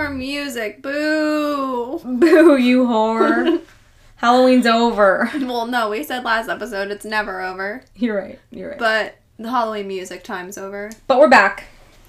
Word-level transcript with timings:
more 0.00 0.10
music. 0.10 0.80
Boo. 0.80 1.98
Boo, 2.04 2.56
you 2.56 2.86
whore. 2.86 3.60
Halloween's 4.16 4.66
over. 4.66 5.30
Well, 5.34 5.66
no, 5.66 5.90
we 5.90 6.04
said 6.04 6.24
last 6.24 6.48
episode 6.48 6.90
it's 6.90 7.04
never 7.04 7.40
over, 7.42 7.84
You're 7.94 8.16
right. 8.16 8.38
You're 8.50 8.70
right. 8.70 8.78
But, 8.78 9.16
the 9.38 9.50
Halloween 9.50 9.88
music 9.88 10.22
time's 10.22 10.58
over. 10.58 10.90
But 11.06 11.18
we're 11.18 11.28
back. 11.28 11.64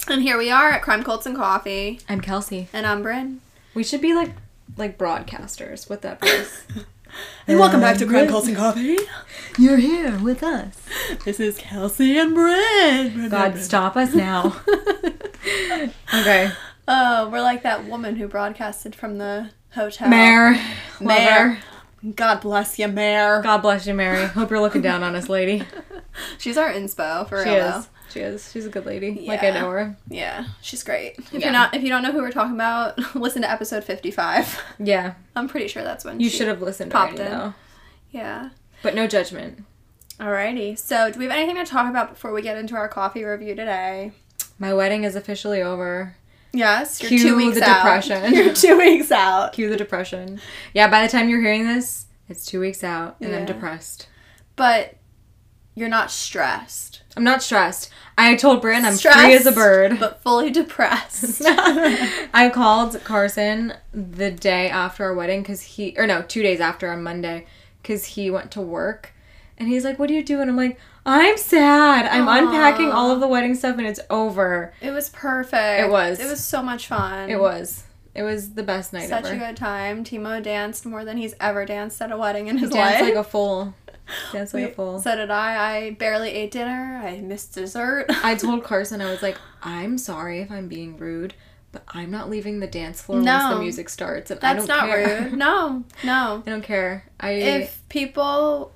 And 0.09 0.21
here 0.21 0.37
we 0.37 0.51
are 0.51 0.69
at 0.71 0.81
Crime 0.81 1.03
Cults 1.03 1.25
and 1.25 1.35
Coffee, 1.35 1.99
I'm 2.09 2.21
Kelsey. 2.21 2.67
and 2.73 2.85
I'm 2.85 3.01
Bryn. 3.01 3.41
We 3.73 3.83
should 3.83 4.01
be 4.01 4.13
like 4.13 4.31
like 4.77 4.97
broadcasters 4.97 5.89
with 5.89 6.01
that 6.01 6.21
voice. 6.21 6.63
And 7.45 7.59
welcome 7.59 7.81
back 7.81 7.97
to 7.97 8.05
Crime 8.05 8.29
Cults 8.29 8.47
and 8.47 8.55
Coffee. 8.55 8.95
You're 9.59 9.75
here 9.75 10.17
with 10.19 10.43
us. 10.43 10.81
This 11.25 11.41
is 11.41 11.57
Kelsey 11.57 12.17
and 12.17 12.33
Bryn. 12.33 13.27
God, 13.27 13.57
stop 13.57 13.97
us 13.97 14.15
now. 14.15 14.55
okay. 16.13 16.53
Oh, 16.87 17.29
we're 17.29 17.41
like 17.41 17.63
that 17.63 17.85
woman 17.85 18.15
who 18.15 18.27
broadcasted 18.27 18.95
from 18.95 19.17
the 19.17 19.51
hotel. 19.73 20.09
Mayor. 20.09 20.55
Mayor. 20.99 21.59
God 22.15 22.41
bless 22.41 22.79
you, 22.79 22.87
Mayor. 22.87 23.41
God 23.43 23.59
bless 23.59 23.85
you, 23.85 23.93
Mary. 23.93 24.25
Hope 24.25 24.49
you're 24.49 24.59
looking 24.59 24.81
down 24.81 25.03
on 25.03 25.15
us, 25.15 25.29
lady. 25.29 25.63
She's 26.39 26.57
our 26.57 26.71
inspo 26.71 27.29
for 27.29 27.43
She 27.43 27.49
real. 27.51 27.67
is. 27.77 27.89
She 28.09 28.19
is. 28.19 28.51
She's 28.51 28.65
a 28.65 28.69
good 28.69 28.85
lady. 28.85 29.23
Like 29.27 29.43
I 29.43 29.51
know 29.51 29.69
her. 29.69 29.95
Yeah, 30.09 30.45
she's 30.61 30.83
great. 30.83 31.13
If 31.17 31.31
Yeah. 31.33 31.39
you're 31.39 31.51
not, 31.51 31.73
if 31.75 31.81
you 31.83 31.87
don't 31.89 32.01
know 32.03 32.11
who 32.11 32.17
we're 32.21 32.31
talking 32.31 32.55
about, 32.55 32.97
listen 33.15 33.43
to 33.43 33.49
episode 33.49 33.83
55. 33.85 34.59
Yeah. 34.79 35.13
I'm 35.35 35.47
pretty 35.47 35.67
sure 35.69 35.83
that's 35.83 36.03
when 36.03 36.19
You 36.19 36.29
she- 36.29 36.37
should 36.39 36.47
have 36.49 36.61
listened 36.61 36.91
to 36.91 36.97
popped 36.97 37.13
already 37.19 37.31
in. 37.31 37.37
though. 37.37 37.53
Yeah. 38.11 38.49
But 38.83 38.95
no 38.95 39.07
judgment. 39.07 39.63
Alrighty. 40.19 40.77
So, 40.77 41.09
do 41.11 41.19
we 41.19 41.25
have 41.25 41.33
anything 41.33 41.55
to 41.63 41.65
talk 41.69 41.89
about 41.89 42.09
before 42.09 42.33
we 42.33 42.41
get 42.41 42.57
into 42.57 42.75
our 42.75 42.89
coffee 42.89 43.23
review 43.23 43.55
today? 43.55 44.11
My 44.59 44.73
wedding 44.73 45.03
is 45.05 45.15
officially 45.15 45.61
over. 45.61 46.15
Yes, 46.53 47.01
you're 47.01 47.09
Cue 47.09 47.19
two 47.19 47.35
weeks 47.37 47.57
the 47.59 47.63
out. 47.63 47.77
depression. 47.77 48.33
You're 48.35 48.53
two 48.53 48.77
weeks 48.77 49.11
out. 49.11 49.53
Cue 49.53 49.69
the 49.69 49.77
depression. 49.77 50.41
Yeah, 50.73 50.89
by 50.89 51.01
the 51.01 51.11
time 51.11 51.29
you're 51.29 51.41
hearing 51.41 51.65
this, 51.65 52.07
it's 52.27 52.45
two 52.45 52.59
weeks 52.59 52.83
out 52.83 53.15
and 53.21 53.33
I'm 53.33 53.45
depressed. 53.45 54.07
But 54.57 54.95
you're 55.75 55.87
not 55.89 56.11
stressed. 56.11 57.03
I'm 57.15 57.23
not 57.23 57.41
stressed. 57.41 57.89
I 58.17 58.35
told 58.35 58.61
Bryn 58.61 58.83
I'm 58.85 58.95
stressed, 58.95 59.19
free 59.19 59.33
as 59.33 59.45
a 59.45 59.51
bird. 59.51 59.99
but 59.99 60.21
fully 60.21 60.49
depressed. 60.49 61.41
I 61.47 62.51
called 62.53 63.01
Carson 63.03 63.73
the 63.93 64.31
day 64.31 64.69
after 64.69 65.05
our 65.05 65.13
wedding 65.13 65.41
because 65.41 65.61
he, 65.61 65.95
or 65.97 66.05
no, 66.05 66.21
two 66.21 66.43
days 66.43 66.59
after 66.59 66.91
on 66.91 67.01
Monday 67.03 67.47
because 67.81 68.05
he 68.05 68.29
went 68.29 68.51
to 68.51 68.61
work. 68.61 69.13
And 69.61 69.69
he's 69.69 69.85
like, 69.85 69.99
What 69.99 70.07
do 70.07 70.15
you 70.15 70.23
do? 70.23 70.41
And 70.41 70.49
I'm 70.49 70.57
like, 70.57 70.79
I'm 71.05 71.37
sad. 71.37 72.07
I'm 72.07 72.27
Aw. 72.27 72.39
unpacking 72.39 72.91
all 72.91 73.11
of 73.11 73.19
the 73.19 73.27
wedding 73.27 73.53
stuff 73.53 73.77
and 73.77 73.85
it's 73.85 73.99
over. 74.09 74.73
it 74.81 74.89
was 74.89 75.09
perfect. 75.09 75.81
It 75.85 75.89
was. 75.91 76.19
It 76.19 76.25
was 76.27 76.43
so 76.43 76.63
much 76.63 76.87
fun. 76.87 77.29
It 77.29 77.39
was. 77.39 77.83
It 78.15 78.23
was 78.23 78.55
the 78.55 78.63
best 78.63 78.91
night 78.91 79.07
such 79.09 79.19
ever. 79.19 79.27
Such 79.27 79.35
a 79.35 79.39
good 79.39 79.55
time. 79.57 80.03
Timo 80.03 80.41
danced 80.41 80.85
more 80.85 81.05
than 81.05 81.17
he's 81.17 81.35
ever 81.39 81.63
danced 81.65 82.01
at 82.01 82.11
a 82.11 82.17
wedding 82.17 82.47
in 82.47 82.57
his 82.57 82.71
Danced 82.71 82.99
life. 83.01 83.09
like 83.09 83.15
a 83.19 83.23
fool. 83.23 83.73
Danced 84.33 84.53
like 84.55 84.71
a 84.71 84.71
fool. 84.75 84.99
So 84.99 85.15
did 85.15 85.29
I. 85.29 85.75
I 85.77 85.91
barely 85.91 86.29
ate 86.31 86.49
dinner. 86.51 86.99
I 87.05 87.21
missed 87.21 87.53
dessert. 87.53 88.07
I 88.23 88.33
told 88.43 88.63
Carson, 88.63 88.99
I 88.99 89.11
was 89.11 89.21
like, 89.21 89.37
I'm 89.61 89.97
sorry 89.99 90.39
if 90.41 90.51
I'm 90.51 90.67
being 90.67 90.97
rude, 90.97 91.35
but 91.71 91.83
I'm 91.87 92.09
not 92.11 92.29
leaving 92.29 92.59
the 92.59 92.67
dance 92.67 93.01
floor 93.01 93.17
once 93.19 93.25
No. 93.27 93.53
the 93.55 93.59
music 93.61 93.89
starts. 93.89 94.29
And 94.31 94.43
I 94.43 94.55
That's 94.55 94.65
don't 94.67 94.77
not 94.77 94.87
care. 94.89 95.21
rude. 95.21 95.33
No, 95.33 95.83
no. 96.03 96.43
I 96.45 96.49
don't 96.49 96.63
care. 96.63 97.05
I 97.19 97.31
If 97.31 97.87
people, 97.87 98.73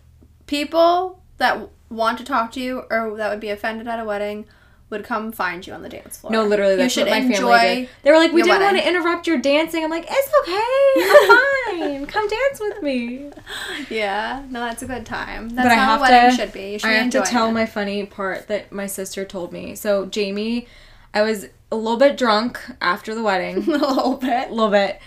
people 0.48 1.22
that 1.38 1.70
want 1.90 2.18
to 2.18 2.24
talk 2.24 2.52
to 2.54 2.60
you 2.60 2.84
or 2.90 3.16
that 3.18 3.30
would 3.30 3.40
be 3.40 3.50
offended 3.50 3.88
at 3.88 4.00
a 4.00 4.06
wedding, 4.06 4.46
would 4.92 5.04
come 5.04 5.32
find 5.32 5.66
you 5.66 5.74
on 5.74 5.82
the 5.82 5.90
dance 5.90 6.18
floor. 6.18 6.32
no, 6.32 6.44
literally, 6.44 6.82
You 6.82 6.90
should 6.90 7.08
what 7.08 7.12
my 7.12 7.18
enjoy 7.26 7.58
family 7.58 7.76
did. 7.82 7.90
They 8.04 8.12
were 8.12 8.18
like, 8.18 8.32
"We 8.32 8.44
didn't 8.44 8.62
want 8.62 8.78
to 8.78 8.88
interrupt 8.88 9.26
your 9.28 9.40
dancing." 9.40 9.84
I'm 9.84 9.90
like, 9.90 10.06
"It's 10.08 10.32
okay. 10.42 11.82
I'm 11.82 12.00
fine. 12.00 12.06
Come 12.06 12.28
dance 12.28 12.60
with 12.60 12.82
me." 12.84 13.32
Yeah, 13.90 14.44
no, 14.50 14.60
that's 14.62 14.82
a 14.84 14.86
good 14.88 15.06
time. 15.06 15.50
That's 15.50 15.68
But 15.68 15.72
I 15.72 15.76
have 15.76 16.00
a 16.00 16.02
wedding 16.02 16.30
to- 16.32 16.36
should 16.44 16.54
be. 16.54 16.74
You 16.74 16.80
should 16.80 16.90
I 16.90 16.94
have 16.94 17.10
to 17.12 17.22
tell 17.22 17.50
it. 17.50 17.54
my 17.54 17.66
funny 17.66 18.06
part 18.06 18.48
that 18.48 18.72
my 18.72 18.86
sister 18.88 19.26
told 19.26 19.52
me. 19.52 19.76
So 19.76 20.06
Jamie, 20.06 20.68
I 21.14 21.22
was 21.24 21.48
a 21.72 21.76
little 21.76 21.98
bit 22.00 22.16
drunk 22.18 22.60
after 22.82 23.14
the 23.16 23.24
wedding. 23.24 23.58
a 23.68 23.72
little 23.78 24.16
bit. 24.18 24.50
a 24.50 24.54
little 24.54 24.70
bit. 24.72 25.00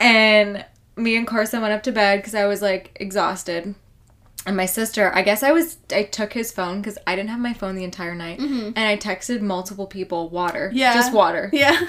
And 0.00 0.64
me 0.96 1.16
and 1.16 1.26
Carson 1.26 1.60
went 1.60 1.72
up 1.74 1.82
to 1.84 1.92
bed 1.92 2.16
because 2.20 2.34
I 2.34 2.46
was 2.46 2.62
like 2.62 2.96
exhausted. 3.00 3.74
And 4.46 4.56
my 4.56 4.66
sister, 4.66 5.10
I 5.12 5.22
guess 5.22 5.42
I 5.42 5.50
was, 5.50 5.76
I 5.90 6.04
took 6.04 6.32
his 6.32 6.52
phone 6.52 6.80
because 6.80 6.96
I 7.04 7.16
didn't 7.16 7.30
have 7.30 7.40
my 7.40 7.52
phone 7.52 7.74
the 7.74 7.82
entire 7.82 8.14
night. 8.14 8.38
And 8.38 8.78
I 8.78 8.96
texted 8.96 9.40
multiple 9.40 9.86
people 9.88 10.28
water. 10.28 10.68
Mm-hmm. 10.68 10.76
Yeah. 10.78 10.94
Just 10.94 11.12
water. 11.12 11.50
Yeah. 11.52 11.80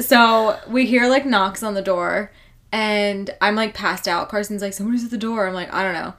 So 0.00 0.58
we 0.68 0.84
hear 0.86 1.08
like 1.08 1.24
knocks 1.24 1.62
on 1.62 1.72
the 1.74 1.82
door. 1.82 2.30
And 2.70 3.30
I'm 3.40 3.54
like 3.54 3.72
passed 3.72 4.06
out. 4.06 4.28
Carson's 4.28 4.60
like, 4.60 4.74
somebody's 4.74 5.04
at 5.04 5.10
the 5.10 5.16
door. 5.16 5.46
I'm 5.46 5.54
like, 5.54 5.72
I 5.72 5.82
don't 5.82 5.94
know. 5.94 6.12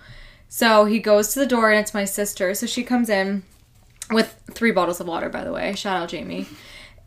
So 0.49 0.85
he 0.85 0.99
goes 0.99 1.33
to 1.33 1.39
the 1.39 1.45
door 1.45 1.69
and 1.69 1.79
it's 1.79 1.93
my 1.93 2.05
sister. 2.05 2.55
So 2.55 2.65
she 2.65 2.83
comes 2.83 3.09
in 3.09 3.43
with 4.09 4.39
three 4.51 4.71
bottles 4.71 4.99
of 4.99 5.07
water, 5.07 5.29
by 5.29 5.43
the 5.43 5.51
way. 5.51 5.75
Shout 5.75 6.01
out 6.01 6.09
Jamie. 6.09 6.47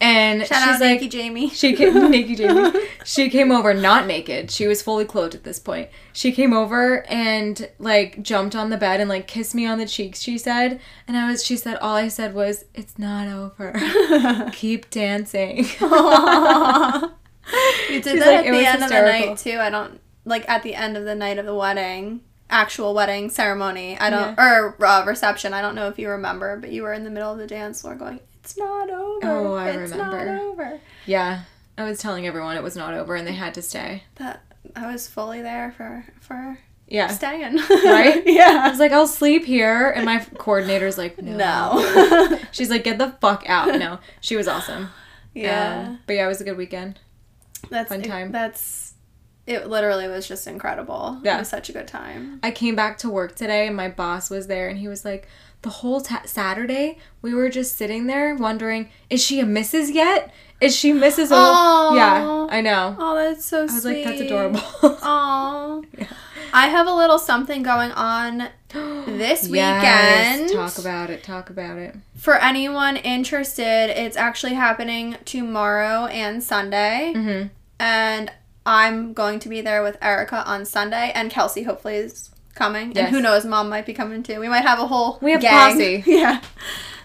And 0.01 0.47
Shout 0.47 0.63
she's 0.63 0.75
out 0.75 0.81
like, 0.81 1.01
Nikki 1.01 1.09
Jamie. 1.09 1.49
she 1.51 1.75
came, 1.75 2.11
Nikki 2.11 2.37
Jamie. 2.37 2.71
She 3.05 3.29
came 3.29 3.51
over 3.51 3.75
not 3.75 4.07
naked. 4.07 4.51
She 4.51 4.69
was 4.69 4.81
fully 4.81 5.05
clothed 5.05 5.35
at 5.35 5.43
this 5.43 5.59
point. 5.59 5.89
She 6.13 6.31
came 6.31 6.53
over 6.53 7.05
and 7.09 7.69
like 7.81 8.23
jumped 8.23 8.55
on 8.55 8.71
the 8.71 8.77
bed 8.77 9.01
and 9.01 9.09
like 9.09 9.27
kissed 9.27 9.55
me 9.57 9.67
on 9.67 9.79
the 9.79 9.87
cheeks. 9.87 10.21
She 10.21 10.39
said, 10.39 10.81
and 11.09 11.17
I 11.17 11.29
was. 11.29 11.45
She 11.45 11.57
said 11.57 11.79
all 11.79 11.97
I 11.97 12.09
said 12.09 12.33
was, 12.35 12.65
"It's 12.75 12.97
not 12.99 13.27
over. 13.27 13.73
Keep 14.53 14.91
dancing." 14.91 15.67
You 17.89 18.03
did 18.03 18.13
She's 18.13 18.21
that 18.21 18.45
like, 18.45 18.47
at 18.47 18.53
the 18.53 18.67
end 18.67 18.83
of 18.83 18.91
the 18.91 19.01
night 19.01 19.39
too. 19.39 19.59
I 19.59 19.71
don't 19.71 20.01
like 20.27 20.47
at 20.49 20.63
the 20.63 20.75
end 20.75 20.97
of 20.97 21.05
the 21.05 21.15
night 21.15 21.39
of 21.39 21.47
the 21.47 21.55
wedding, 21.55 22.21
actual 22.51 22.93
wedding 22.93 23.31
ceremony. 23.31 23.99
I 23.99 24.11
don't 24.11 24.39
or 24.39 24.77
uh, 24.85 25.05
reception. 25.07 25.55
I 25.55 25.63
don't 25.63 25.75
know 25.75 25.89
if 25.89 25.99
you 25.99 26.11
remember, 26.11 26.59
but 26.59 26.71
you 26.71 26.83
were 26.83 26.93
in 26.93 27.05
the 27.05 27.11
middle 27.11 27.33
of 27.33 27.39
the 27.39 27.47
dance 27.47 27.81
floor 27.81 27.95
going, 27.95 28.21
"It's 28.49 28.57
not 28.59 28.91
over. 28.91 29.21
Oh, 29.25 29.55
I 29.55 29.71
it's 29.71 29.93
remember. 29.93 30.25
not 30.25 30.41
over." 30.43 30.81
yeah, 31.07 31.43
I 31.77 31.85
was 31.85 31.99
telling 31.99 32.27
everyone 32.27 32.57
it 32.57 32.63
was 32.63 32.77
not 32.77 32.95
over 32.95 33.15
and 33.15 33.27
they 33.27 33.33
had 33.35 33.55
to 33.55 33.63
stay. 33.63 34.05
That 34.17 34.43
I 34.75 34.91
was 34.91 35.07
fully 35.07 35.43
there 35.43 35.73
for 35.77 36.05
for 36.21 36.59
Yeah. 36.87 37.09
staying. 37.09 37.57
Right? 37.85 38.23
Yeah. 38.27 38.63
I 38.65 38.71
was 38.71 38.79
like, 38.79 38.93
I'll 38.93 39.07
sleep 39.07 39.45
here, 39.45 39.91
and 39.91 40.05
my 40.05 40.19
coordinator's 40.39 40.97
like, 40.99 41.21
no. 41.23 41.37
No. 41.37 42.39
She's 42.53 42.71
like, 42.71 42.85
get 42.85 42.99
the 42.99 43.11
fuck 43.21 43.45
out. 43.47 43.79
No, 43.79 43.99
she 44.21 44.37
was 44.37 44.49
awesome. 44.49 44.89
yeah. 45.35 45.85
Um, 45.89 45.99
but 46.07 46.15
yeah, 46.15 46.25
it 46.25 46.29
was 46.29 46.41
a 46.41 46.45
good 46.45 46.57
weekend. 46.57 46.99
that's 47.71 47.91
fun 47.91 48.03
time. 48.03 48.33
That's 48.33 48.95
it. 49.47 49.67
Literally 49.67 50.09
was 50.09 50.27
just 50.29 50.47
incredible. 50.47 51.21
Yeah. 51.23 51.37
It 51.37 51.41
was 51.41 51.49
such 51.49 51.69
a 51.69 51.73
good 51.73 51.89
time. 51.89 52.41
I 52.43 52.51
came 52.51 52.75
back 52.77 52.99
to 52.99 53.09
work 53.11 53.35
today 53.37 53.67
and 53.67 53.75
my 53.77 53.89
boss 53.89 54.29
was 54.31 54.47
there 54.47 54.69
and 54.69 54.79
he 54.79 54.89
was 54.89 55.05
like, 55.05 55.27
the 55.63 55.71
whole 55.71 56.01
ta- 56.01 56.23
Saturday 56.25 56.99
we 57.23 57.35
were 57.35 57.49
just 57.49 57.77
sitting 57.77 58.07
there 58.07 58.35
wondering, 58.35 58.89
is 59.11 59.23
she 59.25 59.41
a 59.41 59.45
Mrs. 59.45 59.93
yet? 59.93 60.33
Is 60.61 60.75
she 60.75 60.93
Mrs. 60.93 61.29
Oh. 61.31 61.95
Yeah, 61.95 62.47
I 62.51 62.61
know. 62.61 62.97
Oh, 62.99 63.15
that's 63.15 63.45
so 63.45 63.67
sweet. 63.67 63.71
I 63.71 63.75
was 63.75 63.83
sweet. 63.83 64.05
like, 64.05 64.05
that's 64.05 64.21
adorable. 64.21 64.61
Oh. 65.03 65.85
I 66.53 66.69
have 66.69 66.87
a 66.87 66.95
little 66.95 67.19
something 67.19 67.63
going 67.63 67.93
on 67.93 68.49
this 68.71 69.43
weekend. 69.49 70.51
Yes, 70.51 70.53
talk 70.53 70.79
about 70.79 71.11
it. 71.11 71.23
Talk 71.23 71.51
about 71.51 71.79
it. 71.79 71.95
For 72.17 72.35
anyone 72.37 72.97
interested, 72.97 73.91
it's 73.91 74.17
actually 74.17 74.55
happening 74.55 75.17
tomorrow 75.25 76.07
and 76.07 76.43
Sunday. 76.43 77.13
Mm-hmm. 77.15 77.49
And 77.81 78.33
I'm 78.65 79.13
going 79.13 79.39
to 79.41 79.49
be 79.49 79.61
there 79.61 79.83
with 79.83 79.97
Erica 80.03 80.43
on 80.47 80.65
Sunday, 80.65 81.13
and 81.15 81.31
Kelsey 81.31 81.63
hopefully 81.63 81.97
is 81.97 82.31
coming. 82.59 82.93
Yes. 82.93 83.07
And 83.07 83.15
who 83.15 83.23
knows, 83.23 83.47
mom 83.47 83.69
might 83.71 83.87
be 83.87 83.95
coming 83.95 84.23
too. 84.23 84.41
We 84.41 84.49
might 84.49 84.65
have 84.65 84.79
a 84.79 84.87
whole 84.87 85.19
We 85.23 85.33
have 85.33 85.41
gang. 85.41 85.73
posse. 85.73 86.03
yeah. 86.11 86.43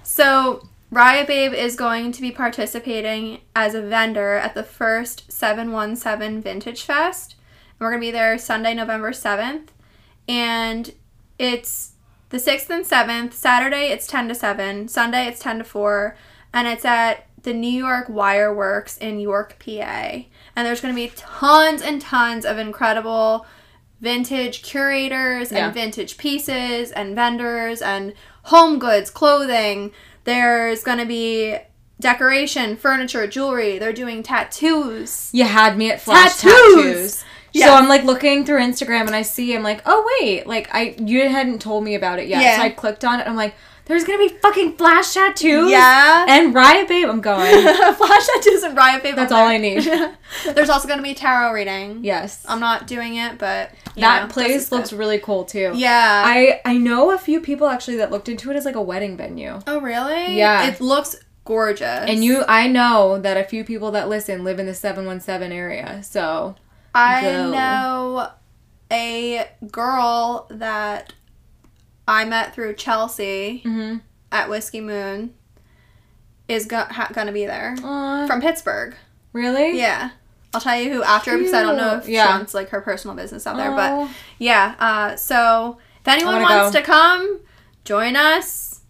So 0.01 0.67
Riot 0.91 1.27
Babe 1.27 1.53
is 1.53 1.75
going 1.75 2.11
to 2.11 2.21
be 2.21 2.31
participating 2.31 3.41
as 3.55 3.73
a 3.73 3.81
vendor 3.81 4.35
at 4.35 4.53
the 4.53 4.63
first 4.63 5.31
717 5.31 6.41
Vintage 6.41 6.83
Fest. 6.83 7.35
And 7.71 7.79
we're 7.79 7.91
going 7.91 8.01
to 8.01 8.07
be 8.07 8.11
there 8.11 8.37
Sunday, 8.37 8.73
November 8.73 9.11
7th. 9.11 9.69
And 10.27 10.93
it's 11.39 11.93
the 12.29 12.37
6th 12.37 12.69
and 12.69 12.85
7th. 12.85 13.33
Saturday, 13.33 13.87
it's 13.87 14.07
10 14.07 14.27
to 14.27 14.35
7. 14.35 14.87
Sunday, 14.87 15.27
it's 15.27 15.39
10 15.39 15.59
to 15.59 15.63
4. 15.63 16.15
And 16.53 16.67
it's 16.67 16.85
at 16.85 17.27
the 17.41 17.53
New 17.53 17.67
York 17.71 18.07
Wire 18.07 18.53
Works 18.53 18.97
in 18.97 19.19
York, 19.19 19.57
PA. 19.63 19.71
And 20.55 20.67
there's 20.67 20.81
going 20.81 20.93
to 20.93 21.01
be 21.01 21.11
tons 21.15 21.81
and 21.81 21.99
tons 21.99 22.45
of 22.45 22.57
incredible 22.57 23.45
vintage 24.03 24.61
curators 24.63 25.51
Yeah. 25.51 25.65
and 25.65 25.73
vintage 25.73 26.17
pieces 26.17 26.91
and 26.91 27.15
vendors 27.15 27.81
and 27.81 28.13
home 28.43 28.77
goods, 28.77 29.09
clothing. 29.09 29.91
There's 30.25 30.83
going 30.83 30.97
to 30.99 31.05
be 31.05 31.57
decoration, 31.99 32.75
furniture, 32.75 33.25
jewelry. 33.27 33.79
They're 33.79 33.93
doing 33.93 34.21
tattoos. 34.21 35.29
You 35.31 35.45
had 35.45 35.77
me 35.77 35.89
at 35.89 36.01
flash 36.01 36.35
Tattoos! 36.41 36.75
tattoos. 36.75 37.25
Yes. 37.53 37.69
So 37.69 37.75
I'm 37.75 37.87
like 37.87 38.03
looking 38.03 38.45
through 38.45 38.59
Instagram 38.59 39.05
and 39.07 39.15
I 39.15 39.21
see 39.21 39.55
I'm 39.55 39.63
like, 39.63 39.81
oh 39.85 40.17
wait, 40.19 40.47
like 40.47 40.67
I 40.73 40.95
you 40.99 41.29
hadn't 41.29 41.59
told 41.61 41.83
me 41.83 41.95
about 41.95 42.19
it 42.19 42.27
yet. 42.27 42.41
Yeah. 42.41 42.57
So 42.57 42.63
I 42.63 42.69
clicked 42.71 43.05
on 43.05 43.19
it. 43.21 43.27
I'm 43.27 43.35
like, 43.35 43.55
There's 43.85 44.05
gonna 44.05 44.19
be 44.19 44.29
fucking 44.29 44.77
flash 44.77 45.13
tattoos. 45.13 45.69
Yeah. 45.69 46.25
And 46.29 46.53
Riot 46.55 46.87
Babe, 46.87 47.09
I'm 47.09 47.19
going. 47.19 47.51
Flash 47.95 48.27
tattoos 48.27 48.63
and 48.63 48.77
Riot 48.77 49.03
Babe. 49.03 49.15
That's 49.15 49.31
all. 49.31 49.45
I 49.45 49.57
need. 49.57 49.83
There's 50.55 50.69
also 50.69 50.87
gonna 50.87 51.01
be 51.01 51.13
tarot 51.13 51.51
reading. 51.51 52.03
Yes. 52.03 52.45
I'm 52.47 52.61
not 52.61 52.87
doing 52.87 53.17
it, 53.17 53.37
but 53.37 53.71
that 53.97 54.27
know, 54.27 54.33
place 54.33 54.55
as 54.55 54.69
good. 54.69 54.75
looks 54.77 54.93
really 54.93 55.19
cool 55.19 55.43
too. 55.43 55.73
Yeah. 55.75 56.23
I 56.25 56.61
I 56.63 56.77
know 56.77 57.11
a 57.11 57.17
few 57.17 57.41
people 57.41 57.67
actually 57.67 57.97
that 57.97 58.09
looked 58.09 58.29
into 58.29 58.49
it 58.51 58.55
as 58.55 58.63
like 58.65 58.75
a 58.75 58.81
wedding 58.81 59.17
venue. 59.17 59.59
oh 59.67 59.81
really? 59.81 60.37
Yeah. 60.37 60.67
It 60.67 60.79
looks 60.79 61.17
gorgeous. 61.43 62.09
And 62.09 62.23
you 62.23 62.43
I 62.47 62.67
know 62.67 63.19
that 63.19 63.35
a 63.35 63.43
few 63.43 63.65
people 63.65 63.91
that 63.91 64.07
listen 64.07 64.45
live 64.45 64.59
in 64.59 64.65
the 64.65 64.73
717 64.73 65.51
area. 65.51 66.01
So, 66.03 66.55
I 66.95 67.21
go. 67.21 67.51
know 67.51 68.29
a 68.91 69.49
girl 69.71 70.47
that 70.51 71.13
I 72.07 72.25
met 72.25 72.53
through 72.53 72.73
Chelsea 72.75 73.61
mhm. 73.65 74.01
at 74.31 74.49
Whiskey 74.49 74.81
Moon 74.81 75.33
is 76.47 76.65
go- 76.65 76.85
ha- 76.89 77.09
gonna 77.13 77.31
be 77.31 77.45
there 77.45 77.75
Aw, 77.83 78.27
from 78.27 78.41
Pittsburgh. 78.41 78.95
really? 79.31 79.77
Yeah. 79.77 80.11
I'll 80.53 80.61
tell 80.61 80.79
you 80.79 80.91
who 80.93 81.01
after 81.03 81.35
because 81.37 81.53
I 81.53 81.63
don't 81.63 81.77
know 81.77 81.95
if 81.95 82.01
Cute. 82.03 82.05
she 82.07 82.13
Yeah. 82.13 82.37
wants 82.37 82.53
like 82.53 82.69
her 82.69 82.81
personal 82.81 83.15
business 83.15 83.47
out 83.47 83.57
there, 83.57 83.71
but 83.71 84.07
yeah. 84.37 84.75
Uh, 84.77 85.15
so 85.15 85.77
if 86.01 86.07
anyone 86.07 86.41
wants 86.41 86.73
go. 86.75 86.79
to 86.79 86.85
come, 86.85 87.39
join 87.85 88.15
us 88.15 88.81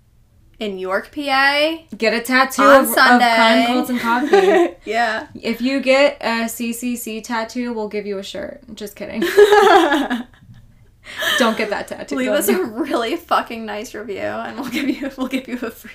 in 0.60 0.78
York, 0.78 1.10
PA 1.16 1.78
get 1.98 2.14
a 2.14 2.20
tattoo 2.22 2.64
on 2.64 2.82
of, 2.84 2.90
of 2.90 2.94
Sunday. 2.96 3.36
crime 3.36 3.66
cults 3.68 3.90
and 3.92 4.00
coffee. 4.02 4.76
yeah. 4.86 5.28
if 5.36 5.62
you 5.62 5.80
get 5.80 6.18
a 6.20 6.46
CCC 6.50 7.24
tattoo, 7.24 7.72
we'll 7.72 7.88
give 7.88 8.06
you 8.06 8.18
a 8.18 8.24
shirt. 8.24 8.62
Just 8.74 8.96
kidding. 8.98 9.22
Don't 11.38 11.58
get 11.58 11.70
that 11.70 11.88
tattoo. 11.88 12.16
Leave 12.16 12.30
us 12.32 12.48
a 12.48 12.64
really 12.64 13.16
fucking 13.16 13.66
nice 13.66 13.94
review, 13.94 14.18
and 14.18 14.60
we'll 14.60 14.70
give 14.70 14.90
you 14.90 15.12
we'll 15.18 15.28
give 15.28 15.48
you 15.48 15.56
a 15.62 15.72
free 15.72 15.92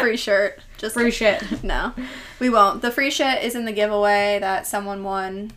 free 0.00 0.16
shirt. 0.16 0.60
Just 0.78 0.94
free 0.94 1.10
shit. 1.10 1.62
no, 1.64 1.92
we 2.38 2.48
won't. 2.50 2.80
The 2.82 2.90
free 2.90 3.10
shit 3.10 3.42
is 3.42 3.54
in 3.54 3.64
the 3.64 3.72
giveaway 3.72 4.38
that 4.40 4.66
someone 4.66 5.02
won 5.04 5.50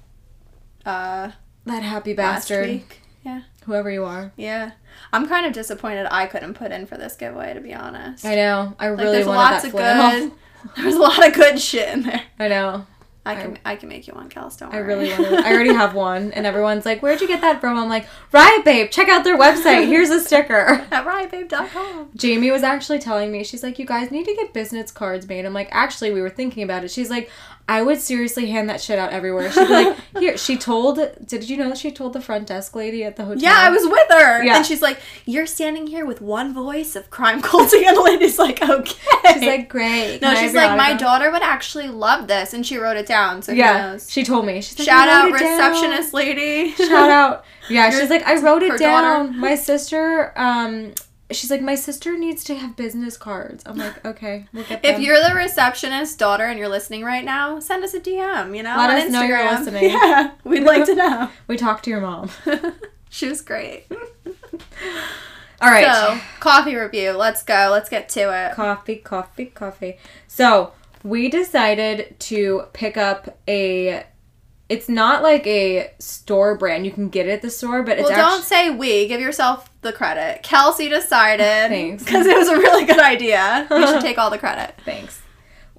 uh, 0.85 1.31
That 1.65 1.83
happy 1.83 2.13
bastard. 2.13 2.67
week. 2.67 3.01
Yeah, 3.23 3.41
Whoever 3.65 3.91
you 3.91 4.05
are. 4.05 4.31
yeah. 4.37 4.71
I'm 5.13 5.27
kind 5.27 5.45
of 5.45 5.53
disappointed 5.53 6.07
I 6.09 6.25
couldn't 6.25 6.55
put 6.55 6.71
in 6.71 6.85
for 6.87 6.97
this 6.97 7.15
giveaway 7.15 7.53
to 7.53 7.59
be 7.61 7.73
honest. 7.73 8.25
I 8.25 8.35
know. 8.35 8.73
I 8.79 8.89
like 8.89 8.99
really 8.99 9.11
there's 9.17 9.27
wanted 9.27 9.37
lots 9.39 9.61
that 9.63 9.67
of 9.67 9.71
flannel. 9.73 10.29
good. 10.29 10.37
There's 10.83 10.95
a 10.95 10.99
lot 10.99 11.25
of 11.25 11.33
good 11.33 11.59
shit 11.61 11.87
in 11.93 12.01
there. 12.03 12.23
I 12.39 12.47
know. 12.47 12.87
I 13.27 13.35
can 13.35 13.59
I, 13.65 13.75
can 13.75 13.89
make 13.89 14.07
you 14.07 14.13
one, 14.13 14.29
Kels. 14.29 14.57
Don't 14.57 14.73
I 14.73 14.77
worry. 14.77 14.87
really 14.87 15.09
wanted. 15.11 15.39
I 15.39 15.53
already 15.53 15.73
have 15.73 15.93
one, 16.09 16.31
and 16.33 16.45
everyone's 16.45 16.85
like, 16.85 17.01
"Where'd 17.01 17.21
you 17.21 17.27
get 17.27 17.41
that 17.41 17.59
from?" 17.61 17.77
I'm 17.77 17.89
like, 17.89 18.07
"Riot 18.31 18.63
Babe, 18.65 18.89
check 18.89 19.09
out 19.09 19.23
their 19.23 19.37
website. 19.37 19.87
Here's 19.87 20.09
a 20.09 20.19
sticker." 20.19 20.85
At 20.91 21.05
riotbabe.com. 21.05 22.09
Jamie 22.15 22.51
was 22.51 22.63
actually 22.63 22.99
telling 22.99 23.31
me, 23.31 23.43
she's 23.43 23.63
like, 23.63 23.79
"You 23.79 23.85
guys 23.85 24.11
need 24.11 24.25
to 24.25 24.35
get 24.35 24.53
business 24.53 24.91
cards 24.91 25.27
made." 25.27 25.45
I'm 25.45 25.53
like, 25.53 25.69
"Actually, 25.71 26.11
we 26.13 26.21
were 26.21 26.29
thinking 26.29 26.63
about 26.63 26.83
it." 26.83 26.91
She's 26.91 27.09
like, 27.09 27.29
"I 27.69 27.81
would 27.81 27.99
seriously 27.99 28.47
hand 28.47 28.69
that 28.69 28.81
shit 28.81 28.97
out 28.99 29.11
everywhere." 29.11 29.51
She'd 29.51 29.67
be 29.67 29.73
like, 29.73 29.97
"Here." 30.19 30.37
She 30.37 30.57
told. 30.57 30.99
Did 31.25 31.49
you 31.49 31.57
know 31.57 31.73
she 31.75 31.91
told 31.91 32.13
the 32.13 32.21
front 32.21 32.47
desk 32.47 32.75
lady 32.75 33.03
at 33.03 33.15
the 33.15 33.25
hotel? 33.25 33.41
Yeah, 33.41 33.55
I 33.57 33.69
was 33.69 33.83
with 33.85 34.07
her. 34.09 34.43
Yeah. 34.43 34.57
And 34.57 34.65
she's 34.65 34.81
like, 34.81 34.99
You're 35.25 35.45
standing 35.45 35.87
here 35.87 36.05
with 36.05 36.21
one 36.21 36.53
voice 36.53 36.95
of 36.95 37.09
crime 37.09 37.41
culting. 37.41 37.83
And 37.87 37.97
the 37.97 38.01
lady's 38.01 38.37
like, 38.39 38.61
Okay. 38.61 39.33
She's 39.33 39.43
like, 39.43 39.69
"Great." 39.69 40.19
No, 40.21 40.33
Can 40.33 40.43
she's 40.43 40.53
like, 40.53 40.77
My 40.77 40.93
daughter 40.93 41.31
would 41.31 41.41
actually 41.43 41.87
love 41.87 42.27
this. 42.27 42.53
And 42.53 42.65
she 42.65 42.77
wrote 42.77 42.97
it 42.97 43.05
down. 43.05 43.41
So 43.41 43.51
who 43.53 43.57
Yeah, 43.59 43.91
knows? 43.91 44.09
she 44.11 44.23
told 44.23 44.45
me. 44.45 44.61
She's 44.61 44.77
like, 44.79 44.85
Shout 44.87 45.07
out 45.09 45.29
it 45.29 45.37
down." 45.39 45.57
receptionist 45.57 46.13
lady. 46.13 46.71
Shout 46.73 47.09
out. 47.09 47.45
Yeah, 47.69 47.89
she's 47.89 48.09
like, 48.09 48.25
I 48.25 48.39
wrote 48.39 48.63
it 48.63 48.69
daughter. 48.69 48.79
down. 48.79 49.37
My 49.37 49.55
sister, 49.55 50.31
um, 50.39 50.93
she's 51.31 51.51
like, 51.51 51.61
my 51.61 51.75
sister 51.75 52.17
needs 52.17 52.43
to 52.45 52.55
have 52.55 52.75
business 52.75 53.17
cards. 53.17 53.63
I'm 53.65 53.77
like, 53.77 54.05
okay, 54.05 54.45
we'll 54.53 54.63
get 54.63 54.81
them. 54.81 54.95
If 54.95 55.01
you're 55.01 55.21
the 55.21 55.35
receptionist's 55.35 56.15
daughter 56.15 56.45
and 56.45 56.57
you're 56.57 56.69
listening 56.69 57.03
right 57.03 57.25
now, 57.25 57.59
send 57.59 57.83
us 57.83 57.93
a 57.93 57.99
DM, 57.99 58.55
you 58.55 58.63
know? 58.63 58.75
Let 58.77 58.89
on 58.89 58.95
us 58.97 59.11
know 59.11 59.21
you're 59.23 59.37
Instagram. 59.37 59.59
listening. 59.59 59.83
Yeah, 59.97 60.31
we'd 60.43 60.63
like 60.63 60.85
to 60.85 60.95
know. 60.95 61.29
we 61.47 61.57
talked 61.57 61.83
to 61.85 61.89
your 61.89 62.01
mom. 62.01 62.29
she 63.09 63.27
was 63.27 63.41
great. 63.41 63.85
All 65.59 65.71
right. 65.71 65.85
So, 65.85 66.19
coffee 66.39 66.75
review. 66.75 67.11
Let's 67.11 67.43
go. 67.43 67.69
Let's 67.71 67.89
get 67.89 68.09
to 68.09 68.19
it. 68.31 68.53
coffee, 68.53 68.97
coffee, 68.97 69.47
coffee. 69.47 69.97
So 70.27 70.73
we 71.03 71.29
decided 71.29 72.19
to 72.21 72.65
pick 72.73 72.95
up 72.97 73.39
a. 73.47 74.05
It's 74.69 74.89
not 74.89 75.23
like 75.23 75.47
a 75.47 75.91
store 75.99 76.57
brand. 76.57 76.85
You 76.85 76.91
can 76.91 77.07
get 77.09 77.25
it 77.27 77.31
at 77.31 77.41
the 77.41 77.49
store, 77.49 77.83
but 77.83 77.97
it's 77.97 78.09
Well, 78.09 78.17
don't 78.31 78.43
say 78.43 78.69
we. 78.69 79.07
Give 79.07 79.21
yourself 79.21 79.69
the 79.81 79.93
credit. 79.93 80.43
Kelsey 80.43 80.89
decided 80.89 81.69
Thanks. 81.69 82.03
because 82.03 82.25
it 82.25 82.35
was 82.35 82.49
a 82.49 82.57
really 82.57 82.83
good 82.85 82.99
idea. 82.99 83.65
You 83.71 83.87
should 83.87 84.01
take 84.01 84.17
all 84.17 84.29
the 84.29 84.37
credit. 84.37 84.75
Thanks. 84.85 85.21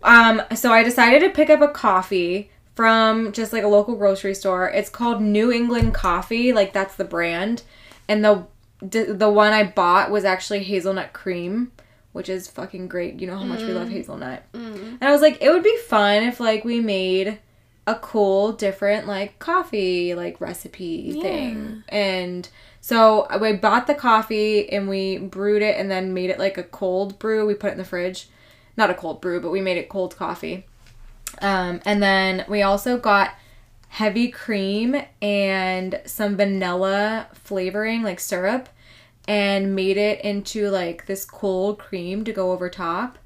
Um, 0.03 0.43
so 0.55 0.73
I 0.73 0.83
decided 0.83 1.21
to 1.21 1.31
pick 1.31 1.51
up 1.51 1.61
a 1.61 1.69
coffee 1.69 2.51
from 2.75 3.33
just 3.33 3.53
like 3.53 3.65
a 3.65 3.69
local 3.69 3.97
grocery 3.97 4.35
store. 4.35 4.69
It's 4.71 4.89
called 4.89 5.21
New 5.21 5.51
England 5.53 5.93
Coffee, 5.95 6.53
like 6.53 6.73
that's 6.73 6.95
the 6.95 7.05
brand. 7.05 7.63
And 8.09 8.25
the 8.25 8.47
d- 8.89 9.03
the 9.13 9.29
one 9.29 9.53
I 9.53 9.65
bought 9.65 10.11
was 10.11 10.25
actually 10.25 10.63
hazelnut 10.63 11.13
cream, 11.13 11.73
which 12.13 12.29
is 12.29 12.49
fucking 12.49 12.89
great. 12.89 13.21
You 13.21 13.27
know 13.27 13.37
how 13.37 13.45
much 13.45 13.61
we 13.61 13.73
love 13.73 13.89
hazelnut. 13.89 14.45
And 14.55 15.03
I 15.03 15.11
was 15.11 15.21
like, 15.21 15.43
it 15.43 15.51
would 15.51 15.65
be 15.65 15.77
fun 15.89 16.23
if 16.23 16.41
like 16.41 16.65
we 16.65 16.81
made 16.81 17.39
a 17.89 17.95
cool 17.95 18.53
different 18.53 19.07
like 19.07 19.39
coffee 19.39 20.15
like 20.15 20.39
recipe 20.43 21.21
thing. 21.23 21.83
And 21.89 22.47
so 22.83 23.27
we 23.41 23.55
bought 23.55 23.87
the 23.87 23.95
coffee 23.95 24.71
and 24.71 24.91
we 24.91 25.17
brewed 25.17 25.63
it 25.63 25.79
and 25.79 25.91
then 25.91 26.13
made 26.13 26.29
it 26.29 26.39
like 26.39 26.59
a 26.59 26.63
cold 26.63 27.19
brew. 27.19 27.47
We 27.47 27.55
put 27.55 27.69
it 27.69 27.73
in 27.73 27.79
the 27.79 27.85
fridge. 27.85 28.29
Not 28.77 28.91
a 28.91 28.95
cold 28.95 29.23
brew, 29.23 29.41
but 29.41 29.51
we 29.51 29.63
made 29.63 29.79
it 29.79 29.89
cold 29.89 30.17
coffee. 30.17 30.67
Um, 31.41 31.81
and 31.87 32.03
then 32.03 32.45
we 32.47 32.61
also 32.61 32.99
got 32.99 33.35
heavy 33.89 34.29
cream 34.29 35.01
and 35.23 36.01
some 36.05 36.37
vanilla 36.37 37.29
flavoring, 37.33 38.03
like 38.03 38.21
syrup, 38.21 38.69
and 39.27 39.75
made 39.75 39.97
it 39.97 40.21
into 40.21 40.69
like 40.69 41.07
this 41.07 41.25
cold 41.25 41.79
cream 41.79 42.23
to 42.25 42.33
go 42.35 42.53
over 42.53 42.69
top. 42.69 43.17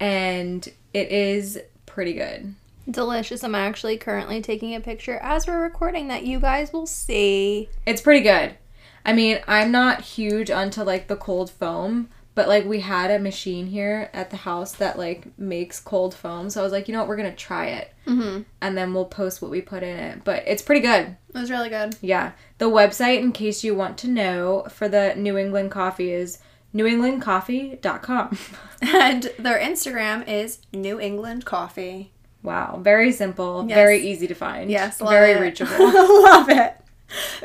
And 0.00 0.66
it 0.94 1.12
is 1.12 1.60
pretty 1.84 2.14
good. 2.14 2.54
Delicious. 2.88 3.42
I'm 3.42 3.54
actually 3.54 3.96
currently 3.96 4.40
taking 4.40 4.74
a 4.74 4.80
picture 4.80 5.18
as 5.18 5.46
we're 5.46 5.62
recording 5.62 6.08
that 6.08 6.24
you 6.24 6.40
guys 6.40 6.72
will 6.72 6.86
see. 6.86 7.68
It's 7.86 8.00
pretty 8.00 8.20
good. 8.22 8.56
I 9.04 9.12
mean, 9.12 9.40
I'm 9.46 9.72
not 9.72 10.02
huge 10.02 10.50
onto 10.50 10.82
like 10.82 11.08
the 11.08 11.16
cold 11.16 11.50
foam, 11.50 12.10
but 12.34 12.48
like 12.48 12.64
we 12.64 12.80
had 12.80 13.10
a 13.10 13.18
machine 13.18 13.66
here 13.66 14.10
at 14.12 14.30
the 14.30 14.38
house 14.38 14.72
that 14.72 14.98
like 14.98 15.38
makes 15.38 15.80
cold 15.80 16.14
foam. 16.14 16.50
So 16.50 16.60
I 16.60 16.64
was 16.64 16.72
like, 16.72 16.88
you 16.88 16.92
know 16.92 17.00
what, 17.00 17.08
we're 17.08 17.16
gonna 17.16 17.34
try 17.34 17.66
it. 17.66 17.92
Mm-hmm. 18.06 18.42
And 18.60 18.76
then 18.76 18.94
we'll 18.94 19.04
post 19.04 19.40
what 19.40 19.50
we 19.50 19.60
put 19.60 19.82
in 19.82 19.96
it. 19.96 20.24
But 20.24 20.44
it's 20.46 20.62
pretty 20.62 20.80
good. 20.80 21.16
It 21.34 21.38
was 21.38 21.50
really 21.50 21.68
good. 21.68 21.96
Yeah. 22.00 22.32
The 22.58 22.70
website, 22.70 23.20
in 23.20 23.32
case 23.32 23.64
you 23.64 23.74
want 23.74 23.98
to 23.98 24.08
know, 24.08 24.66
for 24.70 24.88
the 24.88 25.14
New 25.16 25.36
England 25.36 25.70
coffee 25.70 26.12
is 26.12 26.38
newenglandcoffee.com. 26.74 28.38
And 28.82 29.30
their 29.38 29.58
Instagram 29.58 30.26
is 30.26 30.60
New 30.72 30.98
England 30.98 31.44
Coffee. 31.44 32.12
Wow. 32.42 32.78
Very 32.82 33.12
simple, 33.12 33.64
Yes. 33.68 33.76
very 33.76 33.98
easy 33.98 34.26
to 34.26 34.34
find. 34.34 34.70
Yes, 34.70 34.98
very 34.98 35.32
it. 35.32 35.40
reachable. 35.40 35.76
love 35.78 36.48
it. 36.48 36.76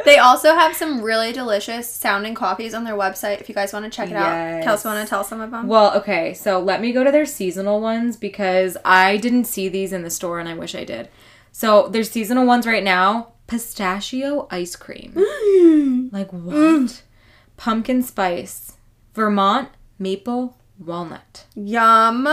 They 0.05 0.17
also 0.19 0.53
have 0.53 0.75
some 0.75 1.01
really 1.01 1.31
delicious 1.31 1.91
sounding 1.91 2.35
coffees 2.35 2.73
on 2.75 2.83
their 2.83 2.93
website 2.95 3.41
if 3.41 3.49
you 3.49 3.55
guys 3.55 3.73
want 3.73 3.85
to 3.85 3.89
check 3.89 4.09
it 4.11 4.15
out. 4.15 4.27
Yes. 4.27 4.63
Kelsey, 4.63 4.87
want 4.87 5.03
to 5.03 5.09
tell 5.09 5.23
some 5.23 5.41
of 5.41 5.49
them? 5.49 5.67
Well, 5.67 5.95
okay, 5.97 6.35
so 6.35 6.59
let 6.59 6.81
me 6.81 6.91
go 6.91 7.03
to 7.03 7.11
their 7.11 7.25
seasonal 7.25 7.81
ones 7.81 8.15
because 8.15 8.77
I 8.85 9.17
didn't 9.17 9.45
see 9.45 9.67
these 9.67 9.91
in 9.91 10.03
the 10.03 10.11
store 10.11 10.39
and 10.39 10.47
I 10.47 10.53
wish 10.53 10.75
I 10.75 10.83
did. 10.83 11.09
So 11.51 11.87
there's 11.87 12.11
seasonal 12.11 12.45
ones 12.45 12.67
right 12.67 12.83
now. 12.83 13.33
Pistachio 13.47 14.47
ice 14.51 14.75
cream. 14.75 15.13
Mm. 15.15 16.13
Like 16.13 16.31
what? 16.31 17.01
Pumpkin 17.57 18.03
spice. 18.03 18.73
Vermont 19.13 19.69
maple 19.97 20.57
walnut. 20.77 21.45
Yum. 21.55 22.27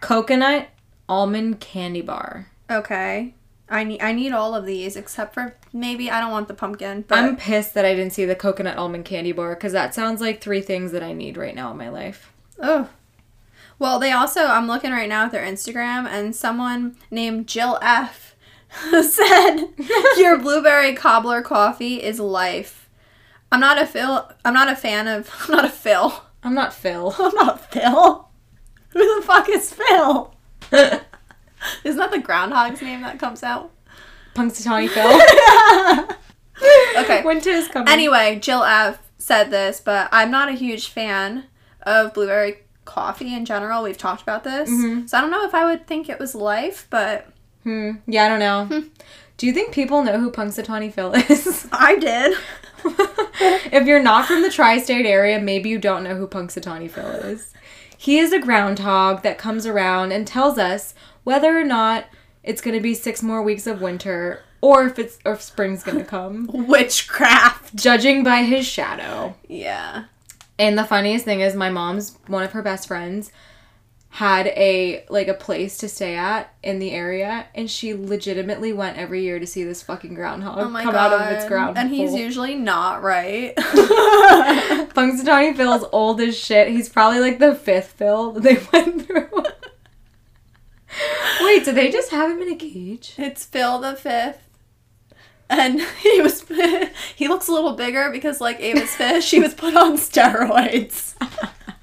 Coconut 0.00 0.68
almond 1.08 1.60
candy 1.60 2.02
bar. 2.02 2.48
Okay. 2.70 3.34
I 3.68 3.84
need 3.84 4.02
I 4.02 4.12
need 4.12 4.32
all 4.32 4.54
of 4.54 4.66
these 4.66 4.96
except 4.96 5.32
for 5.34 5.56
maybe 5.72 6.10
I 6.10 6.20
don't 6.20 6.30
want 6.30 6.48
the 6.48 6.54
pumpkin, 6.54 7.04
but 7.08 7.18
I'm 7.18 7.36
pissed 7.36 7.72
that 7.74 7.84
I 7.86 7.94
didn't 7.94 8.12
see 8.12 8.26
the 8.26 8.34
coconut 8.34 8.76
almond 8.76 9.06
candy 9.06 9.32
bar 9.32 9.54
because 9.54 9.72
that 9.72 9.94
sounds 9.94 10.20
like 10.20 10.40
three 10.40 10.60
things 10.60 10.92
that 10.92 11.02
I 11.02 11.12
need 11.14 11.36
right 11.36 11.54
now 11.54 11.70
in 11.70 11.76
my 11.78 11.88
life. 11.88 12.32
oh. 12.60 12.88
Well, 13.78 13.98
they 13.98 14.12
also 14.12 14.42
I'm 14.46 14.68
looking 14.68 14.92
right 14.92 15.08
now 15.08 15.24
at 15.24 15.32
their 15.32 15.44
Instagram 15.44 16.06
and 16.06 16.36
someone 16.36 16.96
named 17.10 17.48
Jill 17.48 17.78
F 17.82 18.36
said 19.02 19.64
your 20.18 20.38
blueberry 20.38 20.94
cobbler 20.94 21.42
coffee 21.42 22.02
is 22.02 22.20
life. 22.20 22.88
I'm 23.50 23.60
not 23.60 23.80
a 23.80 23.86
Phil 23.86 24.30
I'm 24.44 24.54
not 24.54 24.70
a 24.70 24.76
fan 24.76 25.08
of 25.08 25.30
I'm 25.48 25.56
not 25.56 25.64
a 25.64 25.70
Phil. 25.70 26.12
I'm 26.44 26.54
not 26.54 26.74
Phil. 26.74 27.14
I'm 27.18 27.34
not 27.34 27.72
Phil. 27.72 28.28
Who 28.90 29.20
the 29.20 29.26
fuck 29.26 29.48
is 29.48 29.72
Phil? 29.72 30.31
Isn't 31.84 31.98
that 31.98 32.10
the 32.10 32.18
groundhog's 32.18 32.82
name 32.82 33.02
that 33.02 33.18
comes 33.18 33.42
out? 33.42 33.70
Punxsutawney 34.34 34.88
Phil. 34.88 36.16
Okay. 36.96 37.22
Winter 37.24 37.50
is 37.50 37.66
coming. 37.66 37.88
Anyway, 37.88 38.38
Jill 38.40 38.62
F 38.62 38.98
said 39.18 39.50
this, 39.50 39.80
but 39.80 40.08
I'm 40.12 40.30
not 40.30 40.48
a 40.48 40.52
huge 40.52 40.88
fan 40.90 41.44
of 41.82 42.14
blueberry 42.14 42.58
coffee 42.84 43.34
in 43.34 43.44
general. 43.44 43.82
We've 43.82 43.98
talked 43.98 44.22
about 44.22 44.44
this. 44.44 44.70
Mhm. 44.70 45.08
So 45.08 45.18
I 45.18 45.20
don't 45.22 45.30
know 45.30 45.44
if 45.44 45.54
I 45.54 45.64
would 45.64 45.86
think 45.88 46.08
it 46.08 46.20
was 46.20 46.34
life, 46.36 46.86
but 46.90 47.26
Hmm. 47.64 47.92
Yeah, 48.06 48.24
I 48.24 48.28
don't 48.28 48.38
know. 48.38 48.82
Do 49.38 49.46
you 49.46 49.52
think 49.52 49.72
people 49.72 50.02
know 50.04 50.18
who 50.20 50.30
Punxsutawney 50.30 50.92
Phil 50.92 51.12
is? 51.14 51.66
I 51.72 51.96
did. 51.96 52.36
if 53.72 53.86
you're 53.86 54.02
not 54.02 54.26
from 54.26 54.42
the 54.42 54.50
tri-state 54.50 55.06
area, 55.06 55.40
maybe 55.40 55.68
you 55.68 55.78
don't 55.78 56.04
know 56.04 56.14
who 56.14 56.26
Punxsutawney 56.28 56.90
Phil 56.90 57.06
is. 57.06 57.52
He 58.02 58.18
is 58.18 58.32
a 58.32 58.40
groundhog 58.40 59.22
that 59.22 59.38
comes 59.38 59.64
around 59.64 60.10
and 60.10 60.26
tells 60.26 60.58
us 60.58 60.92
whether 61.22 61.56
or 61.56 61.62
not 61.62 62.06
it's 62.42 62.60
going 62.60 62.74
to 62.74 62.82
be 62.82 62.94
six 62.94 63.22
more 63.22 63.40
weeks 63.40 63.64
of 63.64 63.80
winter 63.80 64.42
or 64.60 64.86
if 64.86 64.98
it's 64.98 65.20
or 65.24 65.34
if 65.34 65.40
spring's 65.40 65.84
going 65.84 65.98
to 65.98 66.04
come, 66.04 66.48
Witchcraft. 66.52 67.76
judging 67.76 68.24
by 68.24 68.42
his 68.42 68.66
shadow. 68.66 69.36
Yeah. 69.46 70.06
And 70.58 70.76
the 70.76 70.82
funniest 70.82 71.24
thing 71.24 71.42
is 71.42 71.54
my 71.54 71.70
mom's 71.70 72.18
one 72.26 72.42
of 72.42 72.50
her 72.50 72.62
best 72.62 72.88
friends 72.88 73.30
had 74.16 74.46
a 74.48 75.06
like 75.08 75.26
a 75.26 75.32
place 75.32 75.78
to 75.78 75.88
stay 75.88 76.14
at 76.14 76.52
in 76.62 76.78
the 76.78 76.90
area 76.90 77.46
and 77.54 77.70
she 77.70 77.94
legitimately 77.94 78.70
went 78.70 78.98
every 78.98 79.22
year 79.22 79.38
to 79.38 79.46
see 79.46 79.64
this 79.64 79.82
fucking 79.82 80.12
groundhog 80.12 80.58
Oh 80.58 80.68
my 80.68 80.82
come 80.82 80.92
god. 80.92 81.14
out 81.14 81.32
of 81.32 81.38
its 81.38 81.46
ground. 81.48 81.78
and 81.78 81.88
he's 81.88 82.12
usually 82.12 82.54
not 82.54 83.02
right. 83.02 83.56
Punxsutawney 84.94 85.56
Phil's 85.56 85.86
old 85.92 86.20
as 86.20 86.38
shit. 86.38 86.68
He's 86.68 86.90
probably 86.90 87.20
like 87.20 87.38
the 87.38 87.54
fifth 87.54 87.92
Phil 87.92 88.32
that 88.32 88.42
they 88.42 88.54
went 88.72 89.06
through. 89.06 89.30
Wait, 91.40 91.64
did 91.64 91.74
they 91.74 91.90
just 91.90 92.10
have 92.10 92.30
him 92.30 92.42
in 92.42 92.52
a 92.52 92.56
cage? 92.56 93.14
it's 93.16 93.46
Phil 93.46 93.78
the 93.78 93.96
fifth. 93.96 94.46
And 95.48 95.80
he 96.02 96.20
was 96.20 96.44
he 97.16 97.28
looks 97.28 97.48
a 97.48 97.52
little 97.52 97.76
bigger 97.76 98.10
because 98.10 98.42
like 98.42 98.60
Ava's 98.60 98.94
fish, 98.94 99.30
he 99.30 99.40
was 99.40 99.54
put 99.54 99.74
on 99.74 99.96
steroids. 99.96 101.14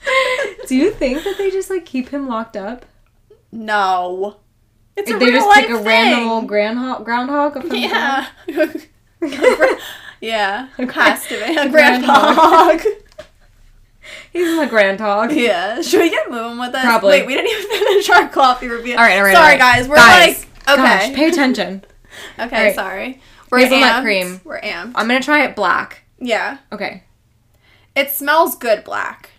Do 0.68 0.76
you 0.76 0.92
think 0.92 1.24
that 1.24 1.38
they 1.38 1.50
just 1.52 1.70
like 1.70 1.86
keep 1.86 2.10
him 2.10 2.28
locked 2.28 2.56
up? 2.58 2.86
No. 3.52 4.38
It's 4.96 5.10
a 5.10 5.18
they 5.18 5.32
just 5.32 5.50
pick 5.54 5.70
a 5.70 5.78
random 5.78 6.28
old 6.30 6.48
groundhog, 6.48 7.06
groundhog 7.06 7.54
the 7.70 7.78
Yeah. 7.78 8.28
yeah. 10.22 10.68
A 10.78 10.86
be. 10.86 11.58
A 11.58 11.70
groundhog. 11.70 12.82
He's 14.32 14.56
my 14.58 14.66
groundhog. 14.68 15.32
yeah. 15.32 15.82
Should 15.82 16.02
we 16.02 16.10
get 16.10 16.30
moving 16.30 16.60
with 16.60 16.72
this? 16.72 16.82
Probably. 16.84 17.10
Wait, 17.12 17.28
we 17.28 17.36
didn't 17.36 17.52
even 17.52 17.70
finish 17.80 18.10
our 18.10 18.30
coffee 18.30 18.68
review. 18.68 18.94
All 18.96 19.04
right, 19.04 19.18
all 19.18 19.24
right. 19.24 19.34
Sorry, 19.36 19.46
all 19.46 19.50
right. 19.52 19.60
guys. 19.60 19.88
We're 19.88 19.96
Guys, 19.96 20.46
like 20.68 20.80
okay. 20.80 21.08
Gosh, 21.08 21.14
pay 21.16 21.28
attention. 21.30 21.84
okay, 22.38 22.66
right. 22.68 22.76
sorry. 22.76 23.22
We're 23.50 23.60
Hazelnut 23.60 23.94
amped. 23.96 24.02
cream. 24.04 24.42
We're 24.44 24.62
amped. 24.62 24.92
I'm 24.96 25.08
gonna 25.08 25.22
try 25.22 25.46
it 25.46 25.56
black. 25.56 26.04
yeah. 26.20 26.58
Okay. 26.72 27.04
It 27.96 28.12
smells 28.12 28.56
good 28.56 28.84
black. 28.84 29.32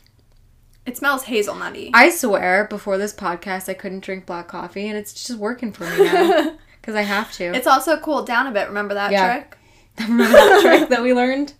It 0.87 0.97
smells 0.97 1.25
hazelnutty. 1.25 1.91
I 1.95 2.11
swear, 2.11 2.67
before 2.69 2.99
this 2.99 3.13
podcast, 3.15 3.69
I 3.69 3.75
couldn't 3.75 4.01
drink 4.01 4.27
black 4.27 4.49
coffee, 4.49 4.89
and 4.89 4.97
it's 4.97 5.13
just 5.13 5.39
working 5.39 5.73
for 5.73 5.85
me 5.85 6.05
now 6.05 6.57
because 6.81 6.95
I 6.95 7.03
have 7.03 7.31
to. 7.35 7.45
it's 7.55 7.67
also 7.67 7.99
cooled 7.99 8.27
down 8.27 8.47
a 8.47 8.51
bit. 8.51 8.69
Remember 8.69 8.95
that 8.95 9.13
Yeah. 9.13 9.33
trick? 9.35 9.59
Remember 10.09 10.33
that 10.33 10.61
trick 10.63 10.89
that 10.89 11.03
we 11.03 11.13
learned? 11.13 11.53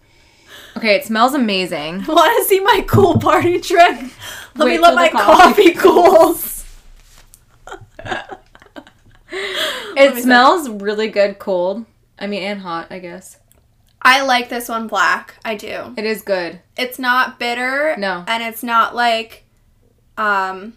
Okay, 0.77 0.95
it 0.97 1.05
smells 1.05 1.35
amazing. 1.35 2.05
Want 2.07 2.43
to 2.43 2.45
see 2.49 2.61
my 2.61 2.85
cool 2.89 3.19
party 3.19 3.61
trick? 3.61 3.97
Let 4.57 4.65
Wait 4.67 4.73
me 4.73 4.79
let 4.79 4.95
my 4.95 5.09
coffee 5.09 5.73
coffee 5.73 5.75
cools. 5.75 6.65
It 9.33 10.15
me 10.15 10.23
smells 10.23 10.69
really 10.69 11.09
good 11.09 11.39
cold. 11.39 11.85
I 12.19 12.27
mean, 12.27 12.43
and 12.43 12.61
hot, 12.61 12.89
I 12.91 12.99
guess. 12.99 13.39
I 14.03 14.23
like 14.23 14.49
this 14.49 14.69
one 14.69 14.87
black. 14.89 15.35
I 15.45 15.55
do. 15.57 15.95
It 15.97 16.05
is 16.05 16.23
good. 16.23 16.61
It's 16.77 16.99
not 16.99 17.39
bitter. 17.39 17.95
No. 17.99 18.25
And 18.27 18.43
it's 18.43 18.63
not 18.63 18.95
like 18.95 19.45
um 20.17 20.75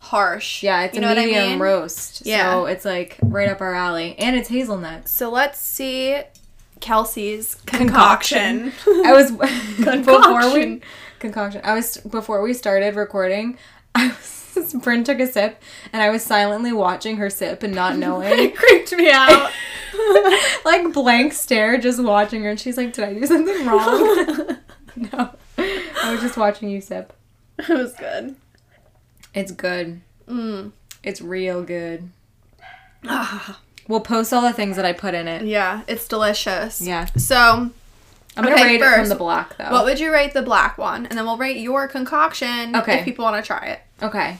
harsh. 0.00 0.62
Yeah, 0.62 0.82
it's 0.84 0.94
you 0.96 1.02
a 1.02 1.06
know 1.06 1.12
I 1.12 1.14
medium 1.26 1.48
mean? 1.50 1.58
roast. 1.58 2.22
Yeah. 2.26 2.52
So 2.52 2.66
it's 2.66 2.84
like 2.84 3.16
right 3.22 3.48
up 3.48 3.60
our 3.60 3.74
alley. 3.74 4.16
And 4.18 4.36
it's 4.36 4.48
hazelnuts. 4.48 5.12
So 5.12 5.30
let's 5.30 5.58
see 5.58 6.20
Kelsey's 6.80 7.56
Concoction. 7.66 8.72
concoction. 8.72 9.06
I 9.06 9.12
was 9.12 9.30
before 9.76 10.52
we 10.54 10.62
Concoction. 10.62 10.82
concoction. 11.18 11.60
I 11.64 11.74
was 11.74 11.96
before 11.98 12.42
we 12.42 12.54
started 12.54 12.94
recording. 12.96 13.58
I 13.94 14.08
was 14.08 14.37
Bryn 14.74 15.04
took 15.04 15.20
a 15.20 15.26
sip, 15.26 15.62
and 15.92 16.02
I 16.02 16.10
was 16.10 16.22
silently 16.22 16.72
watching 16.72 17.16
her 17.18 17.30
sip 17.30 17.62
and 17.62 17.74
not 17.74 17.96
knowing. 17.98 18.32
it 18.38 18.56
creeped 18.56 18.92
me 18.96 19.10
out. 19.10 19.50
like 20.64 20.92
blank 20.92 21.32
stare, 21.32 21.78
just 21.78 22.02
watching 22.02 22.42
her, 22.42 22.50
and 22.50 22.60
she's 22.60 22.76
like, 22.76 22.92
"Did 22.92 23.04
I 23.04 23.14
do 23.14 23.26
something 23.26 23.66
wrong?" 23.66 24.56
no, 24.96 25.30
I 25.58 26.12
was 26.12 26.20
just 26.20 26.36
watching 26.36 26.68
you 26.68 26.80
sip. 26.80 27.12
it 27.58 27.68
was 27.68 27.94
good. 27.94 28.36
It's 29.34 29.52
good. 29.52 30.00
Mm. 30.28 30.72
It's 31.02 31.20
real 31.20 31.62
good. 31.62 32.08
Ah, 33.04 33.60
We'll 33.86 34.00
post 34.00 34.32
all 34.32 34.42
the 34.42 34.52
things 34.52 34.76
that 34.76 34.84
I 34.84 34.92
put 34.92 35.14
in 35.14 35.26
it. 35.28 35.46
yeah, 35.46 35.82
it's 35.88 36.06
delicious. 36.08 36.80
Yeah, 36.80 37.06
So, 37.16 37.36
I'm 37.36 37.72
gonna 38.36 38.50
Okay, 38.52 38.64
rate 38.64 38.80
it 38.82 38.94
from 38.94 39.08
the 39.08 39.14
black 39.14 39.56
though. 39.56 39.70
what 39.70 39.84
would 39.86 39.98
you 39.98 40.12
rate 40.12 40.34
the 40.34 40.42
black 40.42 40.76
one? 40.76 41.06
And 41.06 41.16
then 41.16 41.24
we'll 41.24 41.38
rate 41.38 41.56
your 41.56 41.88
concoction 41.88 42.76
Okay. 42.76 42.98
if 42.98 43.04
people 43.06 43.24
want 43.24 43.42
to 43.42 43.46
try 43.46 43.66
it. 43.68 43.80
okay, 44.02 44.38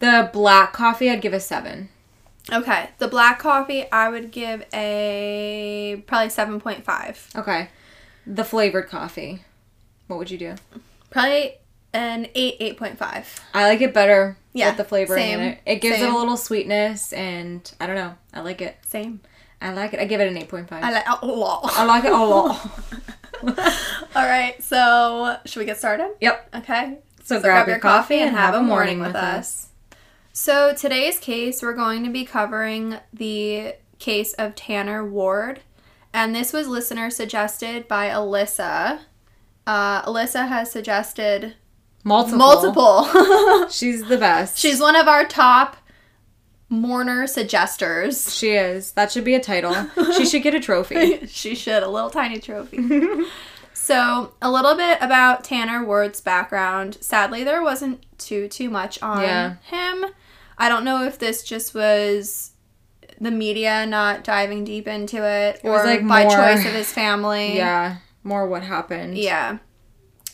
the 0.00 0.28
black 0.32 0.72
coffee 0.72 1.08
I'd 1.10 1.20
give 1.22 1.32
a 1.32 1.40
seven. 1.40 1.88
Okay, 2.52 2.90
the 2.98 3.06
black 3.08 3.38
coffee 3.38 3.90
I 3.92 4.08
would 4.08 4.32
give 4.32 4.64
a 4.74 6.02
probably 6.06 6.28
7.5. 6.28 7.36
Okay, 7.36 7.68
the 8.26 8.44
flavored 8.44 8.88
coffee. 8.88 9.44
What 10.08 10.18
would 10.18 10.30
you 10.30 10.38
do? 10.38 10.54
Probably 11.10 11.54
an 11.92 12.26
8, 12.34 12.58
8.5. 12.78 13.38
I 13.54 13.68
like 13.68 13.80
it 13.80 13.94
better 13.94 14.36
Yeah, 14.52 14.70
with 14.70 14.78
the 14.78 14.84
flavoring 14.84 15.22
same, 15.22 15.40
in 15.40 15.46
it. 15.52 15.58
It 15.66 15.80
gives 15.80 16.00
it 16.00 16.08
a 16.08 16.16
little 16.16 16.36
sweetness, 16.36 17.12
and 17.12 17.70
I 17.80 17.86
don't 17.86 17.96
know. 17.96 18.14
I 18.34 18.40
like 18.40 18.60
it. 18.60 18.78
Same. 18.86 19.20
I 19.62 19.72
like 19.72 19.92
it. 19.92 20.00
I 20.00 20.06
give 20.06 20.20
it 20.20 20.26
an 20.28 20.36
eight 20.38 20.48
point 20.48 20.68
five. 20.68 20.82
I 20.82 20.90
like 20.90 21.04
it 21.06 21.18
a 21.22 21.26
lot. 21.26 21.70
I 21.76 21.84
like 21.84 22.04
it 22.04 22.12
a 22.12 22.16
lot. 22.16 22.70
All 24.16 24.26
right, 24.26 24.60
so 24.62 25.36
should 25.44 25.60
we 25.60 25.66
get 25.66 25.78
started? 25.78 26.10
yep. 26.20 26.48
Okay. 26.54 26.98
So, 27.22 27.40
grab, 27.40 27.68
your 27.68 27.78
coffee 27.78 28.18
and 28.18 28.34
have 28.34 28.54
a 28.54 28.62
morning 28.62 28.98
with 28.98 29.14
us. 29.14 29.68
So 30.32 30.74
today's 30.74 31.18
case, 31.18 31.62
we're 31.62 31.74
going 31.74 32.04
to 32.04 32.10
be 32.10 32.24
covering 32.24 32.96
the 33.12 33.74
case 33.98 34.32
of 34.34 34.54
Tanner 34.54 35.04
Ward, 35.04 35.60
and 36.12 36.34
this 36.34 36.52
was 36.52 36.68
listener 36.68 37.10
suggested 37.10 37.88
by 37.88 38.08
Alyssa. 38.08 39.00
Uh, 39.66 40.02
Alyssa 40.02 40.48
has 40.48 40.70
suggested 40.70 41.54
Multiple. 42.04 42.38
multiple. 42.38 43.68
She's 43.70 44.06
the 44.08 44.16
best. 44.16 44.58
She's 44.58 44.80
one 44.80 44.96
of 44.96 45.06
our 45.08 45.24
top 45.26 45.76
mourner 46.70 47.26
suggesters. 47.26 48.34
She 48.34 48.50
is. 48.52 48.92
That 48.92 49.12
should 49.12 49.24
be 49.24 49.34
a 49.34 49.40
title. 49.40 49.88
she 50.16 50.24
should 50.24 50.42
get 50.42 50.54
a 50.54 50.60
trophy. 50.60 51.26
she 51.26 51.54
should, 51.54 51.82
a 51.82 51.88
little 51.88 52.08
tiny 52.10 52.38
trophy. 52.38 52.78
so, 53.90 54.34
a 54.40 54.50
little 54.50 54.74
bit 54.76 54.98
about 55.00 55.44
Tanner 55.44 55.84
Ward's 55.84 56.20
background. 56.20 56.98
Sadly, 57.00 57.44
there 57.44 57.62
wasn't 57.62 58.04
too 58.18 58.48
too 58.48 58.70
much 58.70 59.00
on 59.02 59.22
Yeah. 59.22 59.54
him. 59.62 60.06
I 60.58 60.68
don't 60.68 60.84
know 60.84 61.04
if 61.04 61.18
this 61.18 61.42
just 61.42 61.74
was 61.74 62.52
the 63.20 63.30
media 63.30 63.84
not 63.86 64.24
diving 64.24 64.64
deep 64.64 64.86
into 64.88 65.18
it, 65.26 65.60
It 65.64 65.68
or 65.68 65.84
like, 65.84 66.06
by 66.06 66.22
more- 66.24 66.30
choice 66.36 66.64
of 66.64 66.72
his 66.72 66.92
family. 66.92 67.56
Yeah. 67.56 67.96
More 68.22 68.46
what 68.46 68.62
happened. 68.62 69.16
Yeah. 69.18 69.58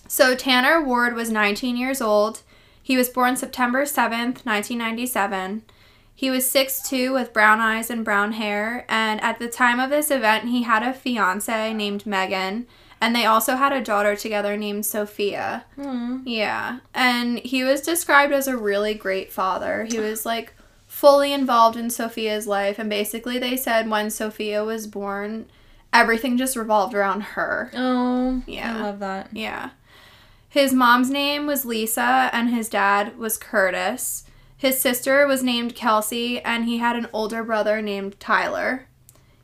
So 0.09 0.35
Tanner 0.35 0.81
Ward 0.83 1.15
was 1.15 1.31
19 1.31 1.77
years 1.77 2.01
old. 2.01 2.43
He 2.83 2.97
was 2.97 3.09
born 3.09 3.37
September 3.37 3.85
7th, 3.85 4.45
1997. 4.45 5.63
He 6.15 6.31
was 6.31 6.47
6'2 6.49 7.13
with 7.13 7.33
brown 7.33 7.61
eyes 7.61 7.91
and 7.91 8.05
brown 8.05 8.33
hair, 8.33 8.85
and 8.89 9.21
at 9.23 9.39
the 9.39 9.49
time 9.49 9.79
of 9.81 9.91
this 9.91 10.11
event, 10.11 10.49
he 10.49 10.63
had 10.63 10.83
a 10.83 10.93
fiance 10.95 11.73
named 11.75 12.07
Megan, 12.07 12.67
and 13.01 13.15
they 13.15 13.27
also 13.27 13.57
had 13.57 13.73
a 13.73 13.83
daughter 13.83 14.17
together 14.17 14.57
named 14.57 14.87
Sophia. 14.87 15.65
Hmm. 15.77 16.21
Yeah. 16.25 16.81
And 16.95 17.39
he 17.39 17.65
was 17.65 17.81
described 17.81 18.33
as 18.33 18.49
a 18.49 18.57
really 18.57 18.95
great 18.95 19.33
father. 19.33 19.87
He 19.91 19.99
was 19.99 20.25
like 20.25 20.55
fully 20.87 21.33
involved 21.33 21.77
in 21.77 21.91
Sophia's 21.91 22.47
life, 22.47 22.79
and 22.79 22.89
basically, 22.89 23.39
they 23.39 23.57
said 23.57 23.91
when 23.91 24.11
Sophia 24.11 24.65
was 24.65 24.87
born, 24.87 25.47
everything 25.93 26.37
just 26.37 26.57
revolved 26.57 26.95
around 26.95 27.21
her. 27.23 27.71
Oh. 27.75 28.43
Yeah. 28.47 28.79
I 28.79 28.83
love 28.83 28.99
that. 29.01 29.29
Yeah. 29.33 29.71
His 30.49 30.73
mom's 30.73 31.11
name 31.11 31.47
was 31.47 31.67
Lisa 31.67 32.31
and 32.33 32.49
his 32.49 32.71
dad 32.71 33.19
was 33.19 33.37
Curtis. 33.37 34.25
His 34.57 34.81
sister 34.81 35.27
was 35.27 35.43
named 35.43 35.75
Kelsey 35.75 36.41
and 36.41 36.65
he 36.65 36.79
had 36.79 36.97
an 36.97 37.09
older 37.13 37.45
brother 37.45 37.83
named 37.83 38.19
Tyler. 38.19 38.87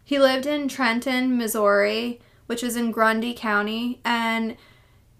He 0.02 0.18
lived 0.18 0.46
in 0.46 0.68
Trenton, 0.68 1.36
Missouri, 1.36 2.20
which 2.52 2.62
is 2.62 2.76
in 2.76 2.92
Grundy 2.92 3.32
County, 3.32 3.98
and 4.04 4.58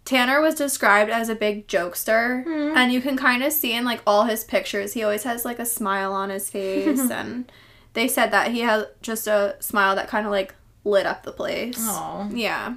Tanner 0.04 0.42
was 0.42 0.54
described 0.54 1.10
as 1.10 1.30
a 1.30 1.34
big 1.34 1.66
jokester, 1.66 2.44
Hmm. 2.44 2.76
and 2.76 2.92
you 2.92 3.00
can 3.00 3.16
kind 3.16 3.42
of 3.42 3.54
see 3.54 3.72
in 3.72 3.86
like 3.86 4.02
all 4.06 4.24
his 4.24 4.44
pictures, 4.44 4.92
he 4.92 5.02
always 5.02 5.22
has 5.22 5.46
like 5.46 5.58
a 5.58 5.64
smile 5.64 6.12
on 6.12 6.28
his 6.28 6.50
face, 6.50 7.00
and 7.10 7.50
they 7.94 8.06
said 8.06 8.30
that 8.32 8.50
he 8.50 8.60
had 8.60 8.88
just 9.00 9.26
a 9.26 9.56
smile 9.60 9.96
that 9.96 10.08
kind 10.08 10.26
of 10.26 10.30
like 10.30 10.54
lit 10.84 11.06
up 11.06 11.22
the 11.22 11.32
place. 11.32 11.76
Oh. 11.80 12.28
Yeah. 12.34 12.74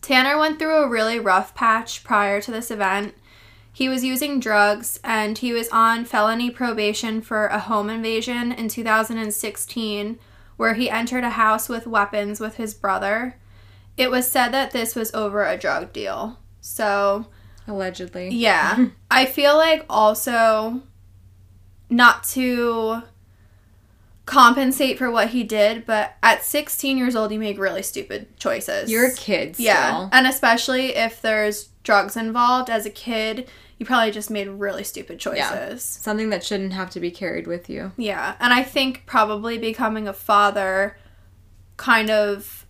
Tanner 0.00 0.38
went 0.38 0.58
through 0.58 0.76
a 0.82 0.88
really 0.88 1.18
rough 1.18 1.54
patch 1.54 2.02
prior 2.04 2.40
to 2.40 2.50
this 2.50 2.70
event. 2.70 3.14
He 3.74 3.88
was 3.88 4.02
using 4.04 4.40
drugs 4.40 4.98
and 5.04 5.36
he 5.38 5.52
was 5.52 5.68
on 5.70 6.04
felony 6.04 6.50
probation 6.50 7.20
for 7.20 7.46
a 7.46 7.58
home 7.60 7.90
invasion 7.90 8.50
in 8.52 8.68
2016 8.68 10.18
where 10.56 10.74
he 10.74 10.90
entered 10.90 11.24
a 11.24 11.30
house 11.30 11.68
with 11.68 11.86
weapons 11.86 12.38
with 12.38 12.56
his 12.56 12.74
brother. 12.74 13.36
It 13.96 14.10
was 14.10 14.30
said 14.30 14.48
that 14.50 14.70
this 14.70 14.94
was 14.94 15.12
over 15.14 15.44
a 15.44 15.56
drug 15.56 15.92
deal. 15.92 16.38
So, 16.60 17.26
Allegedly. 17.66 18.30
yeah. 18.30 18.86
I 19.10 19.26
feel 19.26 19.56
like 19.56 19.84
also 19.88 20.82
not 21.90 22.24
to 22.24 23.02
compensate 24.24 24.98
for 24.98 25.10
what 25.10 25.28
he 25.30 25.42
did, 25.44 25.84
but 25.84 26.14
at 26.22 26.42
16 26.44 26.96
years 26.96 27.14
old, 27.14 27.32
you 27.32 27.38
make 27.38 27.58
really 27.58 27.82
stupid 27.82 28.36
choices. 28.38 28.90
You're 28.90 29.08
a 29.08 29.14
kid 29.14 29.56
still. 29.56 29.66
Yeah. 29.66 30.08
And 30.12 30.26
especially 30.26 30.94
if 30.96 31.20
there's 31.20 31.68
drugs 31.82 32.16
involved 32.16 32.70
as 32.70 32.86
a 32.86 32.90
kid, 32.90 33.48
you 33.78 33.84
probably 33.86 34.12
just 34.12 34.30
made 34.30 34.48
really 34.48 34.84
stupid 34.84 35.18
choices. 35.18 35.38
Yeah. 35.38 35.74
Something 35.76 36.30
that 36.30 36.44
shouldn't 36.44 36.72
have 36.72 36.90
to 36.90 37.00
be 37.00 37.10
carried 37.10 37.46
with 37.46 37.68
you. 37.68 37.92
Yeah. 37.96 38.36
And 38.40 38.52
I 38.52 38.62
think 38.62 39.02
probably 39.06 39.58
becoming 39.58 40.06
a 40.06 40.12
father 40.12 40.96
kind 41.76 42.08
of 42.08 42.61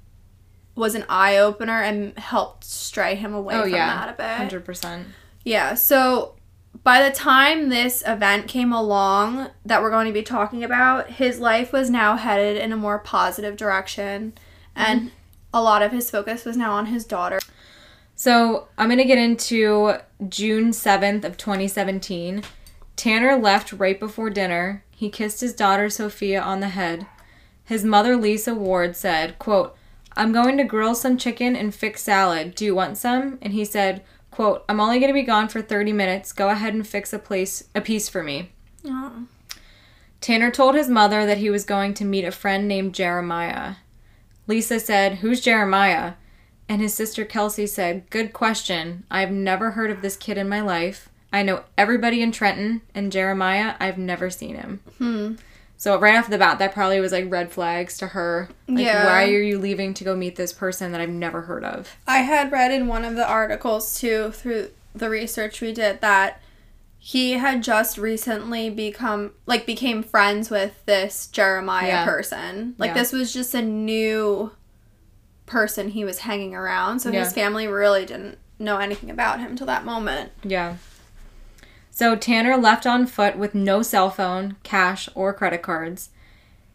was 0.75 0.95
an 0.95 1.05
eye 1.09 1.37
opener 1.37 1.83
and 1.83 2.17
helped 2.19 2.65
stray 2.65 3.15
him 3.15 3.35
away 3.35 3.55
Oh 3.55 3.63
from 3.63 3.73
yeah. 3.73 3.87
that 3.87 4.09
a 4.09 4.49
bit. 4.49 4.65
100%. 4.65 5.05
Yeah, 5.45 5.75
so 5.75 6.35
by 6.83 7.07
the 7.07 7.15
time 7.15 7.69
this 7.69 8.03
event 8.07 8.49
came 8.49 8.73
along 8.73 9.51
that 9.65 9.83
we're 9.83 9.91
going 9.91 10.07
to 10.07 10.13
be 10.13 10.23
talking 10.23 10.65
about, 10.65 11.11
his 11.11 11.39
life 11.39 11.73
was 11.73 11.91
now 11.91 12.17
headed 12.17 12.57
in 12.57 12.73
a 12.73 12.77
more 12.77 12.99
positive 12.99 13.57
direction 13.57 14.35
and 14.75 15.01
mm-hmm. 15.01 15.09
a 15.53 15.63
lot 15.63 15.83
of 15.83 15.93
his 15.93 16.11
focus 16.11 16.45
was 16.45 16.57
now 16.57 16.73
on 16.73 16.87
his 16.87 17.05
daughter. 17.05 17.39
So 18.15 18.69
I'm 18.79 18.89
gonna 18.89 19.05
get 19.05 19.19
into 19.19 19.97
June 20.29 20.71
7th 20.71 21.25
of 21.25 21.37
2017. 21.37 22.43
Tanner 22.95 23.37
left 23.37 23.73
right 23.73 23.99
before 23.99 24.31
dinner. 24.31 24.85
He 24.91 25.11
kissed 25.11 25.41
his 25.41 25.55
daughter 25.55 25.91
Sophia 25.91 26.41
on 26.41 26.61
the 26.61 26.69
head. 26.69 27.07
His 27.65 27.85
mother 27.85 28.17
Lisa 28.17 28.55
Ward 28.55 28.97
said, 28.97 29.39
quote, 29.39 29.77
I'm 30.17 30.33
going 30.33 30.57
to 30.59 30.65
grill 30.65 30.95
some 30.95 31.17
chicken 31.17 31.57
and 31.57 31.75
fix 31.75 32.03
salad. 32.03 32.55
Do 32.55 32.65
you 32.65 32.75
want 32.75 32.99
some? 32.99 33.39
And 33.41 33.53
he 33.53 33.65
said, 33.65 34.03
quote, 34.31 34.65
I'm 34.69 34.81
only 34.81 34.99
gonna 34.99 35.13
be 35.13 35.23
gone 35.23 35.49
for 35.49 35.63
30 35.63 35.93
minutes. 35.93 36.33
Go 36.33 36.49
ahead 36.49 36.75
and 36.75 36.87
fix 36.87 37.13
a 37.13 37.19
place 37.19 37.69
a 37.75 37.81
piece 37.81 38.09
for 38.09 38.23
me. 38.23 38.51
Oh. 38.85 39.27
Tanner 40.21 40.51
told 40.51 40.75
his 40.75 40.89
mother 40.89 41.27
that 41.27 41.39
he 41.39 41.51
was 41.51 41.65
going 41.65 41.95
to 41.95 42.05
meet 42.05 42.25
a 42.25 42.31
friend 42.31 42.69
named 42.69 42.95
Jeremiah. 42.95 43.77
Lisa 44.47 44.81
said, 44.81 45.17
Who's 45.17 45.41
Jeremiah? 45.41 46.15
And 46.69 46.81
his 46.81 46.95
sister 46.95 47.25
Kelsey 47.25 47.67
said, 47.67 48.09
Good 48.09 48.33
question. 48.33 49.05
I've 49.11 49.31
never 49.31 49.73
heard 49.73 49.91
of 49.91 50.01
this 50.01 50.17
kid 50.17 50.39
in 50.39 50.49
my 50.49 50.61
life. 50.61 51.09
I 51.33 51.43
know 51.43 51.65
everybody 51.77 52.23
in 52.23 52.31
Trenton, 52.31 52.83
and 52.95 53.11
Jeremiah, 53.11 53.75
I've 53.81 53.99
never 53.99 54.31
seen 54.31 54.55
him. 54.55 54.81
Hmm. 54.99 55.35
So, 55.83 55.99
right 55.99 56.15
off 56.17 56.31
the 56.31 56.39
bat, 56.39 56.61
that 56.61 56.73
probably 56.75 57.01
was 57.01 57.11
like 57.11 57.29
red 57.29 57.51
flags 57.51 57.99
to 57.99 58.07
her. 58.07 58.49
Like, 58.69 58.85
Yeah. 58.85 59.05
why 59.05 59.25
are 59.25 59.43
you 59.43 59.59
leaving 59.59 59.95
to 59.95 60.05
go 60.05 60.15
meet 60.15 60.37
this 60.37 60.53
person 60.53 60.93
that 60.93 61.01
I've 61.01 61.09
never 61.09 61.43
heard 61.43 61.65
of? 61.65 61.97
I 62.07 62.19
had 62.19 62.53
read 62.53 62.71
in 62.71 62.87
one 62.87 63.05
of 63.05 63.17
the 63.17 63.27
articles 63.29 63.99
too 63.99 64.31
through 64.31 64.69
the 64.95 65.11
research 65.11 65.61
we 65.61 65.73
did 65.73 66.01
that 66.01 66.41
he 67.01 67.33
had 67.33 67.65
just 67.65 67.99
recently 67.99 68.71
become 68.71 69.33
like 69.47 69.67
became 69.67 70.05
friends 70.05 70.51
with 70.51 70.87
this 70.87 71.27
Jeremiah 71.27 71.89
Yeah. 71.89 72.05
person. 72.05 72.77
Like 72.79 72.91
Yeah. 72.91 72.95
this 72.95 73.11
was 73.13 73.33
just 73.33 73.53
a 73.53 73.61
new 73.63 74.53
person 75.47 75.89
he 75.89 76.05
was 76.05 76.19
hanging 76.19 76.55
around. 76.55 77.01
So 77.01 77.11
Yeah. 77.11 77.25
his 77.25 77.33
family 77.33 77.67
really 77.67 78.07
didn't 78.07 78.39
know 78.61 78.79
anything 78.79 79.11
about 79.11 79.41
him 79.41 79.57
till 79.57 79.67
that 79.67 79.85
moment. 79.85 80.31
Yeah. 80.45 80.77
So 81.95 82.17
Tanner 82.17 82.57
left 82.57 82.87
on 82.87 83.07
foot 83.07 83.37
with 83.37 83.55
no 83.55 83.83
cell 83.83 84.09
phone, 84.11 84.57
cash, 84.63 85.09
or 85.15 85.35
credit 85.35 85.61
cards. 85.63 86.09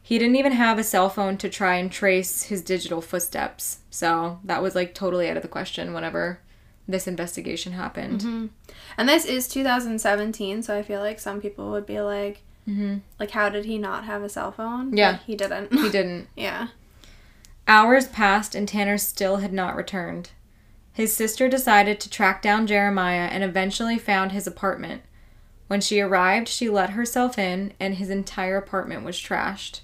He 0.04 0.18
didn't 0.20 0.36
even 0.36 0.52
have 0.54 0.78
a 0.80 0.84
cell 0.84 1.10
phone 1.10 1.38
to 1.40 1.50
try 1.50 1.76
and 1.76 1.92
trace 1.92 2.44
his 2.44 2.62
digital 2.62 3.02
footsteps. 3.02 3.80
So 3.90 4.40
that 4.44 4.62
was 4.62 4.76
like 4.76 4.94
totally 4.94 5.28
out 5.30 5.36
of 5.36 5.42
the 5.44 5.50
question 5.50 5.94
whenever 5.94 6.40
this 6.88 7.08
investigation 7.08 7.74
happened. 7.74 8.52
And 8.98 9.10
this 9.10 9.26
is 9.26 9.48
2017, 9.50 10.62
so 10.64 10.78
I 10.78 10.84
feel 10.84 11.02
like 11.02 11.20
some 11.20 11.42
people 11.42 11.72
would 11.72 11.86
be 11.86 12.00
like, 12.00 12.42
Mm-hmm. 12.68 12.98
like, 13.18 13.32
how 13.32 13.48
did 13.48 13.64
he 13.64 13.78
not 13.78 14.04
have 14.04 14.22
a 14.24 14.28
cell 14.30 14.52
phone? 14.52 14.96
Yeah. 14.96 15.20
He 15.26 15.36
didn't. 15.38 15.72
He 15.74 15.90
didn't. 15.90 16.28
yeah. 16.36 16.68
Hours 17.66 18.08
passed 18.10 18.56
and 18.56 18.68
Tanner 18.68 18.98
still 18.98 19.38
had 19.38 19.54
not 19.54 19.76
returned. 19.78 20.32
His 20.98 21.16
sister 21.16 21.48
decided 21.48 22.00
to 22.00 22.10
track 22.10 22.42
down 22.42 22.66
Jeremiah 22.66 23.30
and 23.32 23.44
eventually 23.44 24.00
found 24.00 24.32
his 24.32 24.48
apartment. 24.48 25.04
When 25.68 25.80
she 25.80 26.02
arrived, 26.02 26.48
she 26.48 26.72
let 26.72 26.90
herself 26.90 27.38
in 27.38 27.74
and 27.80 27.94
his 27.94 28.10
entire 28.10 28.58
apartment 28.58 29.06
was 29.06 29.16
trashed. 29.16 29.82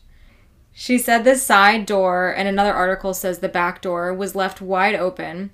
She 0.73 0.97
said 0.97 1.23
the 1.23 1.36
side 1.36 1.86
door, 1.86 2.34
and 2.36 2.47
another 2.47 2.73
article 2.73 3.13
says 3.13 3.38
the 3.38 3.47
back 3.47 3.80
door, 3.80 4.12
was 4.12 4.34
left 4.34 4.60
wide 4.60 4.95
open. 4.95 5.52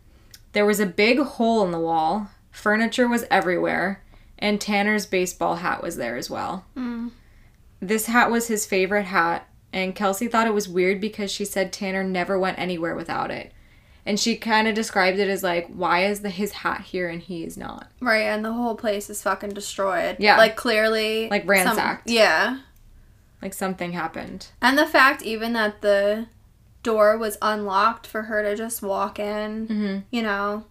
There 0.54 0.66
was 0.66 0.80
a 0.80 0.86
big 0.86 1.20
hole 1.20 1.66
in 1.66 1.72
the 1.72 1.78
wall, 1.78 2.30
furniture 2.52 3.10
was 3.10 3.26
everywhere, 3.30 4.02
and 4.38 4.62
Tanner's 4.62 5.06
baseball 5.06 5.58
hat 5.58 5.84
was 5.84 5.98
there 5.98 6.16
as 6.16 6.30
well. 6.30 6.68
Mm. 6.78 7.12
This 7.82 8.06
hat 8.06 8.32
was 8.32 8.48
his 8.48 8.66
favorite 8.66 9.08
hat, 9.08 9.46
and 9.74 9.94
Kelsey 9.94 10.30
thought 10.30 10.48
it 10.48 10.54
was 10.54 10.70
weird 10.70 11.02
because 11.02 11.30
she 11.30 11.44
said 11.44 11.74
Tanner 11.74 12.06
never 12.06 12.40
went 12.40 12.58
anywhere 12.58 12.96
without 12.96 13.30
it. 13.30 13.52
And 14.06 14.20
she 14.20 14.36
kind 14.38 14.68
of 14.68 14.74
described 14.76 15.20
it 15.20 15.28
as 15.30 15.44
like, 15.44 15.68
why 15.68 16.06
is 16.06 16.22
the 16.22 16.30
his 16.30 16.52
hat 16.54 16.82
here 16.82 17.08
and 17.10 17.22
he 17.22 17.44
is 17.44 17.58
not? 17.58 17.92
Right, 18.00 18.22
and 18.24 18.44
the 18.44 18.54
whole 18.54 18.76
place 18.76 19.10
is 19.10 19.22
fucking 19.22 19.52
destroyed. 19.52 20.16
Yeah. 20.20 20.38
Like, 20.38 20.56
clearly. 20.56 21.30
Like 21.30 21.42
some- 21.44 21.50
ransacked. 21.50 22.10
yeah. 22.10 22.60
Like 23.42 23.54
something 23.54 23.94
happened. 23.94 24.48
And 24.62 24.78
the 24.78 24.86
fact 24.88 25.22
even 25.24 25.54
that 25.54 25.82
the 25.82 26.28
door 26.84 27.18
was 27.18 27.38
unlocked 27.42 28.08
for 28.08 28.24
her 28.24 28.42
to 28.44 28.56
just 28.56 28.82
walk 28.82 29.20
in, 29.20 29.68
Mm-hmm. 29.68 29.98
you 30.12 30.22
know. 30.24 30.66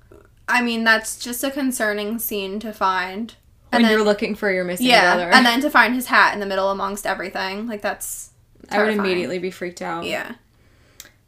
I 0.49 0.62
mean, 0.62 0.83
that's 0.85 1.19
just 1.19 1.45
a 1.45 1.51
concerning 1.51 2.19
scene 2.19 2.59
to 2.61 2.73
find. 2.73 3.35
When 3.71 3.83
And 3.83 3.85
then, 3.85 3.93
you're 3.93 4.05
looking 4.05 4.35
for 4.35 4.51
your 4.51 4.64
missing 4.64 4.87
yeah, 4.87 5.14
brother, 5.14 5.31
and 5.31 5.45
then 5.45 5.61
to 5.61 5.71
find 5.71 5.95
his 5.95 6.07
hat 6.07 6.33
in 6.33 6.41
the 6.41 6.47
middle 6.47 6.71
amongst 6.71 7.07
everything, 7.07 7.67
like 7.67 7.83
that's 7.83 8.31
I 8.71 8.83
would 8.83 8.95
immediately 8.95 9.38
be 9.38 9.51
freaked 9.51 9.83
out. 9.83 10.05
Yeah. 10.05 10.35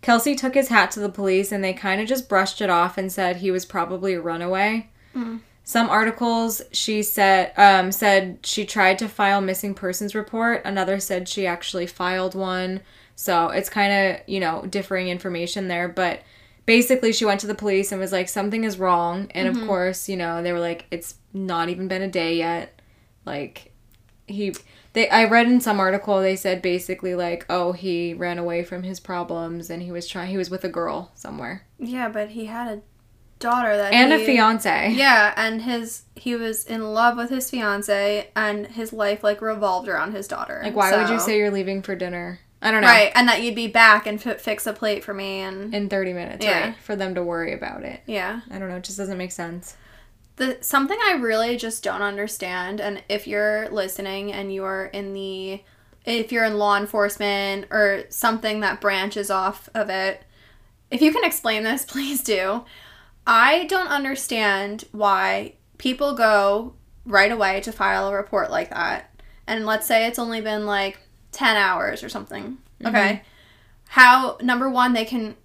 Kelsey 0.03 0.35
took 0.35 0.55
his 0.55 0.69
hat 0.69 0.91
to 0.93 1.01
the 1.01 1.09
police 1.09 1.53
and 1.53 1.63
they 1.63 1.73
kind 1.73 2.01
of 2.01 2.09
just 2.09 2.29
brushed 2.29 2.61
it 2.61 2.71
off 2.71 2.97
and 2.97 3.13
said 3.13 3.37
he 3.37 3.51
was 3.51 3.65
probably 3.65 4.15
a 4.15 4.21
runaway. 4.21 4.89
Mm. 5.15 5.41
Some 5.63 5.91
articles 5.91 6.63
she 6.73 7.03
said 7.03 7.53
um, 7.57 7.93
said 7.93 8.39
she 8.45 8.65
tried 8.65 8.99
to 9.01 9.09
file 9.09 9.41
missing 9.41 9.75
persons 9.75 10.15
report. 10.15 10.63
Another 10.65 10.99
said 10.99 11.29
she 11.29 11.47
actually 11.47 11.87
filed 11.87 12.35
one. 12.35 12.81
So 13.15 13.51
it's 13.51 13.69
kind 13.69 13.93
of 13.93 14.23
you 14.27 14.41
know 14.41 14.65
differing 14.69 15.09
information 15.09 15.69
there, 15.69 15.89
but 15.89 16.23
basically 16.67 17.13
she 17.13 17.25
went 17.25 17.41
to 17.41 17.47
the 17.47 17.55
police 17.55 17.93
and 17.93 18.01
was 18.01 18.13
like 18.13 18.29
something 18.29 18.65
is 18.65 18.79
wrong, 18.79 19.31
and 19.33 19.47
of 19.47 19.67
course 19.67 20.09
you 20.09 20.17
know 20.17 20.43
they 20.43 20.53
were 20.53 20.61
like 20.61 20.87
it's 20.91 21.17
not 21.33 21.69
even 21.69 21.87
been 21.87 22.03
a 22.03 22.09
day 22.09 22.39
yet, 22.39 22.81
like 23.27 23.73
he 24.27 24.55
they 24.93 25.09
I 25.09 25.25
read 25.25 25.47
in 25.47 25.61
some 25.61 25.79
article 25.81 26.21
they 26.21 26.37
said 26.37 26.63
basically 26.63 27.15
like 27.15 27.47
oh 27.49 27.73
he 27.73 28.15
ran 28.15 28.39
away 28.39 28.63
from 28.65 28.83
his 28.83 29.01
problems 29.01 29.71
and 29.71 29.83
he 29.83 29.93
was 29.93 30.07
trying 30.07 30.31
he 30.31 30.37
was 30.37 30.51
with 30.51 30.65
a 30.65 30.69
girl 30.69 31.11
somewhere 31.15 31.65
Yeah, 31.79 32.09
but 32.09 32.31
he 32.31 32.47
had 32.47 32.69
a 32.79 32.83
daughter 33.39 33.77
that 33.77 33.93
and 33.95 34.13
a 34.13 34.19
fiance 34.19 34.93
Yeah, 34.93 35.33
and 35.37 35.63
his 35.63 36.03
he 36.15 36.35
was 36.37 36.65
in 36.65 36.93
love 36.93 37.17
with 37.17 37.31
his 37.31 37.51
fiance, 37.51 38.29
and 38.37 38.67
his 38.67 38.93
life 38.93 39.25
like 39.25 39.41
revolved 39.41 39.89
around 39.89 40.13
his 40.13 40.29
daughter. 40.29 40.61
like 40.63 40.75
why 40.77 40.95
would 40.97 41.09
you 41.09 41.19
say 41.21 41.39
you're 41.39 41.51
leaving 41.51 41.81
for 41.83 41.95
dinner 41.95 42.41
I 42.63 42.71
don't 42.71 42.83
know 42.83 42.89
right? 42.89 43.11
And 43.15 43.27
that 43.29 43.41
you'd 43.43 43.55
be 43.55 43.69
back 43.69 44.07
and 44.07 44.21
fi- 44.21 44.35
fix 44.35 44.67
a 44.67 44.75
plate 44.75 45.03
for 45.03 45.15
me, 45.15 45.41
and 45.41 45.75
in 45.75 45.89
30 45.89 46.13
minutes 46.13 46.45
Yeah. 46.45 46.67
right 46.67 46.77
for 46.79 46.95
them 46.97 47.15
to 47.15 47.23
worry 47.23 47.55
about 47.55 47.83
it 47.85 48.01
yeah. 48.07 48.41
I 48.51 48.59
don't 48.59 48.69
know 48.69 48.77
it 48.77 48.85
just 48.85 48.99
doesn't 48.99 49.17
make 49.17 49.33
sense 49.33 49.77
The 50.41 50.57
something 50.63 50.99
I 51.05 51.13
really 51.21 51.59
just 51.59 51.85
don't 51.85 52.01
understand, 52.01 52.81
and 52.81 53.03
if 53.11 53.27
you're 53.27 53.69
listening 53.69 54.33
and 54.33 54.53
you're 54.53 54.87
in 54.87 55.13
the 55.13 55.63
if 56.07 56.33
you're 56.33 56.45
in 56.45 56.57
law 56.57 56.79
enforcement 56.79 57.67
or 57.71 58.05
something 58.09 58.61
that 58.61 58.81
branches 58.81 59.31
off 59.31 59.69
of 59.75 59.91
it, 59.91 60.25
if 60.91 61.03
you 61.03 61.13
can 61.13 61.25
explain 61.25 61.63
this, 61.63 61.85
please 61.89 62.23
do. 62.23 62.65
I 63.27 63.67
don't 63.67 63.89
understand 63.89 64.85
why 64.93 65.57
people 65.77 66.15
go 66.15 66.73
right 67.05 67.31
away 67.31 67.61
to 67.61 67.71
file 67.71 68.09
a 68.09 68.15
report 68.15 68.51
like 68.51 68.71
that. 68.71 69.21
And 69.47 69.67
let's 69.67 69.87
say 69.87 70.07
it's 70.07 70.19
only 70.19 70.41
been 70.41 70.65
like 70.65 71.01
10 71.33 71.55
hours 71.57 72.03
or 72.03 72.09
something. 72.09 72.57
Mm-hmm. 72.81 72.87
Okay. 72.87 73.23
How, 73.89 74.39
number 74.41 74.71
one, 74.71 74.95
they 74.95 75.05
can 75.05 75.37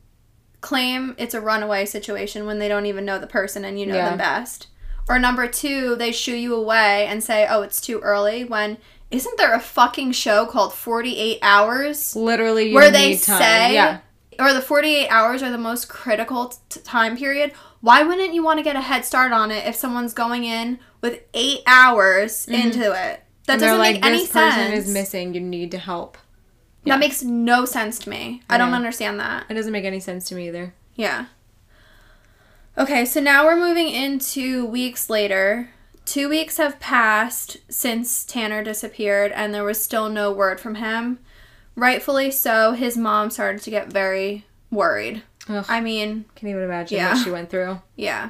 claim 0.62 1.16
it's 1.18 1.34
a 1.34 1.42
runaway 1.42 1.86
situation 1.86 2.46
when 2.46 2.60
they 2.60 2.70
don't 2.70 2.86
even 2.86 3.04
know 3.04 3.20
the 3.20 3.28
person 3.28 3.66
and 3.66 3.78
you 3.78 3.86
know 3.86 3.96
Yeah. 3.96 4.10
them 4.10 4.18
best. 4.18 4.68
Or 5.08 5.20
number 5.20 5.48
two, 5.48 5.96
they 5.96 6.12
shoo 6.12 6.36
you 6.36 6.56
away 6.56 7.06
and 7.06 7.24
say, 7.24 7.46
oh, 7.50 7.62
it's 7.62 7.80
too 7.82 8.00
early 8.00 8.44
when 8.44 8.78
isn't 9.12 9.38
there 9.38 9.54
a 9.54 9.60
fucking 9.60 10.12
show 10.14 10.46
called 10.48 10.74
48 10.74 11.40
Hours? 11.42 12.16
literally 12.16 12.70
you 12.70 12.76
where 12.76 12.90
they 12.92 13.16
time. 13.16 13.38
say 13.40 13.74
yeah 13.76 14.00
or 14.40 14.52
the 14.52 14.62
48 14.62 15.08
hours 15.10 15.42
are 15.44 15.52
the 15.52 15.58
most 15.58 15.88
critical 15.88 16.54
t- 16.70 16.82
time 16.82 17.16
period, 17.16 17.54
why 17.80 18.04
wouldn't 18.04 18.34
you 18.34 18.44
want 18.44 18.60
to 18.60 18.64
get 18.64 18.76
a 18.76 18.82
head 18.82 19.06
start 19.06 19.32
on 19.32 19.50
it 19.50 19.66
if 19.66 19.76
someone's 19.76 20.14
going 20.14 20.44
in 20.44 20.78
with 21.00 21.22
eight 21.34 21.62
hours 21.68 22.46
into 22.48 22.82
it? 22.92 23.22
That 23.48 23.48
Mm-hmm. 23.48 23.52
And 23.52 23.62
doesn't 23.62 23.78
like, 23.78 23.96
make 23.96 24.06
any 24.06 24.18
this 24.24 24.32
person 24.32 24.52
sense. 24.72 24.88
is 24.88 24.94
missing. 24.94 25.34
You 25.36 25.40
need 25.40 25.72
to 25.72 25.78
help. 25.78 26.18
That 26.86 27.00
makes 27.00 27.24
no 27.24 27.64
sense 27.64 27.98
to 28.00 28.10
me. 28.10 28.42
I 28.50 28.58
don't 28.58 28.74
understand 28.74 29.20
that. 29.22 29.46
It 29.50 29.54
doesn't 29.54 29.72
make 29.72 29.86
any 29.86 30.00
sense 30.02 30.26
to 30.30 30.36
me 30.36 30.48
either. 30.50 30.74
Yeah. 30.96 31.28
Okay, 32.78 33.06
so 33.06 33.20
now 33.22 33.46
we're 33.46 33.56
moving 33.56 33.88
into 33.90 34.66
weeks 34.66 35.10
later. 35.10 35.70
Two 36.04 36.30
weeks 36.30 36.58
have 36.58 36.80
passed 36.80 37.58
since 37.70 38.26
Tanner 38.26 38.64
disappeared, 38.64 39.32
and 39.32 39.54
there 39.54 39.64
was 39.64 39.82
still 39.82 40.10
no 40.10 40.32
word 40.32 40.60
from 40.60 40.76
him. 40.76 41.20
Rightfully 41.76 42.32
so, 42.32 42.74
his 42.74 42.98
mom 42.98 43.30
started 43.30 43.62
to 43.64 43.70
get 43.70 43.92
very 43.92 44.46
worried. 44.72 45.24
Ugh. 45.48 45.66
I 45.68 45.80
mean, 45.80 46.26
Can't 46.36 46.50
even 46.50 46.64
imagine 46.64 46.98
Yeah. 46.98 47.14
what 47.14 47.24
she 47.24 47.32
went 47.32 47.50
through. 47.50 47.82
yeah. 47.96 48.30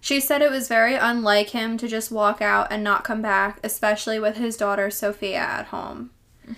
She 0.00 0.20
said 0.20 0.40
it 0.40 0.50
was 0.52 0.68
very 0.68 0.94
unlike 0.94 1.50
him 1.50 1.76
to 1.78 1.88
just 1.88 2.12
walk 2.12 2.40
out 2.40 2.68
and 2.70 2.84
not 2.84 3.02
come 3.02 3.20
back, 3.22 3.58
especially 3.64 4.20
with 4.20 4.36
his 4.36 4.56
daughter 4.56 4.88
Sophia 4.88 5.38
at 5.38 5.66
home. 5.66 6.10
Mm. 6.48 6.54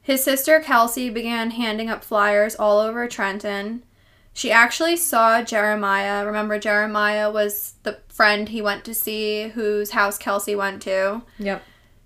His 0.00 0.22
sister 0.22 0.60
Kelsey 0.60 1.10
began 1.10 1.50
handing 1.50 1.90
up 1.90 2.04
flyers 2.04 2.54
all 2.54 2.78
over 2.78 3.08
Trenton. 3.08 3.82
She 4.34 4.50
actually 4.50 4.96
saw 4.96 5.42
Jeremiah. 5.42 6.26
Remember, 6.26 6.58
Jeremiah 6.58 7.30
was 7.30 7.74
the 7.84 8.00
friend 8.08 8.48
he 8.48 8.60
went 8.60 8.84
to 8.84 8.92
see, 8.92 9.48
whose 9.48 9.92
house 9.92 10.18
Kelsey 10.18 10.56
went 10.56 10.82
to. 10.82 11.22
Yep. 11.38 11.62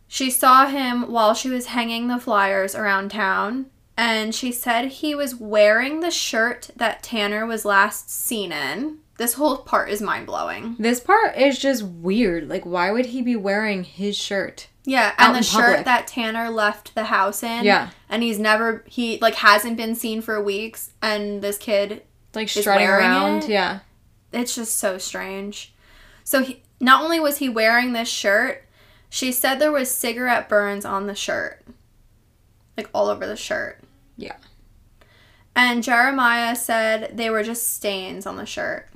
She 0.06 0.30
saw 0.30 0.66
him 0.66 1.10
while 1.10 1.34
she 1.34 1.48
was 1.48 1.66
hanging 1.66 2.08
the 2.08 2.20
flyers 2.20 2.74
around 2.74 3.10
town, 3.10 3.66
and 3.96 4.34
she 4.34 4.52
said 4.52 4.88
he 4.88 5.14
was 5.14 5.34
wearing 5.34 6.00
the 6.00 6.10
shirt 6.10 6.70
that 6.76 7.02
Tanner 7.02 7.46
was 7.46 7.64
last 7.64 8.10
seen 8.10 8.52
in. 8.52 8.98
This 9.16 9.34
whole 9.34 9.58
part 9.58 9.90
is 9.90 10.00
mind 10.00 10.26
blowing. 10.26 10.76
This 10.78 11.00
part 11.00 11.36
is 11.36 11.58
just 11.58 11.82
weird. 11.82 12.48
Like, 12.48 12.64
why 12.64 12.90
would 12.90 13.06
he 13.06 13.20
be 13.20 13.36
wearing 13.36 13.84
his 13.84 14.16
shirt? 14.16 14.68
Yeah, 14.84 15.12
and 15.18 15.34
the 15.34 15.42
shirt 15.42 15.64
public. 15.64 15.84
that 15.84 16.06
Tanner 16.06 16.48
left 16.48 16.94
the 16.94 17.04
house 17.04 17.42
in. 17.42 17.64
Yeah. 17.64 17.90
And 18.08 18.22
he's 18.22 18.38
never 18.38 18.84
he 18.86 19.18
like 19.18 19.34
hasn't 19.34 19.76
been 19.76 19.94
seen 19.94 20.22
for 20.22 20.42
weeks 20.42 20.94
and 21.02 21.42
this 21.42 21.58
kid 21.58 22.04
Like 22.34 22.48
strutting 22.48 22.86
around. 22.86 23.44
it? 23.44 23.50
Yeah. 23.50 23.80
it's 24.32 24.54
just 24.54 24.76
so 24.76 24.98
strange. 24.98 25.72
So 26.24 26.42
he 26.42 26.62
not 26.80 27.02
only 27.02 27.18
was 27.18 27.38
he 27.38 27.48
wearing 27.48 27.92
this 27.92 28.08
shirt, 28.08 28.64
she 29.08 29.32
said 29.32 29.58
there 29.58 29.72
was 29.72 29.90
cigarette 29.90 30.48
burns 30.48 30.84
on 30.84 31.06
the 31.06 31.14
shirt. 31.14 31.64
Like 32.76 32.88
all 32.92 33.08
over 33.08 33.26
the 33.26 33.36
shirt. 33.36 33.80
Yeah. 34.16 34.36
And 35.56 35.82
Jeremiah 35.82 36.54
said 36.54 37.16
they 37.16 37.30
were 37.30 37.42
just 37.42 37.74
stains 37.74 38.26
on 38.26 38.36
the 38.36 38.46
shirt. 38.46 38.88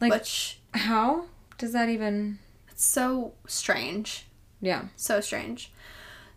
Like- 0.00 0.12
which 0.12 0.60
How 0.74 1.24
does 1.56 1.72
that 1.72 1.88
even? 1.88 2.38
it's 2.70 2.84
so 2.84 3.32
strange. 3.46 4.26
Yeah. 4.60 4.84
So 4.96 5.20
strange. 5.20 5.72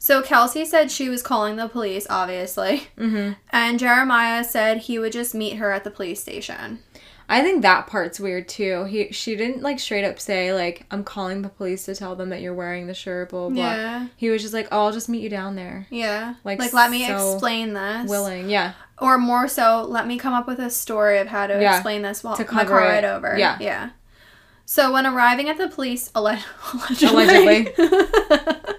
So 0.04 0.24
Kelsey 0.24 0.66
said 0.66 0.90
she 0.90 1.10
was 1.10 1.22
calling 1.22 1.58
the 1.58 1.68
police, 1.68 2.08
obviously. 2.10 2.88
Mm-hmm. 2.98 3.34
And 3.52 3.78
Jeremiah 3.78 4.44
said 4.44 4.78
he 4.80 4.98
would 4.98 5.12
just 5.12 5.36
meet 5.36 5.58
her 5.58 5.72
at 5.72 5.84
the 5.84 5.92
police 5.92 6.20
station. 6.20 6.80
I 7.30 7.44
think 7.44 7.62
that 7.62 7.86
part's 7.86 8.20
weird 8.20 8.50
too. 8.50 8.86
He 8.86 9.12
she 9.12 9.36
didn't 9.36 9.62
like 9.62 9.80
straight 9.80 10.04
up 10.04 10.20
say 10.20 10.56
like 10.56 10.88
I'm 10.90 11.04
calling 11.04 11.44
the 11.44 11.50
police 11.50 11.86
to 11.86 11.94
tell 11.94 12.16
them 12.16 12.30
that 12.30 12.42
you're 12.42 12.56
wearing 12.56 12.88
the 12.88 12.96
shirt. 12.96 13.30
Blah 13.30 13.50
blah. 13.50 13.64
Yeah. 13.64 14.08
He 14.18 14.32
was 14.32 14.42
just 14.42 14.56
like, 14.56 14.68
oh, 14.72 14.86
I'll 14.88 14.92
just 14.92 15.08
meet 15.08 15.22
you 15.22 15.30
down 15.30 15.56
there. 15.56 15.86
Yeah. 15.92 16.34
Like, 16.44 16.58
Like, 16.58 16.74
let 16.74 16.90
me 16.90 17.06
so 17.06 17.34
explain 17.34 17.74
this. 17.74 18.10
Willing. 18.10 18.50
Yeah. 18.50 18.74
Or 18.98 19.20
more 19.20 19.48
so, 19.48 19.86
let 19.88 20.08
me 20.08 20.18
come 20.18 20.34
up 20.34 20.48
with 20.48 20.58
a 20.58 20.72
story 20.72 21.20
of 21.20 21.28
how 21.28 21.46
to 21.46 21.62
Yeah. 21.62 21.76
explain 21.76 22.02
this 22.02 22.24
while 22.24 22.36
To 22.38 22.52
my 22.52 22.66
car 22.66 22.80
ride 22.80 23.06
over. 23.06 23.36
Yeah. 23.38 23.58
Yeah. 23.62 23.92
So 24.66 24.92
when 24.92 25.06
arriving 25.06 25.48
at 25.48 25.60
the 25.60 25.68
police, 25.68 26.10
alle- 26.16 26.40
allegedly. 26.74 27.72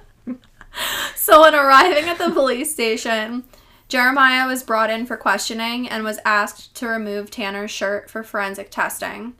so 1.22 1.40
when 1.42 1.54
arriving 1.54 2.08
at 2.08 2.18
the 2.18 2.30
police 2.30 2.72
station, 2.72 3.44
Jeremiah 3.88 4.46
was 4.46 4.62
brought 4.62 4.90
in 4.90 5.06
for 5.06 5.16
questioning 5.16 5.88
and 5.88 6.02
was 6.04 6.18
asked 6.24 6.74
to 6.76 6.86
remove 6.88 7.30
Tanner's 7.30 7.70
shirt 7.70 8.10
for 8.10 8.22
forensic 8.22 8.70
testing. 8.70 9.34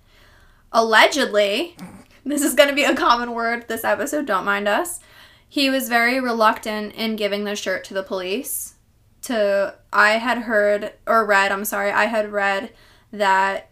Allegedly, 0.73 1.77
this 2.25 2.43
is 2.43 2.55
going 2.55 2.69
to 2.69 2.75
be 2.75 2.85
a 2.85 2.95
common 2.95 3.33
word 3.35 3.67
this 3.69 3.85
episode, 3.85 4.27
don't 4.27 4.45
mind 4.45 4.69
us. 4.69 5.01
He 5.49 5.69
was 5.69 5.89
very 5.89 6.19
reluctant 6.21 6.95
in 6.95 7.17
giving 7.17 7.45
the 7.45 7.57
shirt 7.57 7.85
to 7.85 7.95
the 7.95 8.03
police. 8.03 8.75
To 9.23 9.75
I 9.93 10.13
had 10.13 10.39
heard 10.39 10.95
or 11.07 11.25
read, 11.25 11.53
I'm 11.53 11.65
sorry, 11.65 11.91
I 11.93 12.07
had 12.07 12.33
read 12.33 12.73
that 13.13 13.71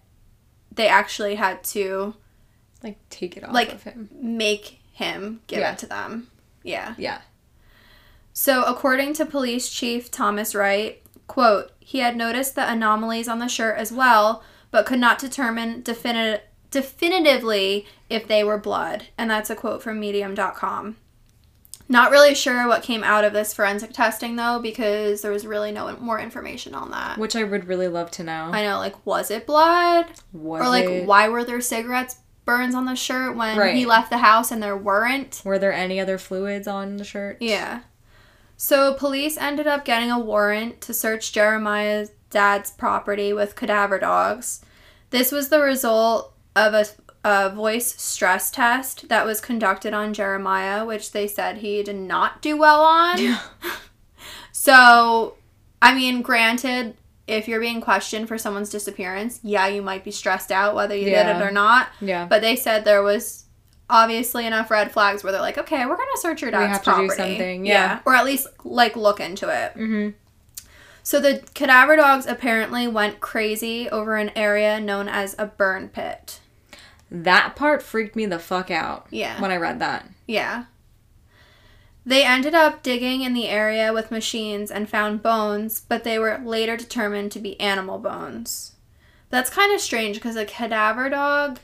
they 0.72 0.86
actually 0.86 1.34
had 1.36 1.64
to 1.64 2.14
Like 2.82 2.98
take 3.10 3.36
it 3.36 3.44
off 3.44 3.52
Like- 3.52 3.72
of 3.72 3.82
him. 3.82 4.08
make 4.12 4.78
him 4.92 5.40
give 5.46 5.58
Yeah. 5.60 5.72
it 5.72 5.78
to 5.78 5.86
them. 5.86 6.28
Yeah. 6.62 6.94
Yeah. 6.98 7.20
So, 8.32 8.62
according 8.64 9.14
to 9.14 9.26
police 9.26 9.68
chief 9.68 10.10
Thomas 10.10 10.54
Wright, 10.54 11.02
quote, 11.26 11.72
he 11.80 11.98
had 11.98 12.16
noticed 12.16 12.54
the 12.54 12.70
anomalies 12.70 13.28
on 13.28 13.38
the 13.38 13.48
shirt 13.48 13.76
as 13.78 13.92
well, 13.92 14.42
but 14.70 14.86
could 14.86 15.00
not 15.00 15.18
determine 15.18 15.82
defini- 15.82 16.40
definitively 16.70 17.86
if 18.08 18.26
they 18.28 18.44
were 18.44 18.58
blood. 18.58 19.06
And 19.18 19.30
that's 19.30 19.50
a 19.50 19.56
quote 19.56 19.82
from 19.82 19.98
medium.com. 20.00 20.96
Not 21.88 22.12
really 22.12 22.36
sure 22.36 22.68
what 22.68 22.84
came 22.84 23.02
out 23.02 23.24
of 23.24 23.32
this 23.32 23.52
forensic 23.52 23.92
testing 23.92 24.36
though, 24.36 24.60
because 24.60 25.22
there 25.22 25.32
was 25.32 25.44
really 25.44 25.72
no 25.72 25.96
more 25.96 26.20
information 26.20 26.72
on 26.72 26.92
that. 26.92 27.18
Which 27.18 27.34
I 27.34 27.42
would 27.42 27.66
really 27.66 27.88
love 27.88 28.12
to 28.12 28.22
know. 28.22 28.50
I 28.52 28.62
know, 28.62 28.78
like, 28.78 29.04
was 29.04 29.28
it 29.30 29.44
blood? 29.44 30.06
Was 30.32 30.62
or, 30.62 30.68
like, 30.68 30.84
it- 30.84 31.06
why 31.06 31.28
were 31.28 31.42
there 31.42 31.60
cigarettes 31.60 32.16
burns 32.44 32.76
on 32.76 32.84
the 32.84 32.94
shirt 32.94 33.34
when 33.36 33.58
Right. 33.58 33.74
he 33.74 33.86
left 33.86 34.10
the 34.10 34.18
house 34.18 34.52
and 34.52 34.62
there 34.62 34.76
weren't? 34.76 35.42
were 35.44 35.58
there 35.58 35.72
any 35.72 35.98
other 36.00 36.16
fluids 36.16 36.68
on 36.68 36.96
the 36.96 37.04
shirt? 37.04 37.38
Yeah. 37.40 37.80
So 38.62 38.92
police 38.92 39.38
ended 39.38 39.66
up 39.66 39.86
getting 39.86 40.10
a 40.10 40.18
warrant 40.18 40.82
to 40.82 40.92
search 40.92 41.32
Jeremiah's 41.32 42.10
dad's 42.28 42.70
property 42.70 43.32
with 43.32 43.56
cadaver 43.56 43.98
dogs. 43.98 44.60
This 45.08 45.32
was 45.32 45.48
the 45.48 45.62
result 45.62 46.34
of 46.54 46.74
a, 46.74 46.84
a 47.24 47.48
voice 47.48 47.94
stress 47.98 48.50
test 48.50 49.08
that 49.08 49.24
was 49.24 49.40
conducted 49.40 49.94
on 49.94 50.12
Jeremiah, 50.12 50.84
which 50.84 51.12
they 51.12 51.26
said 51.26 51.56
he 51.56 51.82
did 51.82 51.96
not 51.96 52.42
do 52.42 52.54
well 52.54 52.82
on. 52.82 53.38
so, 54.52 55.36
I 55.80 55.94
mean, 55.94 56.20
granted, 56.20 56.98
if 57.26 57.48
you're 57.48 57.60
being 57.60 57.80
questioned 57.80 58.28
for 58.28 58.36
someone's 58.36 58.68
disappearance, 58.68 59.40
yeah, 59.42 59.68
you 59.68 59.80
might 59.80 60.04
be 60.04 60.10
stressed 60.10 60.52
out 60.52 60.74
whether 60.74 60.94
you 60.94 61.06
did 61.06 61.26
it 61.28 61.40
or 61.40 61.50
not. 61.50 61.88
Yeah. 62.02 62.26
But 62.26 62.42
they 62.42 62.56
said 62.56 62.84
there 62.84 63.02
was 63.02 63.46
obviously 63.90 64.46
enough 64.46 64.70
red 64.70 64.92
flags 64.92 65.22
where 65.22 65.32
they're 65.32 65.40
like, 65.40 65.58
okay, 65.58 65.84
we're 65.84 65.96
gonna 65.96 66.08
search 66.16 66.40
your 66.40 66.50
We 66.50 66.56
dad's 66.58 66.72
have 66.72 66.82
to 66.84 66.90
do 66.90 67.06
property. 67.08 67.16
something, 67.16 67.66
yeah. 67.66 68.00
or 68.06 68.14
at 68.14 68.24
least 68.24 68.46
like 68.64 68.96
look 68.96 69.20
into 69.20 69.48
it. 69.48 69.74
Mm-hmm. 69.74 70.10
So 71.02 71.20
the 71.20 71.42
cadaver 71.54 71.96
dogs 71.96 72.26
apparently 72.26 72.86
went 72.86 73.20
crazy 73.20 73.88
over 73.88 74.16
an 74.16 74.30
area 74.36 74.78
known 74.80 75.08
as 75.08 75.34
a 75.38 75.46
burn 75.46 75.88
pit. 75.88 76.40
That 77.10 77.56
part 77.56 77.82
freaked 77.82 78.14
me 78.14 78.26
the 78.26 78.38
fuck 78.38 78.70
out. 78.70 79.06
Yeah. 79.10 79.40
When 79.40 79.50
I 79.50 79.56
read 79.56 79.80
that. 79.80 80.06
Yeah. 80.26 80.66
They 82.06 82.24
ended 82.24 82.54
up 82.54 82.82
digging 82.82 83.22
in 83.22 83.34
the 83.34 83.48
area 83.48 83.92
with 83.92 84.10
machines 84.10 84.70
and 84.70 84.88
found 84.88 85.22
bones, 85.22 85.80
but 85.80 86.04
they 86.04 86.18
were 86.18 86.40
later 86.44 86.76
determined 86.76 87.32
to 87.32 87.40
be 87.40 87.60
animal 87.60 87.98
bones. 87.98 88.72
That's 89.28 89.50
kind 89.50 89.74
of 89.74 89.80
strange 89.80 90.16
because 90.16 90.36
a 90.36 90.44
cadaver 90.44 91.08
dog. 91.08 91.60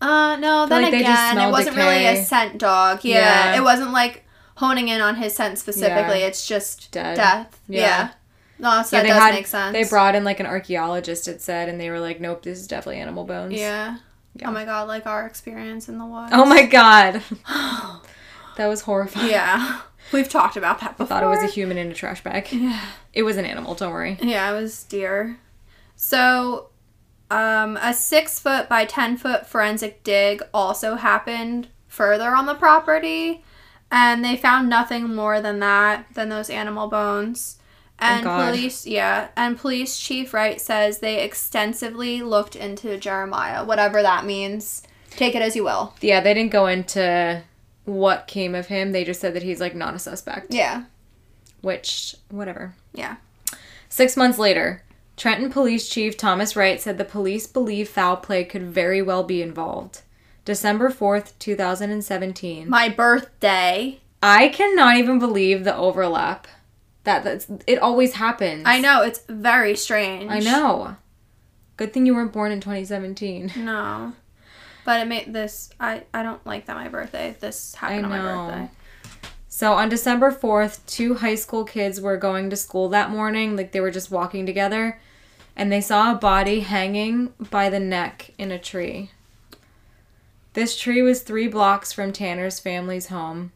Uh, 0.00 0.36
no. 0.36 0.66
Then 0.66 0.82
like 0.82 0.92
again, 0.94 1.38
it 1.38 1.50
wasn't 1.50 1.76
really 1.76 2.06
a 2.06 2.24
scent 2.24 2.58
dog. 2.58 3.04
Yeah, 3.04 3.52
Yeah. 3.52 3.56
it 3.58 3.62
wasn't 3.62 3.92
like 3.92 4.24
honing 4.56 4.88
in 4.88 5.00
on 5.00 5.16
his 5.16 5.34
scent 5.34 5.58
specifically. 5.58 6.20
Yeah. 6.20 6.26
It's 6.26 6.46
just 6.46 6.90
Dead. 6.90 7.16
death. 7.16 7.60
Yeah. 7.68 7.80
Yeah. 7.80 8.10
No, 8.58 8.82
so 8.82 8.96
Yeah, 8.98 9.02
that 9.04 9.08
does 9.08 9.18
had- 9.22 9.34
make 9.34 9.46
sense. 9.46 9.72
They 9.72 9.84
brought 9.84 10.14
in 10.14 10.22
like 10.24 10.38
an 10.40 10.46
archaeologist, 10.46 11.28
it 11.28 11.40
said, 11.40 11.68
and 11.68 11.80
they 11.80 11.88
were 11.90 12.00
like, 12.00 12.20
nope, 12.20 12.42
this 12.42 12.58
is 12.58 12.66
definitely 12.66 13.00
animal 13.00 13.24
bones. 13.24 13.54
Yeah. 13.54 13.96
Oh 14.44 14.50
my 14.50 14.64
god, 14.64 14.86
like 14.88 15.06
our 15.06 15.26
experience 15.26 15.88
in 15.88 15.98
the 15.98 16.04
woods. 16.06 16.30
Oh 16.34 16.44
my 16.44 16.64
god. 16.66 17.22
that 18.56 18.66
was 18.66 18.82
horrifying. 18.82 19.30
yeah. 19.30 19.80
We've 20.12 20.28
talked 20.28 20.56
about 20.56 20.80
that 20.80 20.90
I 20.90 20.92
before. 20.92 21.06
thought 21.06 21.22
it 21.22 21.26
was 21.28 21.42
a 21.42 21.46
human 21.46 21.78
in 21.78 21.90
a 21.90 21.94
trash 21.94 22.22
bag. 22.22 22.48
Yeah. 22.52 22.80
It 23.12 23.22
was 23.22 23.36
an 23.36 23.44
animal, 23.44 23.74
don't 23.74 23.92
worry. 23.92 24.18
Yeah, 24.20 24.50
it 24.50 24.60
was 24.60 24.82
deer. 24.84 25.38
So, 25.96 26.69
um, 27.30 27.76
a 27.80 27.94
six 27.94 28.38
foot 28.38 28.68
by 28.68 28.84
10 28.84 29.16
foot 29.16 29.46
forensic 29.46 30.02
dig 30.02 30.42
also 30.52 30.96
happened 30.96 31.68
further 31.88 32.34
on 32.34 32.46
the 32.46 32.54
property, 32.54 33.44
and 33.90 34.24
they 34.24 34.36
found 34.36 34.68
nothing 34.68 35.14
more 35.14 35.40
than 35.40 35.58
that, 35.60 36.06
than 36.14 36.28
those 36.28 36.50
animal 36.50 36.88
bones. 36.88 37.58
And 37.98 38.24
God. 38.24 38.50
police, 38.54 38.86
yeah, 38.86 39.28
and 39.36 39.58
police 39.58 39.98
chief 39.98 40.32
Wright 40.32 40.58
says 40.60 40.98
they 40.98 41.22
extensively 41.22 42.22
looked 42.22 42.56
into 42.56 42.96
Jeremiah, 42.96 43.64
whatever 43.64 44.00
that 44.00 44.24
means. 44.24 44.82
Take 45.10 45.34
it 45.34 45.42
as 45.42 45.54
you 45.54 45.64
will. 45.64 45.94
Yeah, 46.00 46.20
they 46.20 46.32
didn't 46.32 46.52
go 46.52 46.66
into 46.66 47.42
what 47.84 48.26
came 48.26 48.54
of 48.54 48.68
him. 48.68 48.92
They 48.92 49.04
just 49.04 49.20
said 49.20 49.34
that 49.34 49.42
he's 49.42 49.60
like 49.60 49.74
not 49.74 49.94
a 49.94 49.98
suspect. 49.98 50.54
Yeah, 50.54 50.84
Which, 51.60 52.14
whatever. 52.30 52.74
yeah. 52.94 53.16
Six 53.90 54.16
months 54.16 54.38
later, 54.38 54.82
Trenton 55.20 55.52
Police 55.52 55.86
Chief 55.86 56.16
Thomas 56.16 56.56
Wright 56.56 56.80
said 56.80 56.96
the 56.96 57.04
police 57.04 57.46
believe 57.46 57.90
foul 57.90 58.16
play 58.16 58.42
could 58.42 58.62
very 58.62 59.02
well 59.02 59.22
be 59.22 59.42
involved. 59.42 60.00
December 60.46 60.88
4th, 60.88 61.34
2017. 61.38 62.66
My 62.70 62.88
birthday. 62.88 64.00
I 64.22 64.48
cannot 64.48 64.96
even 64.96 65.18
believe 65.18 65.64
the 65.64 65.76
overlap. 65.76 66.48
That 67.04 67.22
that's 67.22 67.46
it 67.66 67.78
always 67.80 68.14
happens. 68.14 68.62
I 68.64 68.80
know 68.80 69.02
it's 69.02 69.20
very 69.28 69.76
strange. 69.76 70.30
I 70.30 70.38
know. 70.38 70.96
Good 71.76 71.92
thing 71.92 72.06
you 72.06 72.14
weren't 72.14 72.32
born 72.32 72.50
in 72.50 72.62
2017. 72.62 73.52
No. 73.58 74.14
But 74.86 75.02
it 75.02 75.04
made 75.06 75.34
this 75.34 75.68
I 75.78 76.04
I 76.14 76.22
don't 76.22 76.44
like 76.46 76.64
that 76.64 76.76
my 76.76 76.88
birthday. 76.88 77.36
This 77.38 77.74
happened 77.74 78.06
on 78.06 78.10
my 78.10 78.22
birthday. 78.22 78.70
So 79.48 79.74
on 79.74 79.90
December 79.90 80.32
4th, 80.32 80.80
two 80.86 81.16
high 81.16 81.34
school 81.34 81.64
kids 81.64 82.00
were 82.00 82.16
going 82.16 82.48
to 82.48 82.56
school 82.56 82.88
that 82.88 83.10
morning, 83.10 83.54
like 83.54 83.72
they 83.72 83.80
were 83.80 83.90
just 83.90 84.10
walking 84.10 84.46
together, 84.46 84.98
and 85.56 85.70
they 85.70 85.80
saw 85.80 86.12
a 86.12 86.18
body 86.18 86.60
hanging 86.60 87.32
by 87.50 87.68
the 87.68 87.80
neck 87.80 88.32
in 88.38 88.50
a 88.50 88.58
tree. 88.58 89.10
This 90.52 90.78
tree 90.78 91.02
was 91.02 91.22
3 91.22 91.48
blocks 91.48 91.92
from 91.92 92.12
Tanner's 92.12 92.58
family's 92.58 93.08
home 93.08 93.52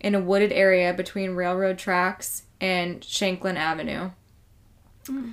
in 0.00 0.14
a 0.14 0.20
wooded 0.20 0.52
area 0.52 0.92
between 0.92 1.34
railroad 1.34 1.78
tracks 1.78 2.42
and 2.60 3.02
Shanklin 3.02 3.56
Avenue. 3.56 4.10
Hmm. 5.06 5.30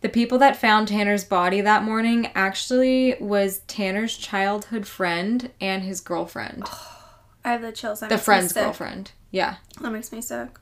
The 0.00 0.08
people 0.08 0.38
that 0.38 0.56
found 0.56 0.88
Tanner's 0.88 1.24
body 1.24 1.60
that 1.62 1.82
morning 1.82 2.30
actually 2.34 3.16
was 3.18 3.60
Tanner's 3.60 4.16
childhood 4.16 4.86
friend 4.86 5.50
and 5.60 5.82
his 5.82 6.00
girlfriend. 6.00 6.64
I 7.44 7.52
have 7.52 7.62
the 7.62 7.72
chills. 7.72 8.00
That 8.00 8.10
the 8.10 8.18
friend's 8.18 8.52
girlfriend. 8.52 9.12
Yeah. 9.30 9.56
That 9.80 9.90
makes 9.90 10.12
me 10.12 10.20
sick. 10.20 10.58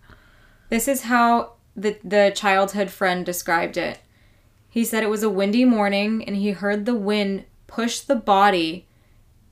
This 0.68 0.88
is 0.88 1.02
how 1.02 1.54
the 1.74 1.98
the 2.02 2.32
childhood 2.34 2.90
friend 2.90 3.26
described 3.26 3.76
it. 3.76 3.98
He 4.76 4.84
said 4.84 5.02
it 5.02 5.08
was 5.08 5.22
a 5.22 5.30
windy 5.30 5.64
morning 5.64 6.22
and 6.26 6.36
he 6.36 6.50
heard 6.50 6.84
the 6.84 6.94
wind 6.94 7.46
push 7.66 8.00
the 8.00 8.14
body 8.14 8.86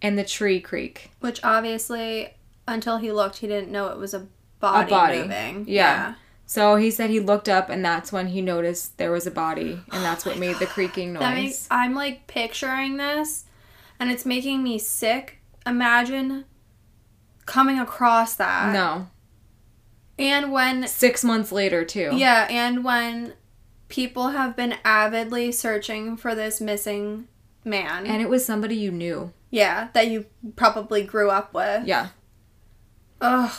and 0.02 0.18
the 0.18 0.22
tree 0.22 0.60
creak. 0.60 1.12
Which 1.20 1.42
obviously, 1.42 2.34
until 2.68 2.98
he 2.98 3.10
looked, 3.10 3.38
he 3.38 3.46
didn't 3.46 3.72
know 3.72 3.88
it 3.88 3.96
was 3.96 4.12
a 4.12 4.26
body, 4.60 4.90
body. 4.90 5.18
moving. 5.22 5.64
Yeah. 5.66 6.16
So 6.44 6.76
he 6.76 6.90
said 6.90 7.08
he 7.08 7.20
looked 7.20 7.48
up 7.48 7.70
and 7.70 7.82
that's 7.82 8.12
when 8.12 8.26
he 8.26 8.42
noticed 8.42 8.98
there 8.98 9.10
was 9.10 9.26
a 9.26 9.30
body 9.30 9.80
and 9.90 10.04
that's 10.04 10.26
what 10.26 10.36
made 10.44 10.58
the 10.58 10.66
creaking 10.66 11.14
noise. 11.14 11.22
That 11.22 11.34
makes 11.36 11.68
I'm 11.70 11.94
like 11.94 12.26
picturing 12.26 12.98
this, 12.98 13.44
and 13.98 14.10
it's 14.10 14.26
making 14.26 14.62
me 14.62 14.78
sick. 14.78 15.38
Imagine 15.64 16.44
coming 17.46 17.78
across 17.78 18.34
that. 18.34 18.74
no. 18.74 19.08
And 20.18 20.52
when 20.52 20.86
6 20.86 21.24
months 21.24 21.50
later 21.50 21.82
too. 21.82 22.10
yeah, 22.12 22.46
and 22.50 22.84
when 22.84 23.32
people 23.88 24.28
have 24.30 24.56
been 24.56 24.76
avidly 24.84 25.52
searching 25.52 26.16
for 26.16 26.34
this 26.34 26.60
missing 26.60 27.28
man. 27.64 28.06
And 28.06 28.20
it 28.22 28.28
was 28.28 28.44
somebody 28.44 28.76
you 28.76 28.90
knew. 28.90 29.32
yeah, 29.50 29.88
that 29.94 30.08
you 30.08 30.26
probably 30.56 31.02
grew 31.04 31.30
up 31.30 31.54
with. 31.54 31.86
Yeah. 31.86 32.08
Ugh. 33.20 33.52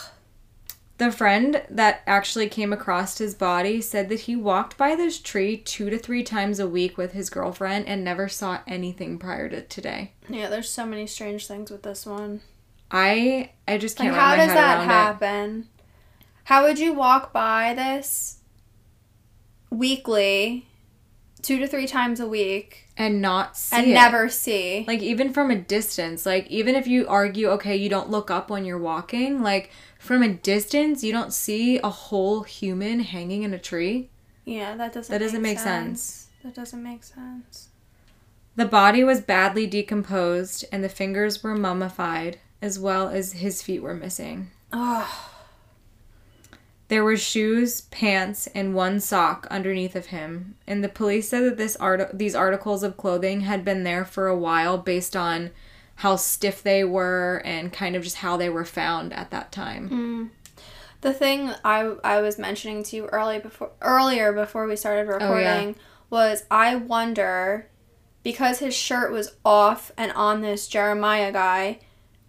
The 0.97 1.11
friend 1.11 1.61
that 1.69 2.03
actually 2.07 2.47
came 2.47 2.71
across 2.71 3.17
his 3.17 3.35
body 3.35 3.81
said 3.81 4.07
that 4.07 4.21
he 4.21 4.35
walked 4.37 4.77
by 4.77 4.95
this 4.95 5.19
tree 5.19 5.57
two 5.57 5.89
to 5.89 5.97
three 5.97 6.23
times 6.23 6.57
a 6.59 6.67
week 6.69 6.97
with 6.97 7.11
his 7.11 7.29
girlfriend 7.29 7.87
and 7.87 8.01
never 8.03 8.29
saw 8.29 8.59
anything 8.65 9.19
prior 9.19 9.49
to 9.49 9.61
today. 9.63 10.13
Yeah, 10.29 10.47
there's 10.47 10.69
so 10.69 10.85
many 10.85 11.05
strange 11.05 11.47
things 11.47 11.69
with 11.69 11.83
this 11.83 12.05
one. 12.05 12.41
I 12.91 13.51
I 13.67 13.77
just 13.77 13.97
can't 13.97 14.15
how 14.15 14.35
wrap 14.35 14.37
my 14.37 14.45
does 14.45 14.53
that 14.53 14.85
happen? 14.85 15.67
How 16.45 16.63
would 16.63 16.79
you 16.79 16.93
walk 16.93 17.33
by 17.33 17.73
this 17.73 18.37
weekly, 19.69 20.67
two 21.41 21.59
to 21.59 21.67
three 21.67 21.87
times 21.87 22.19
a 22.19 22.27
week, 22.27 22.87
and 22.97 23.21
not 23.21 23.57
see 23.57 23.75
and 23.75 23.87
it. 23.87 23.93
never 23.93 24.29
see? 24.29 24.85
like 24.87 25.01
even 25.01 25.33
from 25.33 25.51
a 25.51 25.55
distance. 25.55 26.25
Like 26.25 26.47
even 26.47 26.75
if 26.75 26.87
you 26.87 27.07
argue, 27.07 27.49
okay, 27.49 27.75
you 27.75 27.89
don't 27.89 28.09
look 28.09 28.31
up 28.31 28.49
when 28.49 28.65
you're 28.65 28.77
walking. 28.77 29.41
Like 29.41 29.71
from 29.99 30.23
a 30.23 30.29
distance, 30.29 31.03
you 31.03 31.11
don't 31.11 31.33
see 31.33 31.77
a 31.79 31.89
whole 31.89 32.43
human 32.43 32.99
hanging 33.01 33.43
in 33.43 33.53
a 33.53 33.59
tree. 33.59 34.09
yeah, 34.45 34.75
that 34.75 34.93
doesn't. 34.93 35.11
That 35.11 35.19
doesn't 35.19 35.41
make 35.41 35.59
sense. 35.59 36.27
That 36.43 36.53
doesn't 36.53 36.83
make 36.83 37.03
sense. 37.03 37.69
The 38.55 38.65
body 38.65 39.03
was 39.03 39.19
badly 39.19 39.67
decomposed, 39.67 40.63
and 40.71 40.81
the 40.83 40.89
fingers 40.89 41.43
were 41.43 41.55
mummified, 41.55 42.39
as 42.61 42.79
well 42.79 43.09
as 43.09 43.33
his 43.33 43.61
feet 43.61 43.81
were 43.81 43.93
missing. 43.93 44.51
Oh, 44.71 45.29
There 46.87 47.03
were 47.03 47.17
shoes, 47.17 47.81
pants, 47.81 48.47
and 48.53 48.75
one 48.75 48.99
sock 48.99 49.47
underneath 49.49 49.95
of 49.95 50.07
him, 50.07 50.55
and 50.67 50.83
the 50.83 50.89
police 50.89 51.29
said 51.29 51.43
that 51.43 51.57
this 51.57 51.75
art- 51.77 52.17
these 52.17 52.35
articles 52.35 52.83
of 52.83 52.95
clothing 52.95 53.41
had 53.41 53.65
been 53.65 53.83
there 53.83 54.05
for 54.05 54.27
a 54.27 54.37
while 54.37 54.77
based 54.77 55.15
on 55.15 55.51
how 55.95 56.15
stiff 56.15 56.61
they 56.61 56.83
were 56.83 57.41
and 57.45 57.73
kind 57.73 57.95
of 57.95 58.03
just 58.03 58.17
how 58.17 58.37
they 58.37 58.49
were 58.49 58.65
found 58.65 59.13
at 59.13 59.31
that 59.31 59.51
time. 59.51 59.87
Hmm. 59.89 60.25
the 61.01 61.13
thing 61.13 61.51
I 61.63 61.95
I 62.03 62.21
was 62.21 62.37
mentioning 62.37 62.83
to 62.83 62.95
you 62.95 63.05
early 63.07 63.39
before 63.39 63.71
earlier 63.81 64.31
before 64.33 64.67
we 64.67 64.75
started 64.75 65.09
oh, 65.09 65.13
recording 65.13 65.75
was 66.09 66.43
I 66.51 66.75
wonder 66.75 67.69
because 68.23 68.59
his 68.59 68.75
shirt 68.75 69.11
was 69.11 69.35
off 69.45 69.91
and 69.97 70.11
on 70.13 70.41
this 70.41 70.67
Jeremiah 70.67 71.31
guy. 71.31 71.79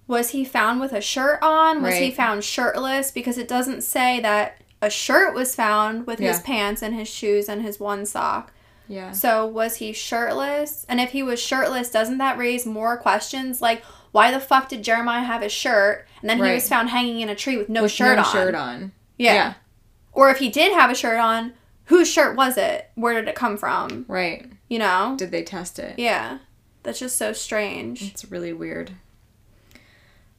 Was 0.09 0.31
he 0.31 0.45
found 0.45 0.81
with 0.81 0.92
a 0.92 1.01
shirt 1.01 1.40
on? 1.42 1.83
Was 1.83 1.97
he 1.97 2.11
found 2.11 2.45
shirtless? 2.45 3.11
Because 3.11 3.38
it 3.38 3.49
doesn't 3.49 3.83
say 3.83 4.21
that 4.21 4.62
a 4.81 4.90
shirt 4.90 5.35
was 5.35 5.55
found 5.55 6.07
with 6.07 6.19
his 6.19 6.40
pants 6.40 6.83
and 6.83 6.95
his 6.95 7.09
shoes 7.09 7.49
and 7.49 7.62
his 7.62 7.81
one 7.81 8.07
sock. 8.07 8.53
Yeah. 8.88 9.11
So 9.12 9.45
was 9.47 9.77
he 9.77 9.92
shirtless? 9.92 10.87
And 10.88 11.01
if 11.01 11.11
he 11.11 11.23
was 11.23 11.42
shirtless, 11.42 11.90
doesn't 11.90 12.19
that 12.19 12.38
raise 12.38 12.64
more 12.64 12.97
questions? 12.97 13.61
Like, 13.61 13.83
why 14.12 14.31
the 14.31 14.38
fuck 14.38 14.69
did 14.69 14.85
Jeremiah 14.85 15.25
have 15.25 15.42
his 15.42 15.51
shirt 15.53 16.07
and 16.21 16.31
then 16.31 16.38
he 16.42 16.53
was 16.55 16.69
found 16.69 16.90
hanging 16.90 17.21
in 17.21 17.29
a 17.29 17.35
tree 17.35 17.57
with 17.57 17.69
no 17.69 17.83
With 17.83 17.92
shirt 17.92 18.16
no 18.16 18.23
on? 18.23 18.33
shirt 18.33 18.55
on. 18.55 18.92
Yeah. 19.19 19.35
Yeah. 19.35 19.55
Or 20.12 20.31
if 20.31 20.38
he 20.38 20.49
did 20.49 20.73
have 20.73 20.90
a 20.90 20.95
shirt 20.95 21.19
on, 21.19 21.53
whose 21.87 22.09
shirt 22.11 22.37
was 22.37 22.57
it? 22.57 22.90
Where 22.95 23.14
did 23.14 23.29
it 23.29 23.35
come 23.35 23.57
from? 23.57 24.05
Right. 24.09 24.47
You 24.69 24.79
know? 24.79 25.16
Did 25.19 25.33
they 25.33 25.42
test 25.42 25.79
it? 25.81 25.99
Yeah. 25.99 26.38
That's 26.85 27.01
just 27.01 27.16
so 27.16 27.33
strange. 27.33 28.03
It's 28.03 28.31
really 28.31 28.53
weird. 28.53 28.92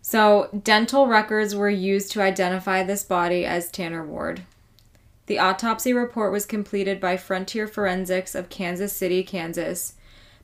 So, 0.10 0.48
dental 0.64 1.06
records 1.06 1.54
were 1.54 1.70
used 1.70 2.14
to 2.14 2.22
identify 2.22 2.82
this 2.82 3.04
body 3.04 3.46
as 3.46 3.70
Tanner 3.70 4.06
Ward. 4.06 4.44
The 5.26 5.38
autopsy 5.38 5.92
report 5.92 6.32
was 6.32 6.46
completed 6.46 7.02
by 7.02 7.18
Frontier 7.18 7.68
Forensics 7.68 8.34
of 8.34 8.48
Kansas 8.48 8.94
City, 8.94 9.22
Kansas. 9.22 9.96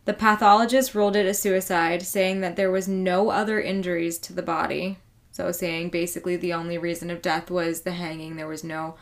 The 0.04 0.12
pathologist 0.12 0.94
ruled 0.94 1.16
it 1.16 1.26
a 1.26 1.34
suicide, 1.34 2.02
saying 2.02 2.42
that 2.42 2.58
there 2.58 2.72
was 2.72 2.90
no 2.90 3.30
other 3.30 3.62
injuries 3.62 4.18
to 4.18 4.34
the 4.34 4.42
body. 4.42 4.98
So, 5.32 5.50
saying 5.54 5.92
basically 5.92 6.36
the 6.36 6.52
only 6.52 6.78
reason 6.78 7.10
of 7.10 7.22
death 7.22 7.50
was 7.50 7.84
the 7.84 7.94
hanging. 7.94 8.36
There 8.36 8.50
was 8.50 8.66
no 8.66 8.96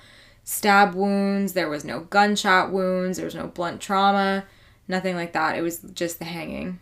stab 0.43 0.93
wounds, 0.93 1.53
there 1.53 1.69
was 1.69 1.83
no 1.83 2.01
gunshot 2.01 2.71
wounds, 2.71 3.17
there 3.17 3.25
was 3.25 3.33
no 3.33 3.47
blunt 3.47 3.81
trauma, 3.81 4.45
nothing 4.87 5.15
like 5.15 5.33
that. 5.33 5.57
It 5.57 5.63
was 5.63 5.79
just 5.79 6.19
the 6.19 6.25
hanging. 6.25 6.79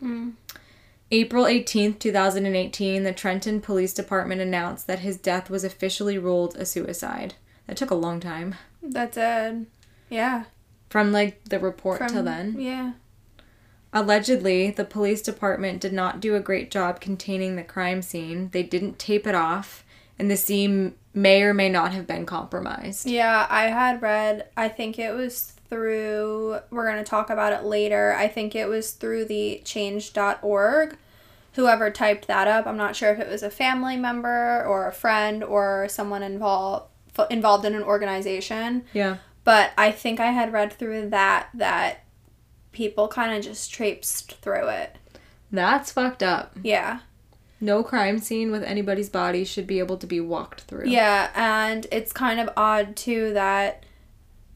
Mm. 0.00 0.32
April 1.14 1.44
18th, 1.44 1.98
2018, 1.98 3.02
the 3.02 3.12
Trenton 3.12 3.60
Police 3.60 3.92
Department 3.92 4.40
announced 4.40 4.86
that 4.86 5.00
his 5.00 5.18
death 5.18 5.50
was 5.50 5.62
officially 5.62 6.16
ruled 6.16 6.56
a 6.56 6.64
suicide. 6.64 7.34
That 7.66 7.76
took 7.76 7.90
a 7.90 7.94
long 7.94 8.18
time. 8.18 8.54
That's 8.82 9.18
it. 9.18 9.66
Yeah. 10.08 10.44
From 10.88 11.12
like 11.12 11.44
the 11.44 11.58
report 11.58 11.98
From, 11.98 12.08
till 12.08 12.22
then. 12.22 12.58
Yeah. 12.58 12.92
Allegedly, 13.92 14.70
the 14.70 14.86
police 14.86 15.20
department 15.20 15.82
did 15.82 15.92
not 15.92 16.18
do 16.18 16.34
a 16.34 16.40
great 16.40 16.70
job 16.70 16.98
containing 16.98 17.56
the 17.56 17.62
crime 17.62 18.00
scene. 18.00 18.48
They 18.54 18.62
didn't 18.62 18.98
tape 18.98 19.26
it 19.26 19.34
off, 19.34 19.84
and 20.18 20.30
the 20.30 20.36
scene 20.38 20.94
may 21.12 21.42
or 21.42 21.52
may 21.52 21.68
not 21.68 21.92
have 21.92 22.06
been 22.06 22.24
compromised. 22.24 23.06
Yeah, 23.06 23.46
I 23.50 23.64
had 23.64 24.00
read, 24.00 24.48
I 24.56 24.70
think 24.70 24.98
it 24.98 25.12
was 25.12 25.52
through, 25.72 26.58
we're 26.70 26.84
going 26.84 27.02
to 27.02 27.08
talk 27.10 27.30
about 27.30 27.54
it 27.54 27.64
later. 27.64 28.12
I 28.14 28.28
think 28.28 28.54
it 28.54 28.68
was 28.68 28.90
through 28.92 29.24
the 29.24 29.62
change.org. 29.64 30.96
Whoever 31.54 31.90
typed 31.90 32.26
that 32.28 32.46
up, 32.46 32.66
I'm 32.66 32.76
not 32.76 32.94
sure 32.94 33.10
if 33.10 33.18
it 33.18 33.28
was 33.28 33.42
a 33.42 33.50
family 33.50 33.96
member 33.96 34.64
or 34.66 34.86
a 34.86 34.92
friend 34.92 35.42
or 35.42 35.86
someone 35.88 36.22
involved 36.22 36.86
involved 37.30 37.64
in 37.66 37.74
an 37.74 37.82
organization, 37.82 38.84
Yeah. 38.94 39.16
but 39.44 39.72
I 39.76 39.92
think 39.92 40.18
I 40.18 40.30
had 40.32 40.50
read 40.52 40.72
through 40.72 41.10
that 41.10 41.48
that 41.54 42.04
people 42.72 43.06
kind 43.08 43.36
of 43.36 43.42
just 43.44 43.70
traipsed 43.72 44.32
through 44.36 44.68
it. 44.68 44.96
That's 45.50 45.92
fucked 45.92 46.22
up. 46.22 46.56
Yeah. 46.62 47.00
No 47.60 47.82
crime 47.82 48.18
scene 48.18 48.50
with 48.50 48.62
anybody's 48.62 49.10
body 49.10 49.44
should 49.44 49.66
be 49.66 49.78
able 49.78 49.98
to 49.98 50.06
be 50.06 50.20
walked 50.20 50.62
through. 50.62 50.86
Yeah, 50.88 51.28
and 51.34 51.86
it's 51.92 52.12
kind 52.12 52.40
of 52.40 52.48
odd 52.56 52.96
too 52.96 53.32
that 53.34 53.84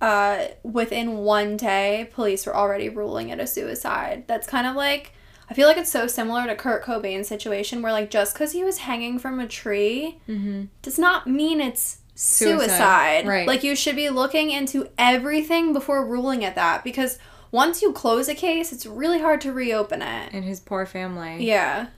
uh, 0.00 0.46
within 0.62 1.18
one 1.18 1.56
day, 1.56 2.08
police 2.12 2.46
were 2.46 2.56
already 2.56 2.88
ruling 2.88 3.28
it 3.30 3.40
a 3.40 3.46
suicide. 3.46 4.24
That's 4.26 4.46
kind 4.46 4.66
of 4.66 4.76
like 4.76 5.12
I 5.48 5.54
feel 5.54 5.68
like 5.68 5.76
it's 5.76 5.90
so 5.92 6.06
similar 6.08 6.46
to 6.46 6.56
Kurt 6.56 6.84
Cobain's 6.84 7.28
situation, 7.28 7.80
where 7.80 7.92
like 7.92 8.10
just 8.10 8.34
because 8.34 8.52
he 8.52 8.64
was 8.64 8.78
hanging 8.78 9.18
from 9.18 9.38
a 9.40 9.46
tree 9.46 10.18
Mm-hmm. 10.28 10.64
does 10.82 10.98
not 10.98 11.26
mean 11.28 11.60
it's 11.60 11.98
suicide. 12.14 12.66
Suicide, 12.68 13.26
right. 13.26 13.46
Like 13.46 13.62
you 13.62 13.76
should 13.76 13.96
be 13.96 14.10
looking 14.10 14.50
into 14.50 14.88
everything 14.98 15.72
before 15.72 16.04
ruling 16.04 16.44
at 16.44 16.56
that 16.56 16.82
because 16.82 17.18
once 17.52 17.80
you 17.80 17.92
close 17.92 18.28
a 18.28 18.34
case, 18.34 18.72
it's 18.72 18.86
really 18.86 19.20
hard 19.20 19.40
to 19.42 19.52
reopen 19.52 20.02
it. 20.02 20.30
And 20.32 20.44
his 20.44 20.58
poor 20.60 20.84
family. 20.84 21.44
Yeah. 21.46 21.88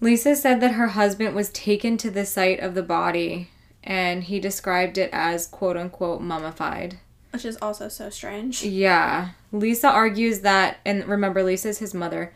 Lisa 0.00 0.34
said 0.34 0.60
that 0.60 0.72
her 0.72 0.88
husband 0.88 1.34
was 1.34 1.50
taken 1.50 1.96
to 1.98 2.10
the 2.10 2.26
site 2.26 2.58
of 2.60 2.74
the 2.74 2.82
body 2.82 3.50
and 3.84 4.24
he 4.24 4.40
described 4.40 4.98
it 4.98 5.10
as 5.12 5.46
quote 5.46 5.76
unquote 5.76 6.20
mummified. 6.20 6.98
Which 7.30 7.44
is 7.44 7.56
also 7.62 7.88
so 7.88 8.10
strange. 8.10 8.62
Yeah. 8.62 9.30
Lisa 9.52 9.88
argues 9.88 10.40
that, 10.40 10.78
and 10.84 11.06
remember, 11.06 11.42
Lisa's 11.42 11.78
his 11.78 11.94
mother, 11.94 12.32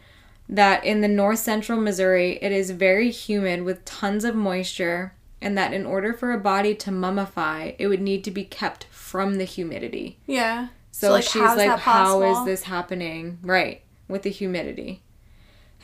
that 0.49 0.85
in 0.85 1.01
the 1.01 1.09
north 1.09 1.39
central 1.39 1.81
Missouri, 1.81 2.39
it 2.41 2.53
is 2.53 2.71
very 2.71 3.11
humid 3.11 3.63
with 3.63 3.85
tons 3.85 4.25
of 4.25 4.35
moisture, 4.35 5.13
and 5.41 5.57
that 5.59 5.75
in 5.75 5.85
order 5.85 6.15
for 6.15 6.33
a 6.33 6.39
body 6.39 6.75
to 6.75 6.91
mummify, 6.91 7.75
it 7.79 7.89
would 7.89 8.01
need 8.01 8.25
to 8.25 8.31
be 8.31 8.45
kept 8.45 8.85
from 8.85 9.35
the 9.37 9.45
humidity. 9.45 10.19
Yeah. 10.27 10.69
So, 10.93 11.09
So, 11.09 11.13
like, 11.13 11.25
she's 11.25 11.57
like, 11.57 11.79
how 11.81 12.23
is 12.23 12.47
this 12.47 12.63
happening? 12.63 13.39
Right, 13.43 13.83
with 14.09 14.23
the 14.23 14.31
humidity. 14.31 15.03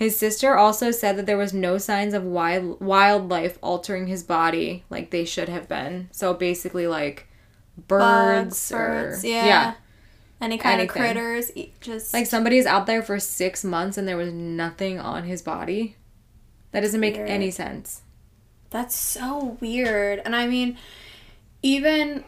His 0.02 0.16
sister 0.16 0.56
also 0.56 0.90
said 0.90 1.16
that 1.16 1.26
there 1.26 1.38
was 1.38 1.52
no 1.52 1.78
signs 1.78 2.12
of 2.12 2.24
wild 2.24 2.80
wildlife 2.80 3.58
altering 3.62 4.06
his 4.08 4.22
body 4.22 4.84
like 4.90 5.10
they 5.10 5.24
should 5.24 5.48
have 5.48 5.68
been. 5.68 6.08
So 6.10 6.34
basically, 6.34 6.86
like 6.86 7.28
birds, 7.88 8.68
Bugs, 8.68 8.72
or 8.72 8.76
birds, 8.78 9.24
yeah. 9.24 9.46
yeah, 9.46 9.74
Any 10.40 10.58
kind 10.58 10.80
anything. 10.80 11.02
of 11.02 11.06
critters, 11.14 11.50
just 11.80 12.12
like 12.12 12.26
somebody's 12.26 12.66
out 12.66 12.86
there 12.86 13.02
for 13.02 13.18
six 13.20 13.62
months 13.64 13.96
and 13.96 14.06
there 14.08 14.16
was 14.16 14.32
nothing 14.32 14.98
on 14.98 15.24
his 15.24 15.40
body. 15.40 15.96
That 16.72 16.80
doesn't 16.80 17.00
make 17.00 17.16
Weird. 17.16 17.28
any 17.28 17.50
sense. 17.50 18.02
That's 18.70 18.96
so 18.96 19.58
weird. 19.60 20.20
And 20.24 20.34
I 20.34 20.46
mean, 20.46 20.78
even 21.62 22.24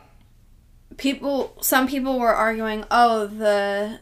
people, 0.99 1.57
some 1.61 1.89
people 1.89 2.19
were 2.19 2.35
arguing, 2.35 2.85
oh, 2.91 3.27
the 3.27 4.01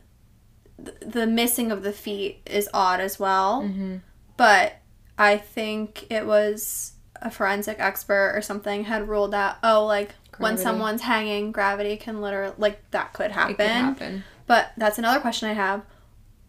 the 1.01 1.27
missing 1.27 1.71
of 1.73 1.83
the 1.83 1.93
feet 1.93 2.41
is 2.47 2.69
odd 2.73 3.01
as 3.01 3.19
well. 3.19 3.63
Mm-hmm. 3.63 3.97
But 4.37 4.77
I 5.19 5.37
think 5.37 6.07
it 6.11 6.27
was 6.27 6.93
a 7.21 7.31
forensic 7.31 7.77
expert 7.79 8.33
or 8.35 8.43
something 8.43 8.85
had 8.85 9.09
ruled 9.09 9.33
that, 9.33 9.59
oh, 9.63 9.87
like 9.87 10.15
when 10.39 10.59
someone's 10.59 11.03
hanging, 11.03 11.53
gravity 11.53 11.97
can 11.97 12.21
literally, 12.21 12.55
like, 12.59 12.91
that 12.91 13.13
could 13.13 13.31
happen. 13.31 13.57
Could 13.57 13.67
happen. 13.67 14.25
But 14.47 14.73
that's 14.77 14.99
another 14.99 15.21
question 15.21 15.49
I 15.49 15.53
have. 15.53 15.83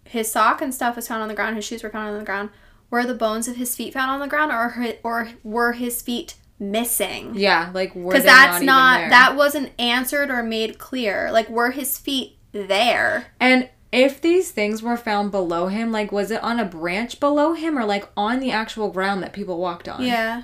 His 0.06 0.32
sock 0.32 0.62
and 0.62 0.74
stuff 0.74 0.96
was 0.96 1.08
found 1.08 1.22
on 1.22 1.28
the 1.28 1.36
ground. 1.36 1.56
His 1.56 1.66
shoes 1.66 1.84
were 1.84 1.90
found 1.90 2.10
on 2.10 2.20
the 2.20 2.26
ground. 2.26 2.50
Were 2.90 3.06
the 3.06 3.14
bones 3.14 3.48
of 3.48 3.56
his 3.56 3.76
feet 3.76 3.94
found 3.94 4.12
on 4.12 4.20
the 4.20 4.28
ground, 4.28 4.52
or 4.52 4.94
or 5.04 5.30
were 5.44 5.72
his 5.72 6.02
feet 6.02 6.36
missing? 6.60 7.34
Yeah, 7.36 7.72
like 7.74 7.96
were 7.96 8.12
Because 8.12 8.24
that's 8.26 8.64
not, 8.64 9.02
not, 9.02 9.10
that 9.10 9.36
wasn't 9.36 9.72
answered 9.80 10.30
or 10.30 10.44
made 10.44 10.78
clear. 10.78 11.32
Like, 11.32 11.50
were 11.50 11.72
his 11.72 11.98
feet 11.98 12.38
there? 12.52 13.28
And 13.40 13.70
if 13.94 14.20
these 14.20 14.50
things 14.50 14.82
were 14.82 14.98
found 14.98 15.30
below 15.30 15.68
him, 15.68 15.92
like 15.92 16.12
was 16.12 16.32
it 16.32 16.44
on 16.44 16.60
a 16.60 16.66
branch 16.66 17.20
below 17.20 17.54
him 17.54 17.78
or 17.78 17.86
like 17.86 18.10
on 18.18 18.40
the 18.40 18.50
actual 18.50 18.90
ground 18.90 19.22
that 19.22 19.34
people 19.34 19.60
walked 19.60 19.88
on? 19.88 20.04
Yeah. 20.04 20.44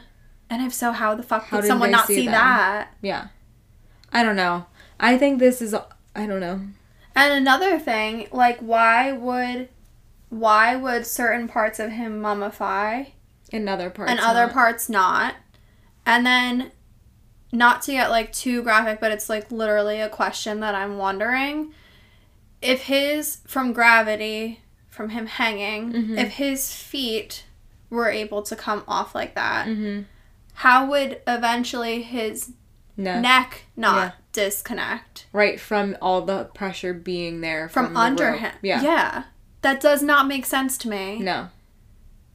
And 0.52 0.62
if 0.62 0.72
so, 0.72 0.92
how 0.92 1.16
the 1.16 1.24
fuck 1.24 1.46
How 1.46 1.60
did 1.60 1.68
someone 1.68 1.90
not 1.90 2.06
see 2.06 2.16
see 2.16 2.26
that? 2.28 2.90
Yeah. 3.02 3.28
I 4.14 4.24
don't 4.24 4.36
know. 4.36 4.68
I 5.00 5.18
think 5.18 5.40
this 5.40 5.64
is 5.64 5.74
I 5.74 6.28
don't 6.28 6.40
know. 6.40 6.62
And 7.16 7.34
another 7.34 7.80
thing, 7.80 8.28
like, 8.32 8.60
why 8.60 9.12
would 9.12 9.70
why 10.30 10.76
would 10.76 11.08
certain 11.08 11.48
parts 11.48 11.80
of 11.80 11.92
him 11.92 12.22
mummify 12.22 13.08
In 13.52 13.68
other 13.68 13.90
parts. 13.90 14.12
and 14.12 14.20
other 14.20 14.46
not. 14.46 14.54
parts 14.54 14.90
not? 14.90 15.36
And 16.06 16.24
then, 16.24 16.72
not 17.52 17.82
to 17.84 17.94
get 17.94 18.12
like 18.12 18.32
too 18.32 18.62
graphic, 18.62 19.00
but 19.00 19.12
it's 19.12 19.28
like 19.28 19.52
literally 19.52 20.00
a 20.00 20.10
question 20.10 20.60
that 20.60 20.76
I'm 20.76 20.98
wondering 21.00 21.74
if 22.62 22.84
his 22.84 23.40
from 23.48 23.74
gravity 23.74 24.62
from 24.90 25.10
him 25.10 25.26
hanging, 25.28 25.94
Mhm. 25.94 26.18
if 26.18 26.30
his 26.34 26.74
feet 26.74 27.46
were 27.90 28.10
able 28.10 28.42
to 28.44 28.56
come 28.56 28.84
off 28.88 29.16
like 29.16 29.34
that, 29.36 29.68
Mhm. 29.68 30.06
how 30.56 30.86
would 30.86 31.22
eventually 31.26 32.02
his 32.02 32.52
No. 32.98 33.20
neck 33.22 33.64
not 33.78 33.96
Yeah. 33.98 34.12
disconnect 34.34 35.26
right 35.32 35.60
from 35.60 35.96
all 36.02 36.22
the 36.24 36.46
pressure 36.54 36.94
being 36.94 37.40
there 37.42 37.70
from, 37.70 37.88
from, 37.88 37.98
under 37.98 38.34
him? 38.34 38.52
Yeah. 38.62 38.82
yeah, 38.82 39.24
that 39.62 39.80
does 39.80 40.02
not 40.04 40.28
make 40.28 40.46
sense 40.46 40.78
to 40.80 40.90
me. 40.90 41.20
No. 41.20 41.48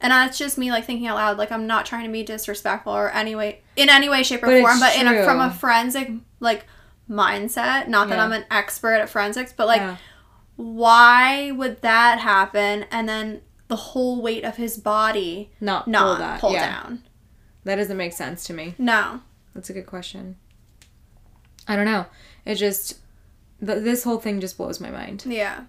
And 0.01 0.11
that's 0.11 0.37
just 0.39 0.57
me 0.59 0.71
like 0.71 0.85
thinking 0.87 1.07
out 1.07 1.17
loud. 1.17 1.39
Like 1.39 1.53
I'm 1.53 1.67
not 1.67 1.85
trying 1.87 2.05
to 2.05 2.11
be 2.13 2.23
disrespectful 2.23 2.93
or 2.95 3.11
any 3.11 3.35
way 3.35 3.61
in 3.77 3.89
any 3.91 4.09
way, 4.09 4.23
shape, 4.23 4.43
or 4.43 4.47
But 4.47 4.61
form, 4.61 4.81
but 4.81 4.97
in 4.97 5.07
a, 5.07 5.23
from 5.25 5.41
a 5.41 5.51
forensic 5.51 6.11
like 6.41 6.65
mindset. 7.11 7.89
Not 7.89 8.09
that 8.09 8.17
Yeah. 8.17 8.25
I'm 8.25 8.33
an 8.33 8.45
expert 8.51 8.95
at 8.95 9.09
forensics, 9.09 9.53
but 9.53 9.67
like 9.67 9.81
Yeah. 9.81 9.97
Why 10.57 11.51
would 11.51 11.83
that 11.83 12.21
happen 12.21 12.87
and 12.91 13.09
then 13.09 13.43
the 13.69 13.77
whole 13.77 14.21
weight 14.21 14.45
of 14.45 14.57
his 14.57 14.77
body 14.77 15.51
not, 15.61 15.89
not 15.89 16.07
pull 16.07 16.17
that. 16.17 16.41
pull 16.41 16.53
yeah. 16.53 16.71
down? 16.71 17.03
That 17.65 17.77
doesn't 17.77 17.97
make 17.97 18.13
sense 18.13 18.45
to 18.45 18.53
me. 18.53 18.75
No. 18.79 19.21
That's 19.55 19.71
a 19.71 19.73
good 19.73 19.87
question. 19.87 20.37
I 21.67 21.77
don't 21.77 21.87
know. 21.87 22.07
It 22.45 22.57
just 22.57 22.99
th- 23.65 23.83
this 23.83 24.05
whole 24.05 24.19
thing 24.19 24.41
just 24.41 24.59
blows 24.59 24.81
my 24.81 24.91
mind. 24.91 25.25
Yeah. 25.27 25.65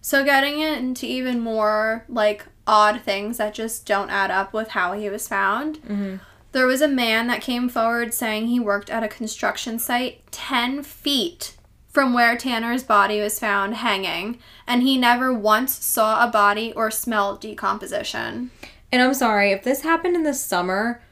So 0.00 0.24
getting 0.24 0.60
into 0.60 1.06
even 1.06 1.40
more 1.40 2.04
like 2.08 2.46
odd 2.66 3.02
things 3.02 3.38
that 3.38 3.54
just 3.54 3.86
don't 3.86 4.10
add 4.10 4.30
up 4.30 4.52
with 4.52 4.68
how 4.68 4.92
he 4.92 5.08
was 5.10 5.28
found. 5.28 5.78
Mm-hmm. 5.82 6.16
There 6.52 6.66
was 6.66 6.80
a 6.80 6.88
man 6.88 7.26
that 7.26 7.42
came 7.42 7.68
forward 7.68 8.14
saying 8.14 8.46
he 8.46 8.58
worked 8.58 8.90
at 8.90 9.04
a 9.04 9.08
construction 9.08 9.78
site 9.78 10.30
10 10.32 10.82
feet 10.82 11.56
from 11.98 12.12
where 12.12 12.36
Tanner's 12.36 12.84
body 12.84 13.20
was 13.20 13.40
found 13.40 13.74
hanging, 13.74 14.38
and 14.68 14.82
he 14.84 14.96
never 14.96 15.34
once 15.34 15.74
saw 15.84 16.24
a 16.24 16.30
body 16.30 16.72
or 16.76 16.92
smelled 16.92 17.40
decomposition. 17.40 18.52
And 18.92 19.02
I'm 19.02 19.14
sorry 19.14 19.50
if 19.50 19.64
this 19.64 19.82
happened 19.82 20.14
in 20.14 20.22
the 20.22 20.32
summer. 20.32 21.02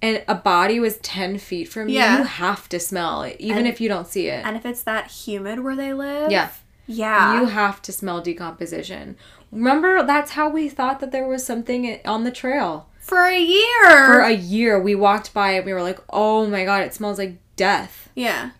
And 0.00 0.22
a 0.28 0.36
body 0.36 0.78
was 0.78 0.98
ten 0.98 1.38
feet 1.38 1.64
from 1.68 1.88
Yeah. 1.88 2.12
you. 2.12 2.18
You 2.18 2.24
have 2.24 2.68
to 2.68 2.78
smell 2.78 3.22
it, 3.22 3.34
even 3.40 3.58
And- 3.58 3.66
if 3.66 3.80
you 3.80 3.88
don't 3.88 4.06
see 4.06 4.28
it. 4.28 4.46
And 4.46 4.56
if 4.56 4.64
it's 4.64 4.82
that 4.84 5.10
humid 5.10 5.58
where 5.64 5.74
they 5.74 5.92
live, 5.92 6.30
Yeah. 6.30 6.50
yeah, 6.86 7.40
You 7.40 7.46
have 7.46 7.82
to 7.82 7.90
smell 7.90 8.20
decomposition. 8.20 9.16
Remember, 9.50 10.04
that's 10.04 10.30
how 10.32 10.48
we 10.50 10.68
thought 10.68 11.00
that 11.00 11.10
there 11.10 11.26
was 11.26 11.44
something 11.44 11.98
on 12.04 12.22
the 12.22 12.30
trail. 12.30 12.86
for 13.00 13.24
a 13.24 13.40
year. 13.40 14.06
For 14.06 14.20
a 14.20 14.30
year, 14.32 14.78
we 14.78 14.94
walked 14.94 15.32
by 15.34 15.52
it. 15.56 15.64
we 15.64 15.72
were 15.72 15.82
like, 15.82 15.98
oh 16.10 16.46
my 16.46 16.64
god, 16.64 16.82
it 16.82 16.94
smells 16.94 17.18
like 17.18 17.38
death. 17.56 18.08
yeah, 18.14 18.50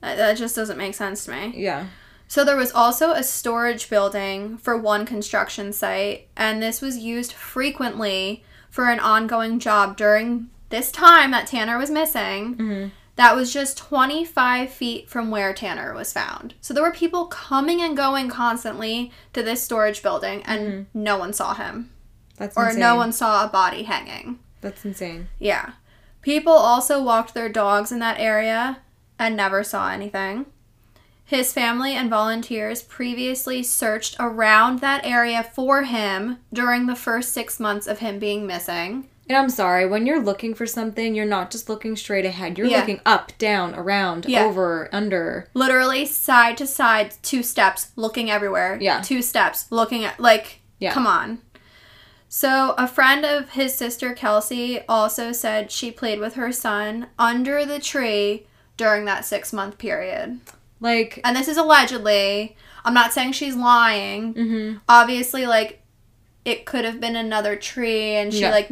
that, 0.00 0.36
just 0.36 0.56
doesn't 0.56 0.78
make 0.78 0.94
sense 0.94 1.24
to 1.24 1.30
me. 1.30 1.52
Yeah. 1.56 1.86
So 2.28 2.44
there 2.44 2.56
was 2.56 2.72
also 2.72 3.10
a 3.10 3.22
storage 3.22 3.90
building 3.90 4.56
for 4.58 4.76
one 4.76 5.04
construction 5.04 5.72
site, 5.72 6.28
and 6.36 6.62
this 6.62 6.80
was 6.80 6.96
used 6.96 7.32
frequently 7.32 8.44
for 8.70 8.88
an 8.88 9.00
ongoing 9.00 9.58
job 9.58 9.96
during 9.96 10.48
this 10.68 10.92
time 10.92 11.32
that 11.32 11.48
Tanner 11.48 11.76
was 11.76 11.90
missing. 11.90 12.56
Mm-hmm. 12.56 12.88
That 13.16 13.34
was 13.34 13.52
just 13.52 13.76
25 13.76 14.70
feet 14.70 15.10
from 15.10 15.30
where 15.30 15.52
Tanner 15.52 15.92
was 15.92 16.12
found. 16.12 16.54
So 16.60 16.72
there 16.72 16.84
were 16.84 16.92
people 16.92 17.26
coming 17.26 17.82
and 17.82 17.96
going 17.96 18.28
constantly 18.28 19.12
to 19.32 19.42
this 19.42 19.62
storage 19.62 20.02
building, 20.02 20.42
and 20.44 20.86
no 20.94 21.18
one 21.18 21.32
saw 21.32 21.54
him. 21.54 21.90
That's 22.36 22.56
insane. 22.56 22.64
Or 22.64 22.68
insane. 22.68 22.80
no 22.80 22.96
one 22.96 23.12
saw 23.12 23.44
a 23.44 23.48
body 23.48 23.82
hanging. 23.82 24.38
That's 24.60 24.84
insane. 24.84 25.28
Yeah. 25.38 25.72
People 26.22 26.52
also 26.52 27.02
walked 27.02 27.34
their 27.34 27.48
dogs 27.48 27.92
in 27.92 27.98
that 27.98 28.20
area 28.20 28.78
and 29.20 29.36
never 29.36 29.62
saw 29.62 29.90
anything. 29.90 30.46
His 31.24 31.52
family 31.52 31.92
and 31.94 32.10
volunteers 32.10 32.82
previously 32.82 33.62
searched 33.62 34.16
around 34.18 34.80
that 34.80 35.04
area 35.06 35.44
for 35.44 35.84
him 35.84 36.38
during 36.52 36.86
the 36.86 36.96
first 36.96 37.32
six 37.32 37.60
months 37.60 37.86
of 37.86 38.00
him 38.00 38.18
being 38.18 38.48
missing. 38.48 39.08
And 39.28 39.36
I'm 39.38 39.48
sorry, 39.50 39.86
when 39.86 40.06
you're 40.06 40.20
looking 40.20 40.54
for 40.54 40.66
something, 40.66 41.14
you're 41.14 41.24
not 41.24 41.52
just 41.52 41.68
looking 41.68 41.94
straight 41.94 42.24
ahead. 42.24 42.58
You're 42.58 42.66
Yeah. 42.66 42.80
looking 42.80 43.00
up, 43.06 43.30
down, 43.38 43.76
around, 43.76 44.24
Yeah. 44.26 44.42
over, 44.42 44.88
under. 44.92 45.46
Literally 45.54 46.04
side 46.04 46.56
to 46.56 46.66
side, 46.66 47.14
two 47.22 47.44
steps, 47.44 47.92
looking 47.94 48.28
everywhere. 48.28 48.76
Yeah. 48.80 49.00
Two 49.00 49.22
steps, 49.22 49.66
looking 49.70 50.04
at, 50.04 50.18
like, 50.18 50.62
Yeah. 50.80 50.92
come 50.92 51.06
on. 51.06 51.42
So, 52.28 52.74
a 52.76 52.88
friend 52.88 53.24
of 53.24 53.50
his 53.50 53.72
sister, 53.74 54.14
Kelsey, 54.14 54.80
also 54.88 55.30
said 55.30 55.70
she 55.70 55.92
played 55.92 56.18
with 56.18 56.34
her 56.34 56.50
son 56.50 57.06
under 57.16 57.64
the 57.64 57.78
tree 57.78 58.46
during 58.80 59.04
that 59.04 59.24
six 59.24 59.52
month 59.52 59.76
period. 59.78 60.40
Like, 60.80 61.20
and 61.24 61.36
this 61.36 61.46
is 61.48 61.58
allegedly 61.58 62.56
i'm 62.86 62.94
not 62.94 63.12
saying 63.12 63.32
she's 63.32 63.54
lying 63.54 64.32
mm-hmm. 64.32 64.78
obviously 64.88 65.44
like 65.44 65.82
it 66.46 66.64
could 66.64 66.86
have 66.86 66.98
been 66.98 67.14
another 67.14 67.54
tree 67.54 68.14
and 68.14 68.32
she 68.32 68.40
Yeah. 68.40 68.50
like 68.52 68.70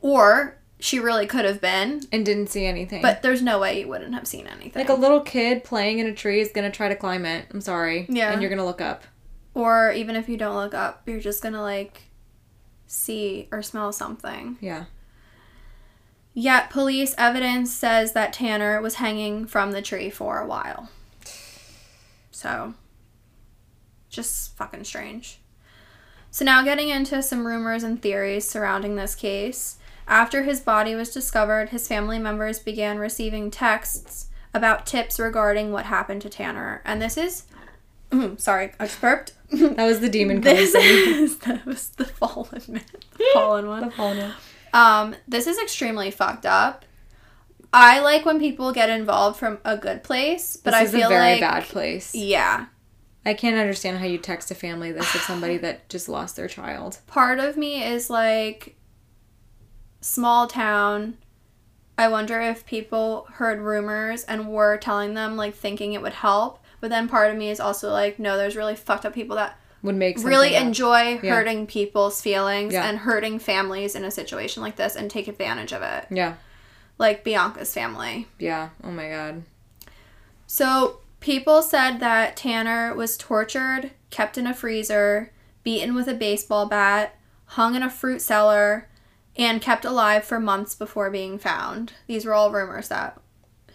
or 0.00 0.58
she 0.78 0.98
really 1.00 1.26
could 1.26 1.46
have 1.46 1.60
been 1.62 2.02
and 2.12 2.26
didn't 2.26 2.48
see 2.48 2.66
anything. 2.66 3.00
but 3.00 3.22
there's 3.22 3.40
no 3.40 3.58
way 3.58 3.80
you 3.80 3.88
wouldn't 3.88 4.12
have 4.12 4.26
seen 4.26 4.46
anything 4.46 4.72
like 4.74 4.90
a 4.90 5.00
little 5.00 5.20
kid 5.20 5.64
playing 5.64 5.98
in 6.00 6.06
a 6.06 6.14
tree 6.14 6.40
is 6.40 6.50
gonna 6.54 6.70
try 6.70 6.88
to 6.88 6.96
climb 6.96 7.24
it. 7.24 7.46
I'm 7.50 7.62
sorry. 7.62 8.04
Yeah. 8.10 8.32
And 8.32 8.42
you're 8.42 8.50
gonna 8.50 8.66
look 8.66 8.82
up. 8.82 9.04
or 9.54 9.90
even 9.92 10.14
if 10.16 10.28
you 10.28 10.36
don't 10.36 10.56
look 10.56 10.74
up 10.74 11.02
you're 11.06 11.20
just 11.20 11.42
gonna 11.42 11.62
like 11.62 12.02
see 12.86 13.48
or 13.50 13.62
smell 13.62 13.90
something 13.92 14.58
Yeah. 14.60 14.84
Yet 16.38 16.68
police 16.68 17.14
evidence 17.16 17.72
says 17.72 18.12
that 18.12 18.34
Tanner 18.34 18.82
was 18.82 18.96
hanging 18.96 19.46
from 19.46 19.72
the 19.72 19.80
tree 19.80 20.10
for 20.10 20.38
a 20.38 20.46
while. 20.46 20.90
So, 22.30 22.74
just 24.10 24.54
fucking 24.54 24.84
strange. 24.84 25.38
So, 26.30 26.44
now 26.44 26.62
getting 26.62 26.90
into 26.90 27.22
some 27.22 27.46
rumors 27.46 27.82
and 27.82 28.02
theories 28.02 28.46
surrounding 28.46 28.96
this 28.96 29.14
case. 29.14 29.78
After 30.06 30.42
his 30.42 30.60
body 30.60 30.94
was 30.94 31.10
discovered, 31.10 31.70
his 31.70 31.88
family 31.88 32.18
members 32.18 32.58
began 32.58 32.98
receiving 32.98 33.50
texts 33.50 34.26
about 34.52 34.84
tips 34.84 35.18
regarding 35.18 35.72
what 35.72 35.86
happened 35.86 36.20
to 36.20 36.28
Tanner. 36.28 36.82
And 36.84 37.00
this 37.00 37.16
is. 37.16 37.44
sorry, 38.36 38.72
I 38.78 38.84
just 38.84 39.00
burped. 39.00 39.32
That 39.50 39.86
was 39.86 40.00
the 40.00 40.10
demon 40.10 40.40
this 40.42 40.74
is 40.74 41.38
that 41.38 41.64
was 41.64 41.88
the 41.90 42.04
fallen 42.20 42.62
man. 42.68 42.82
The 43.16 43.24
fallen 43.32 43.68
one. 43.68 43.86
The 43.86 43.90
phone. 43.92 44.16
yeah. 44.18 44.32
Um, 44.76 45.14
this 45.26 45.46
is 45.46 45.58
extremely 45.58 46.10
fucked 46.10 46.44
up. 46.44 46.84
I 47.72 48.00
like 48.00 48.24
when 48.24 48.38
people 48.38 48.72
get 48.72 48.90
involved 48.90 49.38
from 49.38 49.58
a 49.64 49.76
good 49.76 50.02
place, 50.02 50.56
but 50.56 50.72
This 50.72 50.80
I 50.80 50.82
is 50.84 50.90
feel 50.92 51.06
a 51.06 51.08
very 51.08 51.32
like 51.32 51.40
bad 51.40 51.64
place. 51.64 52.14
yeah. 52.14 52.66
I 53.24 53.34
can't 53.34 53.56
understand 53.56 53.98
how 53.98 54.04
you 54.04 54.18
text 54.18 54.50
a 54.50 54.54
family 54.54 54.92
this 54.92 55.14
of 55.14 55.20
somebody 55.22 55.56
that 55.58 55.88
just 55.88 56.08
lost 56.08 56.36
their 56.36 56.46
child. 56.46 56.98
Part 57.06 57.38
of 57.40 57.56
me 57.56 57.82
is 57.82 58.08
like 58.10 58.76
small 60.00 60.46
town. 60.46 61.16
I 61.98 62.08
wonder 62.08 62.40
if 62.40 62.66
people 62.66 63.26
heard 63.34 63.60
rumors 63.60 64.24
and 64.24 64.48
were 64.48 64.76
telling 64.76 65.14
them 65.14 65.36
like 65.36 65.54
thinking 65.54 65.94
it 65.94 66.02
would 66.02 66.12
help, 66.12 66.62
but 66.80 66.90
then 66.90 67.08
part 67.08 67.30
of 67.30 67.36
me 67.38 67.48
is 67.48 67.60
also 67.60 67.90
like 67.90 68.18
no, 68.18 68.36
there's 68.36 68.56
really 68.56 68.76
fucked 68.76 69.06
up 69.06 69.14
people 69.14 69.36
that 69.36 69.58
Would 69.86 69.94
make 69.96 70.22
really 70.22 70.54
up. 70.56 70.62
enjoy 70.64 71.18
Yeah. 71.22 71.34
hurting 71.34 71.66
people's 71.66 72.20
feelings 72.20 72.74
Yeah. 72.74 72.86
and 72.88 72.98
hurting 72.98 73.38
families 73.38 73.94
in 73.94 74.04
a 74.04 74.10
situation 74.10 74.62
like 74.62 74.76
this 74.76 74.94
and 74.96 75.10
take 75.10 75.28
advantage 75.28 75.72
of 75.72 75.80
it. 75.82 76.06
Yeah. 76.10 76.34
Like 76.98 77.24
Bianca's 77.24 77.72
family. 77.72 78.26
Yeah. 78.38 78.68
Oh 78.84 78.90
my 78.90 79.08
god. 79.08 79.42
So, 80.46 80.98
people 81.20 81.62
said 81.62 81.98
that 82.00 82.36
Tanner 82.36 82.94
was 82.94 83.16
tortured, 83.16 83.90
kept 84.10 84.38
in 84.38 84.46
a 84.46 84.54
freezer, 84.54 85.32
beaten 85.62 85.94
with 85.94 86.08
a 86.08 86.14
baseball 86.14 86.66
bat, 86.66 87.16
hung 87.50 87.74
in 87.74 87.82
a 87.82 87.90
fruit 87.90 88.22
cellar, 88.22 88.88
and 89.36 89.60
kept 89.60 89.84
alive 89.84 90.24
for 90.24 90.38
months 90.40 90.74
before 90.74 91.10
being 91.10 91.38
found. 91.38 91.92
These 92.06 92.24
were 92.24 92.32
all 92.34 92.50
rumors 92.50 92.88
that 92.88 93.18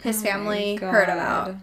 his 0.00 0.20
Oh 0.22 0.24
family 0.26 0.76
heard 0.76 1.08
about. 1.08 1.54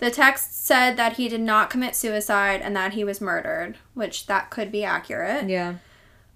The 0.00 0.10
text 0.10 0.64
said 0.64 0.96
that 0.96 1.16
he 1.16 1.28
did 1.28 1.42
not 1.42 1.68
commit 1.68 1.94
suicide 1.94 2.62
and 2.62 2.74
that 2.74 2.94
he 2.94 3.04
was 3.04 3.20
murdered, 3.20 3.76
which 3.92 4.26
that 4.28 4.48
could 4.48 4.72
be 4.72 4.82
accurate. 4.82 5.46
Yeah. 5.46 5.74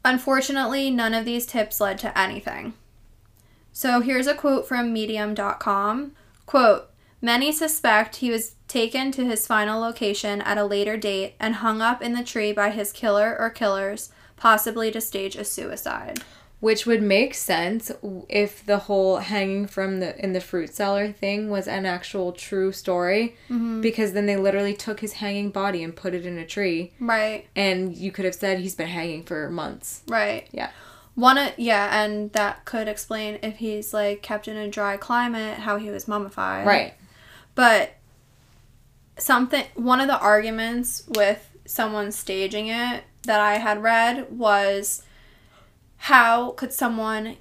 Unfortunately, 0.05 0.91
none 0.91 1.15
of 1.15 1.25
these 1.25 1.47
tips 1.47 1.81
led 1.81 1.99
to 2.01 2.17
anything. 2.17 2.75
So 3.73 4.03
here's 4.03 4.27
a 4.27 4.35
quote 4.35 4.69
from 4.69 4.93
medium.com. 4.93 6.12
Quote, 6.45 6.91
Many 7.23 7.53
suspect 7.53 8.17
he 8.17 8.31
was 8.31 8.57
taken 8.69 9.11
to 9.12 9.25
his 9.25 9.47
final 9.47 9.81
location 9.81 10.43
at 10.43 10.59
a 10.59 10.65
later 10.67 10.99
date 10.99 11.35
and 11.41 11.55
hung 11.55 11.81
up 11.81 12.03
in 12.03 12.12
the 12.12 12.23
tree 12.23 12.53
by 12.53 12.69
his 12.69 12.93
killer 12.93 13.35
or 13.41 13.49
killers, 13.49 14.12
possibly 14.37 14.91
to 14.91 15.01
stage 15.01 15.37
a 15.37 15.45
suicide. 15.45 16.21
Which 16.65 16.87
would 16.87 17.03
make 17.03 17.35
sense 17.35 17.93
if 18.29 18.65
the 18.65 18.79
whole 18.87 19.19
hanging 19.19 19.67
from 19.67 20.01
the 20.01 20.11
in 20.25 20.33
the 20.33 20.41
fruit 20.41 20.75
cellar 20.75 21.12
thing 21.12 21.51
was 21.51 21.69
an 21.69 21.85
actual 21.85 22.33
true 22.33 22.73
story, 22.73 23.37
Mm-hmm. 23.51 23.81
because 23.83 24.12
then 24.15 24.27
they 24.27 24.37
literally 24.37 24.75
took 24.75 25.01
his 25.01 25.12
hanging 25.15 25.51
body 25.51 25.83
and 25.85 25.95
put 25.95 26.15
it 26.15 26.25
in 26.25 26.39
a 26.39 26.47
tree, 26.47 26.93
Right, 26.99 27.47
and 27.55 27.95
you 27.95 28.11
could 28.12 28.25
have 28.25 28.35
said 28.35 28.59
he's 28.61 28.75
been 28.75 28.89
hanging 29.01 29.25
for 29.25 29.51
months. 29.51 30.03
right. 30.09 30.49
Yeah. 30.53 30.71
One, 31.17 31.39
of- 31.39 31.53
yeah, 31.59 32.03
and 32.03 32.33
that 32.33 32.65
could 32.65 32.89
explain 32.89 33.39
if 33.43 33.57
he's 33.59 33.95
like 33.95 34.21
kept 34.23 34.49
in 34.49 34.57
a 34.57 34.69
dry 34.69 34.97
climate, 34.97 35.59
how 35.59 35.77
he 35.77 35.91
was 35.91 36.09
mummified. 36.09 36.67
Right. 36.67 36.95
But 37.55 37.95
something 39.19 39.65
one 39.77 40.01
of 40.01 40.09
the 40.09 40.19
arguments 40.19 41.05
with 41.09 41.49
someone 41.67 42.11
staging 42.11 42.67
it 42.69 43.05
that 43.23 43.39
I 43.41 43.55
had 43.59 43.81
read 43.83 44.33
was 44.33 45.03
how 45.97 46.51
could 46.53 46.72
someone 46.72 47.36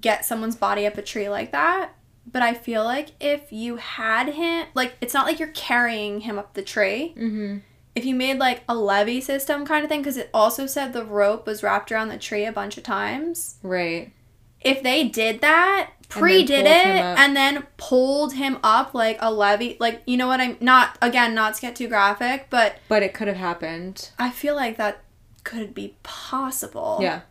get 0.00 0.24
someone's 0.24 0.56
body 0.56 0.86
up 0.86 0.96
a 0.98 1.02
tree 1.02 1.28
like 1.28 1.52
that? 1.52 1.92
But 2.30 2.42
I 2.42 2.52
feel 2.54 2.84
like 2.84 3.10
if 3.20 3.52
you 3.52 3.76
had 3.76 4.28
him 4.28 4.66
like 4.74 4.96
it's 5.00 5.14
not 5.14 5.26
like 5.26 5.38
you're 5.38 5.48
carrying 5.48 6.20
him 6.20 6.38
up 6.38 6.54
the 6.54 6.62
tree. 6.62 7.14
Mm-hmm. 7.16 7.58
If 7.94 8.04
you 8.04 8.14
made 8.14 8.38
like 8.38 8.62
a 8.68 8.74
levee 8.76 9.20
system 9.20 9.64
kind 9.66 9.82
of 9.82 9.88
thing 9.88 10.04
cuz 10.04 10.16
it 10.16 10.30
also 10.32 10.66
said 10.66 10.92
the 10.92 11.04
rope 11.04 11.46
was 11.46 11.62
wrapped 11.62 11.90
around 11.90 12.08
the 12.08 12.18
tree 12.18 12.44
a 12.44 12.52
bunch 12.52 12.76
of 12.76 12.84
times 12.84 13.56
Right. 13.62 14.12
if 14.60 14.82
they 14.82 15.04
did 15.08 15.40
that, 15.40 15.90
pre 16.08 16.44
did 16.44 16.66
it, 16.66 17.02
and 17.20 17.34
then 17.34 17.66
pulled 17.76 18.34
him 18.34 18.58
up 18.62 18.94
like 18.94 19.16
a 19.20 19.32
levy, 19.32 19.76
like 19.80 20.02
you 20.06 20.16
know 20.16 20.26
what 20.28 20.40
I'm 20.40 20.58
not 20.60 20.96
again 21.02 21.34
not 21.34 21.54
to 21.54 21.60
get 21.62 21.74
too 21.76 21.88
graphic, 21.88 22.46
but 22.50 22.76
But 22.88 23.02
it 23.02 23.14
could 23.14 23.26
have 23.26 23.36
happened. 23.38 24.10
I 24.18 24.30
feel 24.30 24.54
like 24.54 24.76
that 24.76 25.02
could 25.44 25.74
be 25.74 25.96
possible. 26.02 26.98
Yeah. 27.00 27.22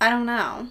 I 0.00 0.08
don't 0.10 0.26
know, 0.26 0.68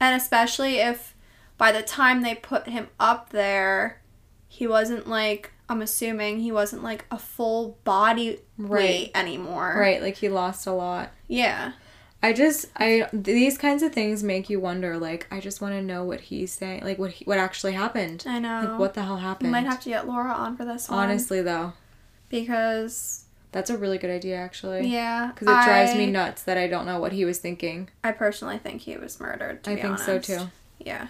and 0.00 0.20
especially 0.20 0.76
if 0.78 1.14
by 1.58 1.72
the 1.72 1.82
time 1.82 2.22
they 2.22 2.34
put 2.34 2.68
him 2.68 2.88
up 3.00 3.30
there, 3.30 4.00
he 4.48 4.66
wasn't 4.66 5.06
like 5.08 5.52
I'm 5.68 5.82
assuming 5.82 6.40
he 6.40 6.52
wasn't 6.52 6.82
like 6.82 7.04
a 7.10 7.18
full 7.18 7.78
body 7.84 8.40
Right. 8.58 8.70
weight 8.82 9.10
anymore. 9.14 9.74
Right. 9.78 10.00
Like 10.02 10.16
he 10.16 10.28
lost 10.28 10.66
a 10.66 10.72
lot. 10.72 11.10
Yeah. 11.28 11.72
I 12.22 12.32
just 12.32 12.66
I 12.76 13.08
these 13.12 13.58
kinds 13.58 13.82
of 13.82 13.92
things 13.92 14.22
make 14.22 14.48
you 14.48 14.58
wonder. 14.60 14.96
Like 14.98 15.26
I 15.30 15.40
just 15.40 15.60
want 15.60 15.74
to 15.74 15.82
know 15.82 16.02
what 16.04 16.20
he's 16.22 16.52
saying. 16.52 16.82
Like 16.84 16.98
what 16.98 17.10
he, 17.12 17.24
what 17.26 17.38
actually 17.38 17.72
happened. 17.72 18.24
I 18.26 18.38
know. 18.38 18.62
Like 18.70 18.78
what 18.78 18.94
the 18.94 19.02
hell 19.02 19.16
We 19.16 19.20
happened? 19.22 19.52
might 19.52 19.66
have 19.66 19.80
to 19.82 19.88
get 19.90 20.06
Laura 20.08 20.32
on 20.32 20.56
for 20.56 20.64
this 20.64 20.88
one. 20.88 20.98
Honestly 20.98 21.42
though, 21.42 21.74
because 22.30 23.25
that's 23.56 23.70
a 23.70 23.78
really 23.78 23.96
good 23.96 24.10
idea 24.10 24.36
actually. 24.36 24.86
yeah, 24.86 25.28
Because 25.28 25.48
it 25.48 25.64
drives 25.64 25.94
me 25.94 26.04
nuts 26.04 26.42
that 26.42 26.58
I 26.58 26.66
don't 26.66 26.84
know 26.84 27.00
what 27.00 27.12
he 27.12 27.24
was 27.24 27.38
thinking. 27.38 27.88
I 28.04 28.12
personally 28.12 28.58
think 28.58 28.82
he 28.82 28.98
was 28.98 29.18
murdered. 29.18 29.64
To 29.64 29.70
I 29.70 29.76
think 29.80 29.98
so 29.98 30.18
too. 30.18 30.50
Yeah. 30.78 31.08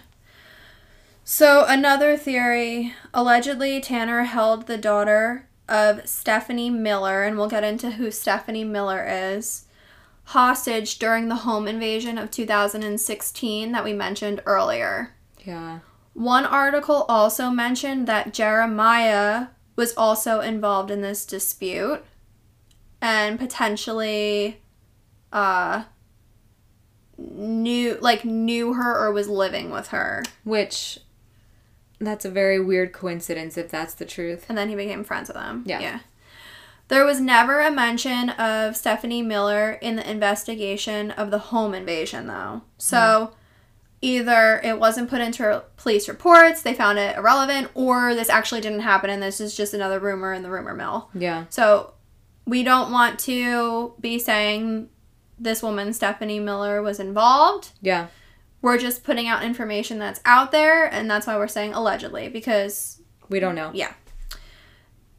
So 1.25 1.65
another 1.67 2.15
theory: 2.15 2.93
allegedly, 3.13 3.81
Tanner 3.81 4.23
held 4.23 4.65
the 4.65 4.77
daughter 4.77 5.49
of 5.67 6.07
Stephanie 6.07 6.69
Miller, 6.69 7.23
and 7.23 7.37
we'll 7.37 7.49
get 7.49 7.65
into 7.65 7.91
who 7.91 8.11
Stephanie 8.11 8.63
Miller 8.63 9.05
is, 9.05 9.65
hostage 10.23 10.99
during 10.99 11.27
the 11.27 11.35
home 11.47 11.67
invasion 11.67 12.17
of 12.17 12.31
2016 12.31 13.73
that 13.73 13.83
we 13.83 13.91
mentioned 13.91 14.41
earlier. 14.45 15.13
Yeah. 15.43 15.79
One 16.13 16.45
article 16.45 17.05
also 17.09 17.49
mentioned 17.49 18.07
that 18.07 18.33
Jeremiah 18.33 19.47
was 19.75 19.93
also 19.97 20.39
involved 20.39 20.89
in 20.89 21.01
this 21.01 21.25
dispute 21.25 22.05
and 23.01 23.37
potentially 23.39 24.61
uh 25.31 25.83
knew 27.17 27.97
like 27.99 28.23
knew 28.25 28.73
her 28.73 28.95
or 28.97 29.11
was 29.11 29.27
living 29.27 29.71
with 29.71 29.87
her 29.89 30.23
Which 30.43 30.99
that's 31.99 32.25
a 32.25 32.29
very 32.29 32.59
weird 32.59 32.93
coincidence 32.93 33.57
if 33.57 33.69
that's 33.71 33.95
the 33.95 34.05
truth. 34.05 34.45
and 34.49 34.57
then 34.57 34.69
he 34.69 34.75
became 34.75 35.03
friends 35.03 35.29
with 35.29 35.35
them. 35.35 35.63
Yeah. 35.65 35.79
Yeah. 35.79 35.99
There 36.89 37.03
was 37.03 37.19
never 37.19 37.59
a 37.59 37.71
mention 37.71 38.29
of 38.29 38.77
Stephanie 38.77 39.23
Miller 39.23 39.73
in 39.81 39.95
the 39.95 40.09
investigation 40.09 41.09
of 41.11 41.31
the 41.31 41.39
home 41.39 41.73
invasion 41.73 42.27
though. 42.27 42.61
So 42.77 43.31
either 43.99 44.61
it 44.63 44.79
wasn't 44.79 45.09
put 45.09 45.21
into 45.21 45.63
police 45.75 46.07
reports, 46.07 46.61
they 46.61 46.75
found 46.75 46.99
it 46.99 47.17
irrelevant, 47.17 47.71
or 47.73 48.13
this 48.13 48.29
actually 48.29 48.61
didn't 48.61 48.81
happen 48.81 49.09
and 49.09 49.21
this 49.21 49.41
is 49.41 49.57
just 49.57 49.73
another 49.73 49.99
rumor 49.99 50.33
in 50.33 50.43
the 50.43 50.51
rumor 50.51 50.75
mill. 50.75 51.09
Yeah. 51.15 51.45
So 51.49 51.93
we 52.47 52.63
don't 52.63 52.91
want 52.91 53.19
to 53.19 53.93
be 53.99 54.17
saying 54.17 54.89
this 55.37 55.61
woman, 55.61 55.93
Stephanie 55.93 56.39
Miller, 56.39 56.81
was 56.81 56.99
involved. 56.99 57.71
Yeah. 57.81 58.07
We're 58.61 58.77
just 58.79 59.03
putting 59.03 59.27
out 59.27 59.43
information 59.43 59.99
that's 59.99 60.21
out 60.25 60.51
there, 60.51 60.85
and 60.91 61.11
that's 61.11 61.27
why 61.27 61.37
we're 61.37 61.47
saying 61.47 61.73
allegedly, 61.73 62.29
because 62.29 63.01
We 63.29 63.39
don't 63.39 63.53
know. 63.53 63.69
yeah. 63.73 63.93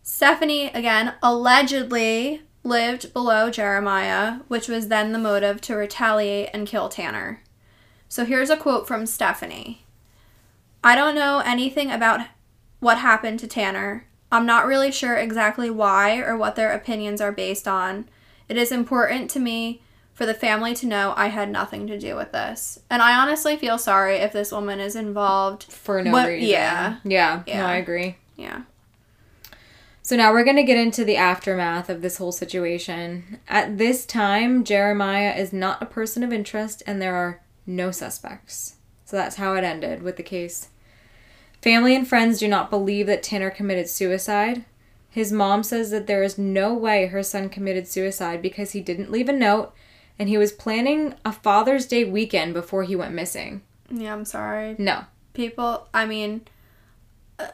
Stephanie, 0.03 0.69
again, 0.69 1.15
allegedly 1.23 2.43
lived 2.65 3.13
below 3.13 3.51
Jeremiah, 3.51 4.41
which 4.49 4.67
was 4.67 4.89
then 4.89 5.13
the 5.13 5.19
motive 5.19 5.61
to 5.63 5.77
retaliate 5.77 6.49
and 6.53 6.67
kill 6.67 6.89
Tanner. 6.89 7.43
So 8.09 8.25
here's 8.25 8.51
a 8.51 8.57
quote 8.57 8.89
from 8.89 9.05
Stephanie 9.07 9.85
I 10.83 10.95
don't 10.95 11.15
know 11.15 11.43
anything 11.45 11.91
about 11.91 12.21
what 12.81 12.99
happened 12.99 13.39
to 13.41 13.47
Tanner. 13.47 14.08
I'm 14.31 14.47
not 14.47 14.67
really 14.67 14.93
sure 14.93 15.17
exactly 15.17 15.71
why 15.71 16.19
or 16.19 16.37
what 16.37 16.55
their 16.57 16.73
opinions 16.73 17.21
are 17.21 17.33
based 17.33 17.67
on. 17.67 18.09
It 18.49 18.57
is 18.57 18.71
important 18.73 19.31
to 19.31 19.41
me 19.41 19.81
for 20.13 20.27
the 20.27 20.35
family 20.35 20.75
to 20.75 20.87
know 20.87 21.15
I 21.17 21.29
had 21.29 21.49
nothing 21.51 21.87
to 21.87 21.99
do 21.99 22.17
with 22.17 22.33
this. 22.33 22.81
And 22.91 23.01
I 23.01 23.15
honestly 23.19 23.57
feel 23.57 23.79
sorry 23.79 24.17
if 24.17 24.33
this 24.33 24.51
woman 24.53 24.81
is 24.81 24.97
involved. 24.97 25.65
For 25.65 26.03
no 26.03 26.11
What- 26.13 26.29
reason. 26.29 26.49
yeah. 26.49 26.97
Yeah. 27.05 27.43
Yeah. 27.47 27.61
No, 27.63 27.67
I 27.67 27.77
agree. 27.77 28.17
Yeah. 28.37 28.63
So 30.03 30.17
now 30.17 30.33
we're 30.33 30.45
going 30.45 30.57
to 30.57 30.63
get 30.63 30.79
into 30.79 31.05
the 31.05 31.17
aftermath 31.17 31.91
of 31.91 32.01
this 32.03 32.17
whole 32.17 32.33
situation. 32.33 33.39
At 33.49 33.77
this 33.79 34.07
time, 34.07 34.65
Jeremiah 34.65 35.35
is 35.37 35.53
not 35.53 35.83
a 35.83 35.87
person 35.87 36.23
of 36.23 36.33
interest 36.33 36.83
and 36.87 37.01
there 37.01 37.15
are 37.15 37.41
no 37.67 37.91
suspects. 37.91 38.77
So 39.05 39.17
that's 39.17 39.37
how 39.37 39.55
it 39.55 39.65
ended 39.65 40.03
with 40.03 40.17
the 40.17 40.23
case. 40.23 40.69
Family 41.63 41.95
and 41.97 42.07
friends 42.07 42.39
do 42.39 42.49
not 42.49 42.71
believe 42.71 43.07
that 43.07 43.23
Tanner 43.23 43.51
committed 43.51 43.89
suicide. 43.89 44.65
His 45.11 45.33
mom 45.33 45.63
says 45.63 45.91
that 45.91 46.07
there 46.07 46.23
is 46.23 46.39
no 46.39 46.73
way 46.75 47.07
her 47.07 47.23
son 47.23 47.49
committed 47.49 47.89
suicide 47.89 48.41
because 48.43 48.73
he 48.73 48.81
didn't 48.81 49.11
leave 49.11 49.29
a 49.29 49.33
note 49.33 49.73
and 50.19 50.29
he 50.29 50.39
was 50.39 50.53
planning 50.53 51.15
a 51.25 51.33
Father's 51.33 51.87
Day 51.87 52.05
weekend 52.05 52.55
before 52.55 52.85
he 52.85 52.95
went 52.95 53.15
missing. 53.15 53.63
Yeah, 53.91 54.13
I'm 54.13 54.25
sorry. 54.25 54.77
No. 54.79 55.05
People, 55.33 55.89
I 55.95 56.07
mean, 56.07 56.43
uh, 57.39 57.49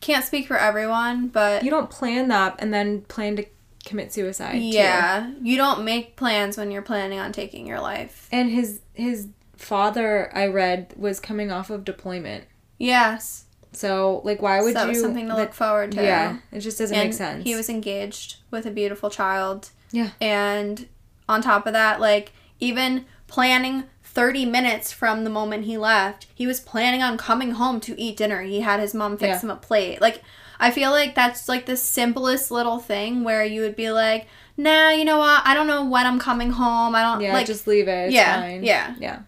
can't 0.00 0.24
speak 0.24 0.46
for 0.46 0.56
everyone, 0.56 1.28
but 1.28 1.62
You 1.64 1.70
don't 1.70 1.90
plan 1.90 2.28
that 2.28 2.56
and 2.58 2.72
then 2.72 3.02
plan 3.02 3.36
to 3.36 3.44
commit 3.84 4.12
suicide. 4.12 4.52
too. 4.52 4.58
yeah, 4.58 5.32
you 5.42 5.56
don't 5.56 5.84
make 5.84 6.16
plans 6.16 6.56
when 6.56 6.70
you're 6.70 6.82
planning 6.82 7.18
on 7.18 7.32
taking 7.32 7.66
your 7.66 7.80
life. 7.80 8.28
And 8.32 8.50
his 8.50 8.80
his 8.94 9.28
father, 9.56 10.30
I 10.34 10.46
read, 10.46 10.94
was 10.96 11.20
coming 11.20 11.50
off 11.52 11.70
of 11.70 11.84
deployment. 11.84 12.44
Yes. 12.82 13.44
So, 13.72 14.20
like, 14.24 14.42
why 14.42 14.60
would 14.60 14.74
so 14.74 14.80
that 14.80 14.84
you? 14.86 14.88
was 14.90 15.00
something 15.00 15.28
to 15.28 15.34
that- 15.34 15.40
look 15.40 15.54
forward 15.54 15.92
to. 15.92 16.02
Yeah, 16.02 16.38
it 16.50 16.60
just 16.60 16.78
doesn't 16.78 16.94
and 16.96 17.08
make 17.10 17.14
sense. 17.16 17.44
He 17.44 17.54
was 17.54 17.68
engaged 17.70 18.36
with 18.50 18.66
a 18.66 18.70
beautiful 18.70 19.08
child. 19.08 19.70
Yeah. 19.92 20.10
And 20.20 20.88
on 21.28 21.42
top 21.42 21.66
of 21.66 21.72
that, 21.74 22.00
like 22.00 22.32
even 22.60 23.06
planning 23.28 23.84
30 24.02 24.44
minutes 24.46 24.90
from 24.92 25.24
the 25.24 25.30
moment 25.30 25.64
he 25.64 25.78
left, 25.78 26.26
he 26.34 26.46
was 26.46 26.60
planning 26.60 27.02
on 27.02 27.16
coming 27.16 27.52
home 27.52 27.80
to 27.80 27.98
eat 28.00 28.16
dinner. 28.16 28.42
He 28.42 28.60
had 28.60 28.80
his 28.80 28.94
mom 28.94 29.16
fix 29.16 29.36
Yeah. 29.36 29.40
him 29.42 29.50
a 29.50 29.56
plate. 29.56 30.00
Like 30.00 30.22
I 30.58 30.70
feel 30.70 30.90
like 30.90 31.14
that's 31.14 31.48
like 31.48 31.66
the 31.66 31.76
simplest 31.76 32.50
little 32.50 32.78
thing 32.78 33.24
where 33.24 33.44
you 33.44 33.62
would 33.62 33.74
be 33.76 33.90
like, 33.90 34.26
"Nah, 34.56 34.90
you 34.90 35.04
know 35.04 35.18
what? 35.18 35.42
I 35.46 35.54
don't 35.54 35.66
know 35.66 35.84
when 35.84 36.06
I'm 36.06 36.18
coming 36.18 36.50
home. 36.50 36.94
I 36.94 37.02
don't 37.02 37.20
yeah, 37.20 37.32
like 37.32 37.46
just 37.46 37.66
leave 37.66 37.88
it. 37.88 38.06
It's 38.06 38.14
yeah, 38.14 38.40
fine. 38.40 38.62
yeah. 38.64 38.94
yeah. 38.98 39.18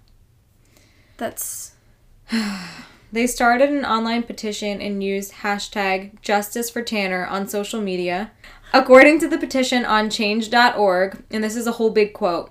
that's 1.16 1.72
They 3.14 3.28
started 3.28 3.70
an 3.70 3.84
online 3.84 4.24
petition 4.24 4.80
and 4.80 5.00
used 5.00 5.34
hashtag 5.34 6.20
Justice 6.20 6.68
for 6.68 6.82
Tanner 6.82 7.24
on 7.24 7.46
social 7.46 7.80
media. 7.80 8.32
According 8.72 9.20
to 9.20 9.28
the 9.28 9.38
petition 9.38 9.84
on 9.84 10.10
change.org, 10.10 11.22
and 11.30 11.44
this 11.44 11.54
is 11.54 11.68
a 11.68 11.72
whole 11.78 11.90
big 11.90 12.12
quote, 12.12 12.50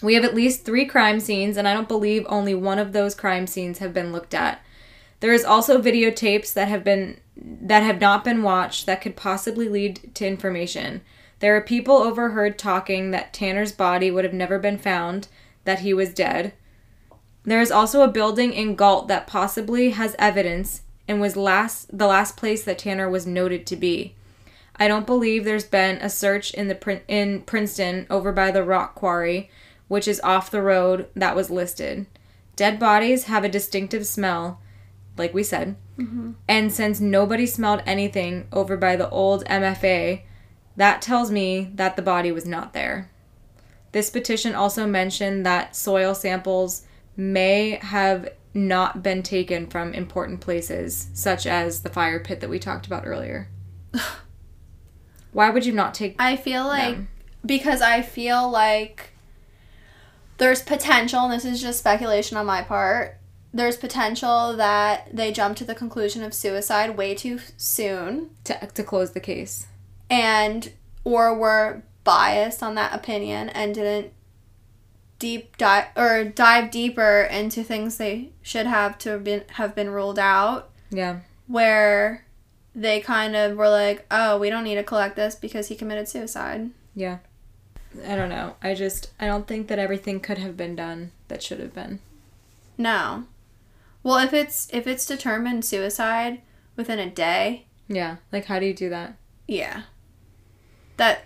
we 0.00 0.14
have 0.14 0.22
at 0.22 0.36
least 0.36 0.64
three 0.64 0.84
crime 0.84 1.18
scenes, 1.18 1.56
and 1.56 1.66
I 1.66 1.74
don't 1.74 1.88
believe 1.88 2.24
only 2.28 2.54
one 2.54 2.78
of 2.78 2.92
those 2.92 3.16
crime 3.16 3.48
scenes 3.48 3.78
have 3.78 3.92
been 3.92 4.12
looked 4.12 4.32
at. 4.32 4.62
There 5.18 5.32
is 5.32 5.44
also 5.44 5.82
videotapes 5.82 6.52
that 6.52 6.68
have 6.68 6.84
been 6.84 7.18
that 7.36 7.82
have 7.82 8.00
not 8.00 8.22
been 8.22 8.44
watched 8.44 8.86
that 8.86 9.00
could 9.00 9.16
possibly 9.16 9.68
lead 9.68 10.14
to 10.14 10.24
information. 10.24 11.00
There 11.40 11.56
are 11.56 11.60
people 11.60 11.96
overheard 11.96 12.60
talking 12.60 13.10
that 13.10 13.32
Tanner's 13.32 13.72
body 13.72 14.12
would 14.12 14.24
have 14.24 14.34
never 14.34 14.60
been 14.60 14.78
found, 14.78 15.26
that 15.64 15.80
he 15.80 15.92
was 15.92 16.14
dead. 16.14 16.52
There 17.44 17.60
is 17.60 17.70
also 17.70 18.02
a 18.02 18.08
building 18.08 18.52
in 18.52 18.74
Galt 18.74 19.08
that 19.08 19.26
possibly 19.26 19.90
has 19.90 20.14
evidence 20.18 20.82
and 21.08 21.20
was 21.20 21.36
last 21.36 21.96
the 21.96 22.06
last 22.06 22.36
place 22.36 22.62
that 22.64 22.78
Tanner 22.78 23.08
was 23.08 23.26
noted 23.26 23.66
to 23.66 23.76
be. 23.76 24.14
I 24.76 24.88
don't 24.88 25.06
believe 25.06 25.44
there's 25.44 25.64
been 25.64 25.96
a 25.96 26.08
search 26.08 26.54
in 26.54 26.68
the 26.68 27.00
in 27.08 27.42
Princeton 27.42 28.06
over 28.08 28.32
by 28.32 28.50
the 28.50 28.64
rock 28.64 28.94
quarry, 28.94 29.50
which 29.88 30.06
is 30.06 30.20
off 30.20 30.50
the 30.50 30.62
road 30.62 31.08
that 31.14 31.36
was 31.36 31.50
listed. 31.50 32.06
Dead 32.56 32.78
bodies 32.78 33.24
have 33.24 33.44
a 33.44 33.48
distinctive 33.48 34.06
smell, 34.06 34.60
like 35.16 35.34
we 35.34 35.42
said. 35.42 35.76
Mm-hmm. 35.98 36.32
And 36.48 36.72
since 36.72 37.00
nobody 37.00 37.46
smelled 37.46 37.82
anything 37.86 38.46
over 38.52 38.76
by 38.76 38.96
the 38.96 39.10
old 39.10 39.44
MFA, 39.46 40.22
that 40.76 41.02
tells 41.02 41.30
me 41.30 41.70
that 41.74 41.96
the 41.96 42.02
body 42.02 42.32
was 42.32 42.46
not 42.46 42.72
there. 42.72 43.10
This 43.92 44.08
petition 44.10 44.54
also 44.54 44.86
mentioned 44.86 45.44
that 45.44 45.74
soil 45.74 46.14
samples 46.14 46.86
may 47.20 47.78
have 47.82 48.28
not 48.52 49.02
been 49.02 49.22
taken 49.22 49.66
from 49.66 49.94
important 49.94 50.40
places, 50.40 51.08
such 51.14 51.46
as 51.46 51.82
the 51.82 51.90
fire 51.90 52.18
pit 52.18 52.40
that 52.40 52.50
we 52.50 52.58
talked 52.58 52.86
about 52.86 53.06
earlier. 53.06 53.48
Why 55.32 55.50
would 55.50 55.64
you 55.64 55.72
not 55.72 55.94
take? 55.94 56.16
I 56.18 56.36
feel 56.36 56.64
like 56.64 56.96
them? 56.96 57.08
because 57.46 57.80
I 57.80 58.02
feel 58.02 58.50
like 58.50 59.12
there's 60.38 60.62
potential, 60.62 61.20
and 61.20 61.32
this 61.32 61.44
is 61.44 61.60
just 61.60 61.78
speculation 61.78 62.36
on 62.36 62.46
my 62.46 62.62
part. 62.62 63.18
There's 63.52 63.76
potential 63.76 64.56
that 64.56 65.14
they 65.14 65.32
jumped 65.32 65.58
to 65.58 65.64
the 65.64 65.74
conclusion 65.74 66.22
of 66.22 66.34
suicide 66.34 66.96
way 66.96 67.14
too 67.14 67.40
soon, 67.56 68.30
to, 68.44 68.68
to 68.74 68.82
close 68.82 69.12
the 69.12 69.20
case? 69.20 69.66
and 70.10 70.72
or 71.04 71.32
were 71.34 71.82
biased 72.02 72.62
on 72.62 72.74
that 72.74 72.92
opinion 72.92 73.48
and 73.50 73.74
didn't 73.74 74.12
deep 75.20 75.56
dive 75.56 75.86
or 75.96 76.24
dive 76.24 76.72
deeper 76.72 77.22
into 77.30 77.62
things 77.62 77.96
they 77.98 78.30
should 78.42 78.66
have 78.66 78.98
to 78.98 79.10
have 79.10 79.22
been 79.22 79.44
have 79.52 79.76
been 79.76 79.90
ruled 79.90 80.18
out. 80.18 80.70
Yeah. 80.90 81.20
Where 81.46 82.24
they 82.74 83.00
kind 83.00 83.36
of 83.36 83.56
were 83.56 83.68
like, 83.68 84.04
"Oh, 84.10 84.36
we 84.38 84.50
don't 84.50 84.64
need 84.64 84.74
to 84.76 84.82
collect 84.82 85.14
this 85.14 85.36
because 85.36 85.68
he 85.68 85.76
committed 85.76 86.08
suicide." 86.08 86.70
Yeah. 86.96 87.18
I 88.06 88.14
don't 88.16 88.28
know. 88.28 88.54
I 88.62 88.74
just 88.74 89.10
I 89.20 89.26
don't 89.26 89.46
think 89.46 89.68
that 89.68 89.78
everything 89.78 90.18
could 90.20 90.38
have 90.38 90.56
been 90.56 90.74
done 90.74 91.12
that 91.28 91.42
should 91.42 91.60
have 91.60 91.74
been. 91.74 92.00
No. 92.78 93.24
Well, 94.02 94.18
if 94.18 94.32
it's 94.32 94.68
if 94.72 94.86
it's 94.86 95.04
determined 95.06 95.64
suicide 95.64 96.40
within 96.76 96.98
a 96.98 97.10
day, 97.10 97.66
Yeah. 97.88 98.16
Like 98.32 98.46
how 98.46 98.58
do 98.58 98.66
you 98.66 98.74
do 98.74 98.88
that? 98.90 99.14
yeah. 99.46 99.82
That 100.96 101.22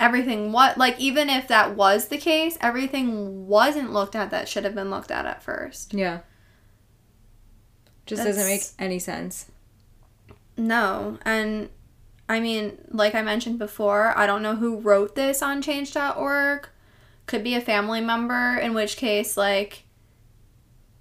everything 0.00 0.52
what 0.52 0.76
like 0.76 0.98
even 0.98 1.30
if 1.30 1.48
that 1.48 1.76
was 1.76 2.08
the 2.08 2.18
case, 2.18 2.58
everything 2.60 3.46
wasn't 3.46 3.92
looked 3.92 4.16
at 4.16 4.30
that 4.30 4.48
should 4.48 4.64
have 4.64 4.74
been 4.74 4.90
looked 4.90 5.10
at 5.10 5.26
at 5.26 5.42
first. 5.42 5.94
Yeah. 5.94 6.20
Just 8.06 8.22
doesn't 8.22 8.44
make 8.44 8.62
any 8.78 8.98
sense. 8.98 9.46
No, 10.56 11.18
and 11.24 11.70
I 12.28 12.40
mean, 12.40 12.78
like 12.88 13.14
I 13.14 13.22
mentioned 13.22 13.58
before, 13.58 14.16
I 14.16 14.26
don't 14.26 14.42
know 14.42 14.56
who 14.56 14.78
wrote 14.78 15.14
this 15.14 15.42
on 15.42 15.62
change.org. 15.62 16.68
Could 17.26 17.42
be 17.42 17.54
a 17.54 17.60
family 17.60 18.00
member, 18.00 18.58
in 18.58 18.74
which 18.74 18.96
case 18.96 19.36
like 19.36 19.83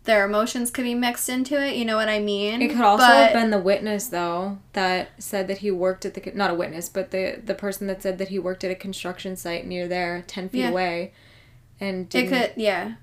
their 0.05 0.25
emotions 0.25 0.69
could 0.69 0.83
be 0.83 0.93
mixed 0.95 1.29
into 1.29 1.61
it, 1.65 1.75
you 1.75 1.85
know 1.85 1.95
what 1.95 2.09
I 2.09 2.19
mean? 2.19 2.61
It 2.61 2.69
could 2.71 2.81
also 2.81 3.05
But- 3.05 3.15
have 3.15 3.33
been 3.33 3.51
the 3.51 3.57
witness 3.59 4.07
though 4.07 4.57
that 4.73 5.09
said 5.17 5.47
that 5.47 5.59
he 5.59 5.71
worked 5.71 6.05
at 6.05 6.13
the 6.13 6.31
not 6.35 6.51
a 6.51 6.53
witness, 6.53 6.89
but 6.89 7.11
the 7.11 7.39
the 7.43 7.55
person 7.55 7.87
that 7.87 8.01
said 8.03 8.17
that 8.17 8.27
he 8.27 8.37
worked 8.39 8.63
at 8.63 8.71
a 8.71 8.75
construction 8.75 9.35
site 9.35 9.65
near 9.65 9.87
there, 9.87 10.23
ten 10.27 10.49
feet 10.49 10.59
Yeah. 10.61 10.69
away, 10.71 11.13
and 11.79 12.13
It 12.13 12.27
could, 12.29 12.51
yeah. 12.57 12.93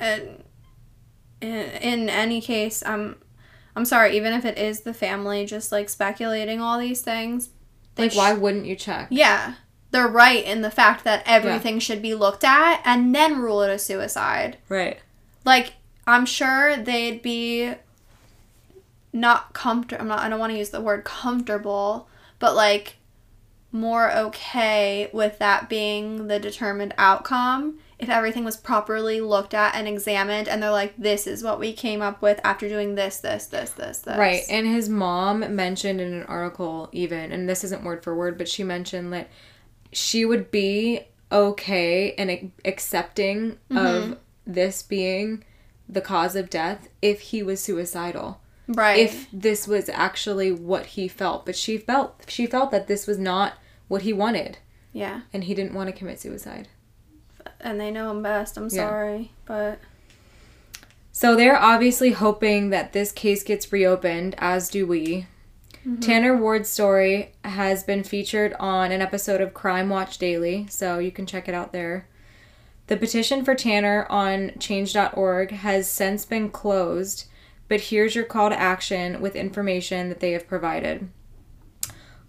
And 0.00 0.44
in, 1.40 1.50
in 1.50 2.08
any 2.08 2.40
case, 2.40 2.82
I'm, 2.86 3.16
I'm 3.74 3.84
sorry. 3.84 4.16
Even 4.16 4.32
if 4.32 4.44
it 4.44 4.58
is 4.58 4.80
the 4.80 4.94
family, 4.94 5.44
just 5.44 5.72
like 5.72 5.88
speculating 5.88 6.60
all 6.60 6.78
these 6.78 7.00
things, 7.00 7.50
like 7.96 8.12
sh- 8.12 8.16
why 8.16 8.32
wouldn't 8.32 8.66
you 8.66 8.76
check? 8.76 9.08
Yeah, 9.10 9.54
they're 9.90 10.06
right 10.08 10.44
in 10.44 10.62
the 10.62 10.70
fact 10.70 11.02
that 11.04 11.22
everything 11.26 11.78
should 11.80 12.00
be 12.02 12.14
looked 12.14 12.44
at 12.44 12.80
and 12.84 13.12
then 13.14 13.38
rule 13.38 13.62
it 13.62 13.70
a 13.70 13.78
suicide. 13.78 14.58
Right. 14.68 14.98
Like 15.44 15.74
I'm 16.08 16.26
sure 16.26 16.76
they'd 16.76 17.22
be 17.22 17.74
not 19.12 19.52
comfortable. 19.52 20.02
I'm 20.02 20.08
not. 20.08 20.20
I 20.20 20.28
don't 20.28 20.38
want 20.38 20.52
to 20.52 20.58
use 20.58 20.70
the 20.70 20.80
word 20.80 21.04
comfortable, 21.04 22.08
but 22.38 22.54
like 22.54 22.96
more 23.70 24.10
okay 24.10 25.10
with 25.12 25.38
that 25.38 25.68
being 25.68 26.26
the 26.26 26.38
determined 26.38 26.94
outcome 26.96 27.78
if 27.98 28.08
everything 28.08 28.42
was 28.42 28.56
properly 28.56 29.20
looked 29.20 29.52
at 29.52 29.74
and 29.74 29.86
examined 29.86 30.48
and 30.48 30.62
they're 30.62 30.70
like 30.70 30.96
this 30.96 31.26
is 31.26 31.42
what 31.42 31.58
we 31.58 31.72
came 31.72 32.00
up 32.00 32.22
with 32.22 32.40
after 32.44 32.66
doing 32.66 32.94
this 32.94 33.18
this 33.18 33.44
this 33.46 33.70
this 33.72 33.98
this 33.98 34.16
Right. 34.16 34.42
And 34.48 34.66
his 34.66 34.88
mom 34.88 35.54
mentioned 35.54 36.00
in 36.00 36.14
an 36.14 36.22
article 36.22 36.88
even, 36.92 37.30
and 37.30 37.46
this 37.46 37.62
isn't 37.64 37.84
word 37.84 38.02
for 38.02 38.14
word, 38.14 38.38
but 38.38 38.48
she 38.48 38.64
mentioned 38.64 39.12
that 39.12 39.28
she 39.92 40.24
would 40.24 40.50
be 40.50 41.00
okay 41.30 42.14
and 42.14 42.50
accepting 42.64 43.58
Mm-hmm. 43.70 43.76
of 44.12 44.18
this 44.46 44.82
being 44.82 45.44
the 45.88 46.00
cause 46.00 46.36
of 46.36 46.50
death 46.50 46.88
if 47.00 47.20
he 47.20 47.42
was 47.42 47.60
suicidal. 47.62 48.40
right. 48.66 48.98
If 48.98 49.26
this 49.32 49.66
was 49.66 49.88
actually 49.88 50.52
what 50.52 50.86
he 50.86 51.08
felt 51.08 51.46
but 51.46 51.56
she 51.56 51.78
felt 51.78 52.24
she 52.28 52.46
felt 52.46 52.70
that 52.70 52.86
this 52.88 53.06
was 53.06 53.18
not 53.18 53.54
what 53.88 54.02
he 54.02 54.12
wanted. 54.12 54.58
Yeah. 54.92 55.22
And 55.32 55.44
he 55.44 55.54
didn't 55.54 55.74
want 55.74 55.88
to 55.88 55.96
commit 55.96 56.20
suicide. 56.20 56.68
And 57.60 57.80
they 57.80 57.90
know 57.90 58.10
him 58.10 58.22
best 58.22 58.56
i'm 58.56 58.64
Yeah. 58.64 58.88
sorry 58.88 59.32
but 59.46 59.78
so 61.12 61.34
they're 61.34 61.58
obviously 61.60 62.12
hoping 62.12 62.70
that 62.70 62.92
this 62.92 63.10
case 63.10 63.42
gets 63.42 63.72
reopened 63.72 64.34
as 64.38 64.68
do 64.68 64.86
we. 64.86 65.26
Mm-hmm. 65.86 66.00
Tanner 66.00 66.36
ward's 66.36 66.68
story 66.68 67.32
has 67.44 67.82
been 67.82 68.04
featured 68.04 68.52
on 68.60 68.92
an 68.92 69.00
episode 69.00 69.40
of 69.40 69.54
crime 69.54 69.88
watch 69.88 70.18
daily 70.18 70.66
so 70.68 70.98
you 70.98 71.10
can 71.10 71.24
check 71.26 71.48
it 71.48 71.54
out 71.54 71.72
there 71.72 72.06
the 72.88 72.96
petition 72.96 73.44
for 73.44 73.54
tanner 73.54 74.06
on 74.10 74.52
change.org 74.58 75.50
has 75.52 75.88
since 75.88 76.24
been 76.24 76.50
closed 76.50 77.26
but 77.68 77.82
here's 77.82 78.14
your 78.14 78.24
call 78.24 78.50
to 78.50 78.58
action 78.58 79.20
with 79.20 79.36
information 79.36 80.08
that 80.08 80.20
they 80.20 80.32
have 80.32 80.48
provided 80.48 81.08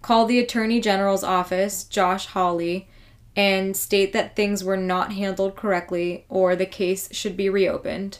call 0.02 0.26
the 0.26 0.38
Attorney 0.38 0.80
General's 0.80 1.24
office, 1.24 1.84
Josh 1.84 2.26
Hawley, 2.26 2.88
and 3.36 3.76
state 3.76 4.12
that 4.12 4.34
things 4.34 4.64
were 4.64 4.76
not 4.76 5.12
handled 5.12 5.56
correctly 5.56 6.24
or 6.28 6.56
the 6.56 6.66
case 6.66 7.08
should 7.12 7.36
be 7.36 7.48
reopened. 7.48 8.18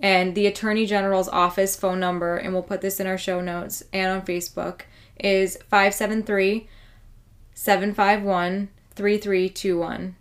And 0.00 0.34
the 0.34 0.46
Attorney 0.46 0.84
General's 0.84 1.28
office 1.28 1.76
phone 1.76 2.00
number, 2.00 2.36
and 2.36 2.52
we'll 2.52 2.62
put 2.62 2.80
this 2.80 2.98
in 2.98 3.06
our 3.06 3.18
show 3.18 3.40
notes 3.40 3.82
and 3.92 4.10
on 4.10 4.22
Facebook, 4.22 4.82
is 5.18 5.56
573 5.68 6.68
751 7.54 8.68
3321. 8.94 10.16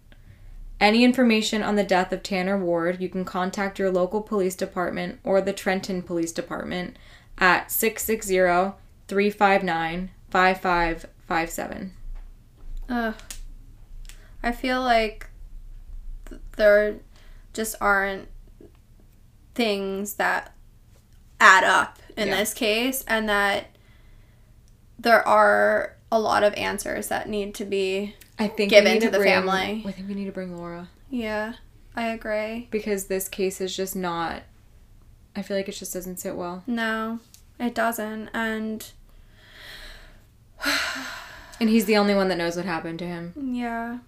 Any 0.82 1.04
information 1.04 1.62
on 1.62 1.76
the 1.76 1.84
death 1.84 2.12
of 2.12 2.24
Tanner 2.24 2.58
Ward, 2.58 3.00
you 3.00 3.08
can 3.08 3.24
contact 3.24 3.78
your 3.78 3.92
local 3.92 4.22
police 4.22 4.56
department 4.56 5.20
or 5.24 5.40
the 5.40 5.54
Trenton 5.54 6.02
Police 6.02 6.32
Department 6.32 6.98
at 7.38 7.72
660 7.72 8.74
359 9.08 10.10
5557. 10.32 11.94
Ugh. 12.90 13.16
I 14.42 14.52
feel 14.52 14.82
like 14.82 15.28
th- 16.28 16.42
there 16.58 16.96
just 17.54 17.76
aren't 17.80 18.28
things 19.54 20.16
that 20.16 20.52
add 21.40 21.64
up 21.64 22.00
in 22.18 22.30
Yeah. 22.30 22.38
this 22.38 22.54
case, 22.56 23.04
and 23.08 23.30
that 23.30 23.68
there 24.98 25.26
are 25.28 25.96
a 26.12 26.20
lot 26.20 26.44
of 26.44 26.54
answers 26.56 27.08
that 27.10 27.30
need 27.30 27.54
to 27.56 27.66
be. 27.66 28.16
I 28.42 28.48
think 28.48 28.70
Given 28.72 28.86
we 28.94 28.94
need 29.00 29.06
to 29.06 29.10
the 29.12 29.20
bring- 29.20 29.30
family. 29.32 29.84
I 29.86 29.92
think 29.92 30.08
we 30.08 30.16
need 30.16 30.26
to 30.26 30.32
bring 30.32 30.58
Laura 30.58 30.90
Yeah, 31.10 31.54
I 31.96 32.08
agree. 32.08 32.68
because 32.72 33.06
this 33.06 33.28
case 33.30 33.62
is 33.62 33.76
just 33.76 33.96
not. 33.96 34.44
I 35.36 35.42
feel 35.44 35.56
like 35.56 35.70
it 35.70 35.74
just 35.76 35.94
doesn't 35.94 36.20
sit 36.20 36.36
well. 36.36 36.64
No, 36.68 37.20
it 37.60 37.76
doesn't. 37.76 38.30
And 38.34 38.86
And 41.60 41.70
he's 41.70 41.86
the 41.86 41.98
only 41.98 42.16
one 42.16 42.28
that 42.30 42.38
knows 42.40 42.56
what 42.56 42.66
happened 42.66 43.00
to 43.00 43.06
him. 43.06 43.34
yeah. 43.54 44.00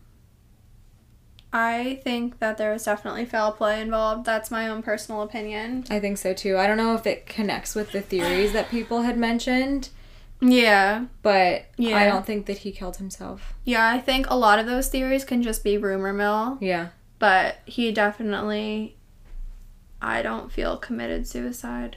I 1.55 2.01
think 2.03 2.39
that 2.39 2.57
there 2.57 2.73
was 2.73 2.83
definitely 2.85 3.25
foul 3.25 3.51
play 3.51 3.79
involved. 3.79 4.25
That's 4.25 4.49
my 4.49 4.67
own 4.67 4.81
personal 4.81 5.21
opinion. 5.21 5.85
I 5.91 5.99
think 5.99 6.17
so 6.17 6.33
too. 6.33 6.57
I 6.57 6.65
don't 6.65 6.77
know 6.77 6.95
if 6.95 7.05
it 7.05 7.27
connects 7.27 7.75
with 7.75 7.91
the 7.91 8.01
theories 8.01 8.53
that 8.53 8.71
people 8.71 9.03
had 9.03 9.19
mentioned, 9.19 9.89
Yeah. 10.41 11.05
but 11.21 11.65
Yeah. 11.77 11.97
I 11.97 12.05
don't 12.05 12.25
think 12.25 12.45
that 12.47 12.59
he 12.59 12.71
killed 12.71 12.97
himself. 12.97 13.53
Yeah, 13.63 13.87
I 13.89 13.99
think 13.99 14.29
a 14.29 14.35
lot 14.37 14.59
of 14.59 14.65
those 14.65 14.89
theories 14.89 15.23
can 15.25 15.41
just 15.41 15.63
be 15.63 15.77
rumor 15.77 16.11
mill, 16.13 16.57
Yeah. 16.61 16.89
but 17.19 17.57
he 17.65 17.91
definitely 17.91 18.97
I 20.01 20.21
don't 20.21 20.51
feel 20.51 20.75
committed 20.75 21.25
suicide. 21.27 21.95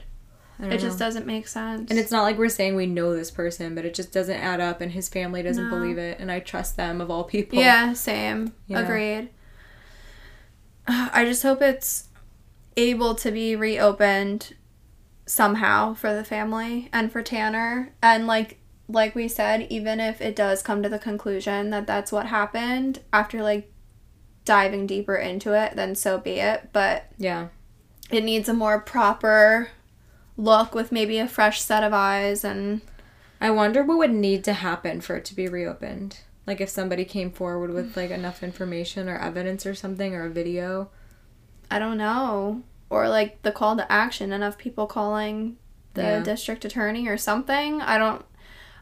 It 0.59 0.79
just 0.79 0.97
doesn't 0.97 1.27
make 1.27 1.47
sense. 1.47 1.91
And 1.91 1.99
it's 1.99 2.09
not 2.09 2.23
like 2.23 2.37
we're 2.37 2.49
saying 2.49 2.75
we 2.75 2.87
know 2.87 3.13
this 3.15 3.29
person, 3.29 3.75
but 3.75 3.85
it 3.85 3.93
just 3.93 4.11
doesn't 4.11 4.37
add 4.37 4.59
up 4.59 4.81
and 4.81 4.91
his 4.91 5.07
family 5.09 5.43
doesn't 5.43 5.69
No. 5.69 5.75
believe 5.77 5.97
it 5.99 6.17
and 6.19 6.31
I 6.31 6.39
trust 6.39 6.77
them 6.77 6.99
of 7.01 7.11
all 7.11 7.25
people. 7.25 7.59
Yeah, 7.59 7.93
same. 7.93 8.53
Yeah. 8.65 8.79
Agreed. 8.79 9.29
I 10.87 11.25
just 11.25 11.43
hope 11.43 11.61
it's 11.61 12.05
able 12.75 13.13
to 13.15 13.29
be 13.31 13.55
reopened 13.55 14.53
somehow 15.27 15.93
for 15.93 16.13
the 16.15 16.23
family 16.23 16.89
and 16.91 17.11
for 17.11 17.21
Tanner 17.21 17.93
and 18.01 18.25
like 18.25 18.57
like 18.87 19.13
we 19.13 19.27
said 19.27 19.67
even 19.69 19.99
if 19.99 20.21
it 20.21 20.35
does 20.35 20.63
come 20.63 20.81
to 20.81 20.89
the 20.89 20.97
conclusion 20.97 21.69
that 21.69 21.85
that's 21.85 22.11
what 22.11 22.27
happened 22.27 22.99
after 23.11 23.43
like 23.43 23.69
diving 24.45 24.87
deeper 24.87 25.15
into 25.15 25.51
it 25.53 25.75
then 25.75 25.93
so 25.93 26.17
be 26.17 26.39
it 26.39 26.69
but 26.71 27.11
Yeah. 27.17 27.49
it 28.09 28.23
needs 28.23 28.47
a 28.47 28.53
more 28.53 28.79
proper 28.79 29.67
look 30.37 30.73
with 30.73 30.91
maybe 30.93 31.17
a 31.17 31.27
fresh 31.27 31.61
set 31.61 31.83
of 31.83 31.91
eyes 31.93 32.45
and 32.45 32.79
I 33.41 33.51
wonder 33.51 33.83
what 33.83 33.97
would 33.97 34.13
need 34.13 34.43
to 34.45 34.53
happen 34.53 35.01
for 35.01 35.15
it 35.17 35.25
to 35.25 35.35
be 35.35 35.47
reopened. 35.47 36.19
Like 36.47 36.59
if 36.61 36.69
somebody 36.69 37.05
came 37.05 37.29
forward 37.31 37.71
with 37.71 37.95
like 37.97 38.09
enough 38.09 38.41
information 38.41 39.07
or 39.09 39.17
evidence 39.19 39.65
or 39.65 39.75
something 39.75 40.15
or 40.15 40.25
a 40.25 40.29
video. 40.29 40.89
I 41.69 41.77
don't 41.77 41.97
know. 41.97 42.63
Or 42.89 43.09
like 43.09 43.41
the 43.41 43.51
call 43.51 43.75
to 43.77 43.91
action, 43.91 44.31
enough 44.31 44.57
people 44.57 44.87
calling 44.87 45.57
the 45.93 46.01
Yeah. 46.03 46.19
district 46.23 46.63
attorney 46.65 47.07
or 47.07 47.17
something. 47.17 47.81
I 47.81 47.97
don't 47.97 48.23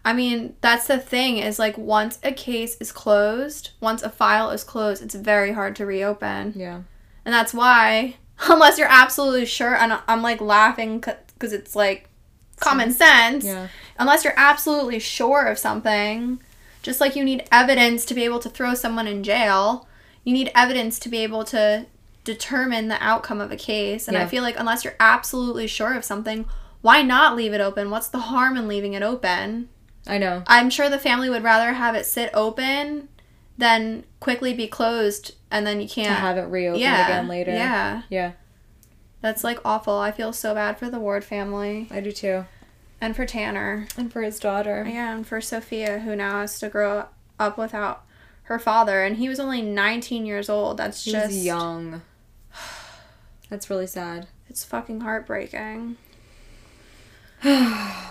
I 0.07 0.13
mean, 0.13 0.55
that's 0.61 0.85
the 0.85 0.99
thing 0.99 1.39
is 1.39 1.57
like 1.57 1.79
once 1.79 2.19
a 2.23 2.31
case 2.31 2.77
is 2.79 2.91
closed, 2.91 3.71
once 3.79 4.03
a 4.03 4.09
file 4.09 4.51
is 4.51 4.63
closed, 4.63 5.01
it's 5.01 5.15
very 5.15 5.53
hard 5.53 5.75
to 5.77 5.85
reopen. 5.87 6.53
Yeah. 6.55 6.81
And 7.25 7.33
that's 7.33 7.53
why 7.55 8.17
unless 8.47 8.77
you're 8.77 8.87
absolutely 8.91 9.45
sure 9.47 9.75
and 9.75 9.97
I'm 10.07 10.21
like 10.21 10.41
laughing 10.41 11.01
cuz 11.39 11.51
it's 11.53 11.75
like 11.75 12.09
common 12.59 12.91
sense. 12.91 13.45
Yeah. 13.45 13.67
Unless 13.97 14.23
you're 14.23 14.33
absolutely 14.37 14.99
sure 14.99 15.45
of 15.45 15.57
something, 15.57 16.39
just 16.83 17.01
like 17.01 17.15
you 17.15 17.23
need 17.23 17.47
evidence 17.51 18.05
to 18.05 18.13
be 18.13 18.23
able 18.25 18.39
to 18.39 18.49
throw 18.49 18.75
someone 18.75 19.07
in 19.07 19.23
jail, 19.23 19.87
you 20.23 20.33
need 20.33 20.51
evidence 20.53 20.99
to 20.99 21.09
be 21.09 21.17
able 21.19 21.43
to 21.45 21.87
determine 22.25 22.89
the 22.89 23.01
outcome 23.01 23.39
of 23.39 23.51
a 23.51 23.55
case. 23.55 24.09
And 24.09 24.17
I 24.17 24.25
feel 24.25 24.43
like 24.43 24.59
unless 24.59 24.83
you're 24.83 24.97
absolutely 24.99 25.67
sure 25.67 25.93
of 25.93 26.03
something, 26.03 26.45
why 26.81 27.01
not 27.01 27.35
leave 27.35 27.53
it 27.53 27.61
open? 27.61 27.89
What's 27.89 28.09
the 28.09 28.19
harm 28.19 28.57
in 28.57 28.67
leaving 28.67 28.93
it 28.93 29.03
open? 29.03 29.69
I 30.05 30.17
know. 30.17 30.43
I'm 30.47 30.69
sure 30.69 30.89
the 30.89 30.99
family 30.99 31.29
would 31.29 31.43
rather 31.43 31.73
have 31.73 31.95
it 31.95 32.05
sit 32.05 32.29
open 32.33 33.07
than 33.57 34.03
quickly 34.19 34.53
be 34.53 34.67
closed 34.67 35.35
and 35.49 35.65
then 35.65 35.79
you 35.79 35.87
can't 35.87 36.19
have 36.19 36.37
it 36.37 36.41
reopened 36.41 36.81
yeah, 36.81 37.05
again 37.05 37.27
later. 37.27 37.51
Yeah. 37.51 38.01
Yeah. 38.09 38.31
That's 39.21 39.43
like 39.43 39.59
awful. 39.63 39.97
I 39.97 40.11
feel 40.11 40.33
so 40.33 40.53
bad 40.53 40.77
for 40.77 40.89
the 40.89 40.99
Ward 40.99 41.23
family 41.23 41.87
I 41.89 42.01
do 42.01 42.11
too. 42.11 42.45
and 42.99 43.15
for 43.15 43.25
Tanner. 43.25 43.87
And 43.97 44.11
for 44.11 44.21
his 44.21 44.39
daughter. 44.39 44.85
Yeah, 44.87 45.15
and 45.15 45.25
for 45.25 45.41
Sophia, 45.41 45.99
who 45.99 46.15
now 46.15 46.41
has 46.41 46.59
to 46.59 46.69
grow 46.69 47.05
up 47.39 47.57
without 47.57 48.03
her 48.43 48.59
father, 48.59 49.03
and 49.03 49.17
he 49.17 49.27
was 49.27 49.39
only 49.39 49.61
19 49.61 50.25
years 50.25 50.49
old. 50.49 50.77
That's 50.77 51.03
He 51.03 51.11
just 51.11 51.33
young. 51.33 52.01
That's 53.49 53.69
really 53.69 53.87
sad. 53.87 54.27
It's 54.49 54.63
fucking 54.63 55.01
heartbreaking. 55.01 55.97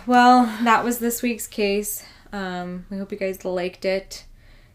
Well, 0.07 0.45
that 0.65 0.85
was 0.85 0.99
this 0.99 1.23
week's 1.23 1.47
case. 1.47 2.05
Um, 2.33 2.85
we 2.91 2.99
hope 2.99 3.11
you 3.11 3.17
guys 3.17 3.43
liked 3.45 3.85
it. 3.87 4.27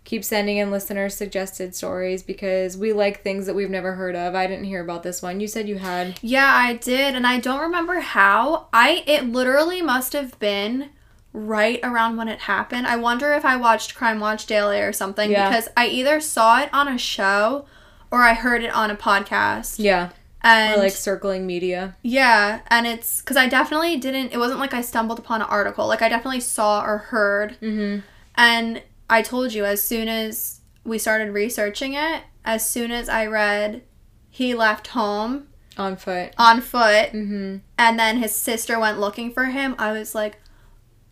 Keep 0.03 0.23
sending 0.23 0.57
in 0.57 0.71
listener 0.71 1.07
suggested 1.07 1.75
stories 1.75 2.23
because 2.23 2.75
we 2.75 2.93
like 2.93 3.21
things 3.21 3.45
that 3.45 3.53
we've 3.53 3.69
never 3.69 3.93
heard 3.93 4.15
of. 4.15 4.33
I 4.33 4.47
didn't 4.47 4.63
hear 4.65 4.81
about 4.81 5.03
this 5.03 5.21
one. 5.21 5.39
You 5.39 5.47
said 5.47 5.69
you 5.69 5.77
had. 5.77 6.17
Yeah, 6.23 6.51
I 6.51 6.73
did, 6.73 7.13
and 7.15 7.27
I 7.27 7.39
don't 7.39 7.59
remember 7.59 7.99
how. 7.99 8.69
I 8.73 9.03
it 9.05 9.25
literally 9.25 9.83
must 9.83 10.13
have 10.13 10.37
been 10.39 10.89
right 11.31 11.79
around 11.83 12.17
when 12.17 12.27
it 12.27 12.39
happened. 12.39 12.87
I 12.87 12.95
wonder 12.95 13.33
if 13.33 13.45
I 13.45 13.55
watched 13.55 13.93
Crime 13.93 14.19
Watch 14.19 14.47
Daily 14.47 14.79
or 14.81 14.91
something 14.91 15.29
Yeah. 15.29 15.47
because 15.47 15.67
I 15.77 15.85
either 15.87 16.19
saw 16.19 16.59
it 16.61 16.69
on 16.73 16.87
a 16.87 16.97
show 16.97 17.65
or 18.09 18.23
I 18.23 18.33
heard 18.33 18.63
it 18.63 18.73
on 18.73 18.89
a 18.89 18.95
podcast. 18.95 19.75
Yeah. 19.77 20.09
And 20.41 20.75
Or 20.75 20.83
like 20.83 20.93
circling 20.93 21.45
media. 21.45 21.97
Yeah, 22.01 22.61
and 22.67 22.87
it's 22.87 23.19
because 23.21 23.35
I 23.37 23.47
definitely 23.47 23.97
didn't. 23.97 24.31
It 24.31 24.37
wasn't 24.37 24.59
like 24.59 24.73
I 24.73 24.81
stumbled 24.81 25.19
upon 25.19 25.41
an 25.41 25.47
article. 25.49 25.85
Like 25.87 26.01
I 26.01 26.07
definitely 26.09 26.39
saw 26.39 26.81
or 26.83 26.97
heard, 26.97 27.57
Mm-hmm. 27.61 27.99
and 28.35 28.81
I 29.09 29.21
told 29.21 29.53
you 29.53 29.65
as 29.65 29.81
soon 29.83 30.07
as 30.07 30.61
we 30.85 30.97
started 30.97 31.31
researching 31.33 31.93
it, 31.93 32.23
as 32.45 32.67
soon 32.69 32.91
as 32.91 33.09
I 33.09 33.25
read, 33.25 33.81
he 34.29 34.53
left 34.55 34.87
home 34.87 35.47
On 35.77 35.95
foot. 35.97 36.33
on 36.37 36.61
foot, 36.61 37.11
Mm-hmm. 37.11 37.57
and 37.77 37.99
then 37.99 38.17
his 38.19 38.33
sister 38.33 38.79
went 38.79 38.99
looking 38.99 39.33
for 39.33 39.45
him. 39.45 39.75
I 39.77 39.91
was 39.91 40.15
like, 40.15 40.37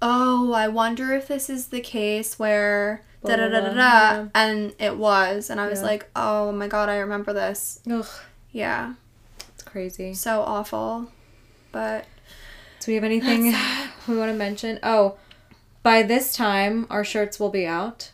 oh, 0.01 0.53
I 0.53 0.67
wonder 0.69 1.11
if 1.13 1.27
this 1.27 1.49
is 1.49 1.67
the 1.67 1.81
case 1.81 2.39
where. 2.39 3.03
Da, 3.25 3.35
da, 3.35 3.49
da, 3.49 3.59
da, 3.59 3.73
da. 3.73 4.27
And 4.35 4.73
it 4.79 4.95
was, 4.95 5.49
and 5.49 5.59
I 5.59 5.67
was 5.67 5.79
Yeah. 5.81 5.85
like, 5.87 6.09
oh 6.15 6.51
my 6.53 6.67
god, 6.67 6.87
I 6.87 6.97
remember 6.99 7.33
this. 7.33 7.81
Ugh. 7.91 8.05
Yeah, 8.51 8.93
crazy. 9.77 10.13
so 10.15 10.41
awful. 10.41 11.11
But 11.71 12.05
Do 12.79 12.91
we 12.91 12.95
have 12.95 13.03
anything 13.03 13.43
we 14.07 14.17
want 14.17 14.31
to 14.31 14.37
mention? 14.37 14.79
Oh, 14.81 15.17
by 15.83 16.01
this 16.01 16.33
time, 16.33 16.87
our 16.89 17.03
shirts 17.03 17.39
will 17.39 17.51
be 17.51 17.67
out. 17.67 18.11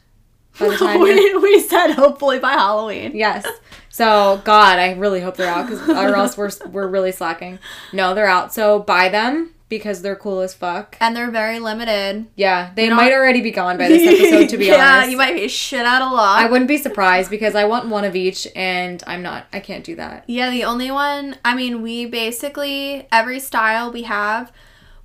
By 0.59 0.69
the 0.69 0.77
time 0.85 0.99
we, 0.99 1.35
we 1.37 1.61
said 1.61 1.93
hopefully 1.93 2.39
by 2.39 2.51
Halloween. 2.51 3.11
Yes. 3.15 3.47
So 3.89 4.41
God, 4.43 4.77
I 4.77 4.93
really 4.95 5.21
hope 5.21 5.37
they're 5.37 5.49
out, 5.49 5.69
cause, 5.69 5.87
or 5.87 6.15
else 6.15 6.35
we're 6.35 6.51
we're 6.69 6.87
really 6.87 7.13
slacking. 7.13 7.59
No, 7.93 8.13
they're 8.13 8.27
out. 8.27 8.53
So 8.53 8.79
buy 8.79 9.07
them 9.07 9.53
because 9.77 10.01
they're 10.01 10.15
cool 10.15 10.41
as 10.41 10.53
fuck. 10.53 10.95
And 10.99 11.15
they're 11.15 11.31
very 11.31 11.59
limited. 11.59 12.27
Yeah, 12.35 12.71
they 12.75 12.85
You're 12.87 12.95
might 12.95 13.11
already 13.13 13.41
be 13.41 13.51
gone 13.51 13.77
by 13.77 13.87
this 13.87 14.07
episode. 14.21 14.49
To 14.49 14.57
be 14.57 14.69
honest. 14.71 14.77
yeah, 14.79 14.95
honest, 14.95 15.11
you 15.11 15.17
might 15.17 15.35
be 15.35 15.47
shit 15.47 15.85
out 15.85 16.01
of 16.01 16.11
luck. 16.11 16.39
I 16.39 16.49
wouldn't 16.49 16.67
be 16.67 16.77
surprised 16.77 17.29
because 17.29 17.55
I 17.55 17.65
want 17.65 17.89
one 17.89 18.03
of 18.03 18.15
each, 18.15 18.47
and 18.55 19.03
I'm 19.07 19.21
not. 19.23 19.47
I 19.53 19.59
can't 19.59 19.83
do 19.83 19.95
that. 19.95 20.23
yeah, 20.27 20.49
the 20.49 20.63
only 20.63 20.91
one, 20.91 21.35
I 21.45 21.55
mean, 21.55 21.81
we 21.81 22.05
basically, 22.05 23.07
every 23.11 23.39
style 23.39 23.91
we 23.91 24.03
have, 24.03 24.51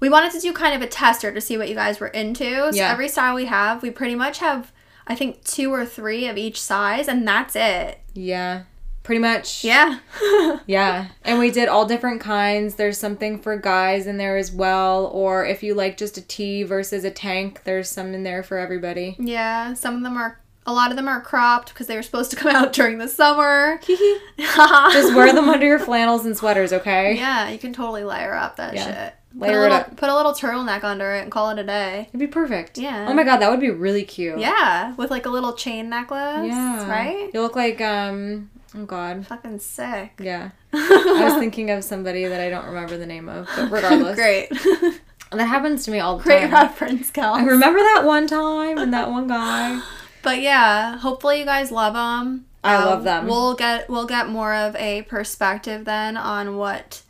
we 0.00 0.08
wanted 0.08 0.32
to 0.32 0.40
do 0.40 0.52
kind 0.52 0.74
of 0.74 0.82
a 0.82 0.86
tester 0.86 1.32
to 1.32 1.40
see 1.40 1.56
what 1.58 1.68
you 1.68 1.74
guys 1.74 1.98
were 2.00 2.08
into. 2.08 2.44
So 2.72 2.76
Yeah. 2.76 2.92
every 2.92 3.08
style 3.08 3.34
we 3.34 3.46
have, 3.46 3.82
we 3.82 3.90
pretty 3.90 4.14
much 4.14 4.38
have, 4.38 4.72
I 5.06 5.14
think, 5.14 5.42
two 5.44 5.72
or 5.72 5.84
three 5.86 6.26
of 6.28 6.36
each 6.36 6.60
size, 6.60 7.08
and 7.08 7.26
that's 7.26 7.56
it. 7.56 7.98
Yeah, 8.14 8.62
pretty 9.08 9.20
much. 9.20 9.64
Yeah. 9.64 9.98
Yeah, 10.66 11.08
and 11.24 11.38
we 11.38 11.50
did 11.50 11.68
all 11.70 11.86
different 11.86 12.20
kinds. 12.20 12.74
There's 12.74 12.98
something 12.98 13.38
for 13.38 13.56
guys 13.56 14.06
in 14.06 14.18
there 14.18 14.36
as 14.36 14.52
well, 14.52 15.06
or 15.06 15.46
if 15.46 15.62
you 15.62 15.72
like 15.74 15.96
just 15.96 16.18
a 16.18 16.20
tee 16.20 16.62
versus 16.62 17.04
a 17.04 17.10
tank, 17.10 17.62
there's 17.64 17.88
some 17.88 18.12
in 18.12 18.22
there 18.22 18.42
for 18.42 18.58
everybody. 18.58 19.16
yeah, 19.18 19.72
some 19.72 19.96
of 19.96 20.02
them 20.02 20.18
are 20.18 20.38
A 20.66 20.72
lot 20.74 20.90
of 20.90 20.96
them 20.96 21.08
are 21.08 21.22
cropped 21.22 21.70
because 21.72 21.86
they 21.86 21.96
were 21.96 22.02
supposed 22.02 22.30
to 22.32 22.36
come 22.36 22.54
out 22.54 22.72
during 22.78 22.98
the 22.98 23.08
summer. 23.08 23.80
Just 24.38 25.14
wear 25.14 25.32
them 25.32 25.48
under 25.48 25.64
your 25.66 25.78
flannels 25.78 26.26
and 26.26 26.36
sweaters, 26.36 26.72
okay? 26.74 27.16
Yeah, 27.16 27.48
you 27.48 27.58
can 27.58 27.72
totally 27.72 28.04
layer 28.04 28.34
up 28.34 28.56
that 28.56 28.74
Yeah. 28.74 28.84
shit. 28.84 29.14
Layer 29.34 29.52
put 29.52 29.54
a 29.54 29.58
it 29.58 29.60
little, 29.62 29.76
up. 29.76 29.96
Put 29.96 30.08
a 30.10 30.14
little 30.16 30.32
turtleneck 30.32 30.84
under 30.84 31.14
it 31.14 31.22
and 31.22 31.32
call 31.32 31.48
it 31.50 31.58
a 31.58 31.64
day. 31.64 32.06
It'd 32.08 32.20
be 32.20 32.26
perfect. 32.26 32.76
Yeah. 32.76 33.06
Oh 33.08 33.14
my 33.14 33.24
god, 33.24 33.38
that 33.38 33.50
would 33.50 33.60
be 33.60 33.70
really 33.70 34.04
cute. 34.04 34.38
Yeah, 34.38 34.94
with 34.96 35.10
like 35.10 35.24
a 35.24 35.30
little 35.30 35.54
chain 35.54 35.88
necklace. 35.88 36.46
Yeah. 36.46 36.90
Right? 36.90 37.30
You 37.32 37.40
look 37.40 37.56
like 37.56 37.80
um. 37.80 38.50
Oh 38.74 38.84
god. 38.84 39.26
Fucking 39.26 39.58
sick. 39.60 40.12
Yeah. 40.20 40.50
I 40.72 41.20
was 41.24 41.34
thinking 41.34 41.70
of 41.70 41.84
somebody 41.84 42.26
that 42.26 42.40
I 42.40 42.50
don't 42.50 42.66
remember 42.66 42.96
the 42.96 43.06
name 43.06 43.28
of, 43.28 43.48
but 43.56 43.70
regardless. 43.70 44.16
Great. 44.16 44.50
That 45.30 45.44
happens 45.44 45.84
to 45.84 45.90
me 45.90 46.00
all 46.00 46.16
the 46.16 46.24
Great 46.24 46.48
time. 46.48 46.52
reference, 46.52 47.10
Cal. 47.10 47.34
I 47.34 47.42
remember 47.42 47.78
that 47.80 48.04
one 48.04 48.26
time 48.26 48.78
and 48.78 48.92
that 48.94 49.10
one 49.10 49.28
guy. 49.28 49.82
But 50.20 50.40
yeah, 50.42 50.98
hopefully 50.98 51.38
you 51.38 51.44
guys 51.44 51.70
love 51.70 51.94
them. 51.94 52.46
I 52.64 52.84
love 52.84 52.98
um, 52.98 53.04
them. 53.04 53.26
We'll 53.28 53.54
get 53.54 53.88
we'll 53.88 54.06
get 54.06 54.28
more 54.28 54.52
of 54.52 54.74
a 54.76 55.02
perspective 55.02 55.84
then 55.84 56.16
on 56.16 56.56
what 56.56 57.02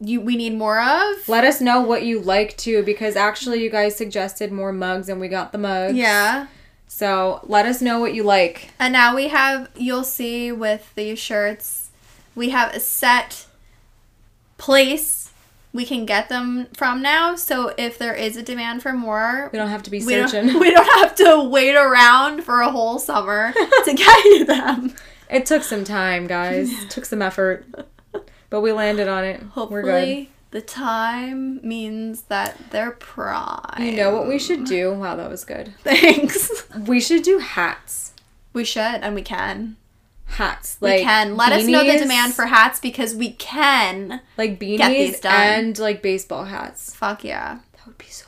you 0.00 0.20
we 0.20 0.36
need 0.36 0.54
more 0.54 0.80
of. 0.80 1.28
Let 1.28 1.44
us 1.44 1.60
know 1.60 1.82
what 1.82 2.04
you 2.04 2.20
like 2.20 2.56
too, 2.56 2.82
because 2.84 3.16
actually 3.16 3.62
you 3.62 3.68
guys 3.70 3.96
suggested 3.96 4.50
more 4.50 4.72
mugs 4.72 5.10
and 5.10 5.20
we 5.20 5.28
got 5.28 5.52
the 5.52 5.58
mugs. 5.58 5.94
Yeah. 5.94 6.46
So 6.94 7.40
let 7.44 7.64
us 7.64 7.80
know 7.80 7.98
what 8.00 8.12
you 8.12 8.22
like. 8.22 8.70
And 8.78 8.92
now 8.92 9.16
we 9.16 9.28
have 9.28 9.70
you'll 9.74 10.04
see 10.04 10.52
with 10.52 10.94
these 10.94 11.18
shirts, 11.18 11.88
we 12.34 12.50
have 12.50 12.74
a 12.74 12.80
set 12.80 13.46
place 14.58 15.30
we 15.72 15.86
can 15.86 16.04
get 16.04 16.28
them 16.28 16.66
from 16.76 17.00
now. 17.00 17.34
So 17.34 17.72
if 17.78 17.96
there 17.96 18.14
is 18.14 18.36
a 18.36 18.42
demand 18.42 18.82
for 18.82 18.92
more, 18.92 19.48
We 19.52 19.58
don't 19.58 19.70
have 19.70 19.82
to 19.84 19.90
be 19.90 20.04
we 20.04 20.12
searching. 20.12 20.48
don't, 20.48 20.60
we 20.60 20.70
don't 20.70 21.00
have 21.00 21.14
to 21.16 21.48
wait 21.48 21.74
around 21.74 22.44
for 22.44 22.60
a 22.60 22.70
whole 22.70 22.98
summer 22.98 23.52
to 23.84 23.94
get 23.94 24.24
you 24.26 24.44
them. 24.44 24.94
It 25.30 25.46
took 25.46 25.62
some 25.62 25.84
time, 25.84 26.26
guys. 26.26 26.70
It 26.70 26.90
took 26.90 27.06
some 27.06 27.22
effort. 27.22 27.64
But 28.50 28.60
we 28.60 28.72
landed 28.72 29.08
on 29.08 29.24
it. 29.24 29.40
We're 29.40 29.46
good. 29.46 29.52
Hopefully, 29.54 30.30
the 30.52 30.60
time 30.60 31.66
means 31.66 32.22
that 32.22 32.56
they're 32.70 32.92
prime. 32.92 33.82
You 33.82 33.92
know 33.92 34.14
what 34.14 34.28
we 34.28 34.38
should 34.38 34.64
do? 34.64 34.92
Wow, 34.92 35.16
that 35.16 35.28
was 35.30 35.44
good. 35.44 35.74
Thanks. 35.82 36.50
We 36.86 37.00
should 37.00 37.22
do 37.22 37.38
hats. 37.38 38.12
We 38.52 38.64
should 38.64 38.80
and 38.80 39.14
we 39.14 39.22
can. 39.22 39.76
Hats. 40.26 40.76
We 40.80 40.90
Like 40.90 41.02
can. 41.02 41.36
Let 41.36 41.52
us 41.52 41.66
know 41.66 41.84
the 41.84 41.98
demand 41.98 42.34
for 42.34 42.46
hats 42.46 42.78
because 42.80 43.14
we 43.14 43.32
can. 43.32 44.20
like 44.36 44.58
these 44.58 44.78
beanies 44.80 45.24
and 45.24 45.78
like 45.78 46.02
baseball 46.02 46.44
hats. 46.44 46.94
Fuck 46.94 47.24
yeah. 47.24 47.60
That 47.72 47.86
would 47.86 47.98
be 47.98 48.06
so 48.06 48.26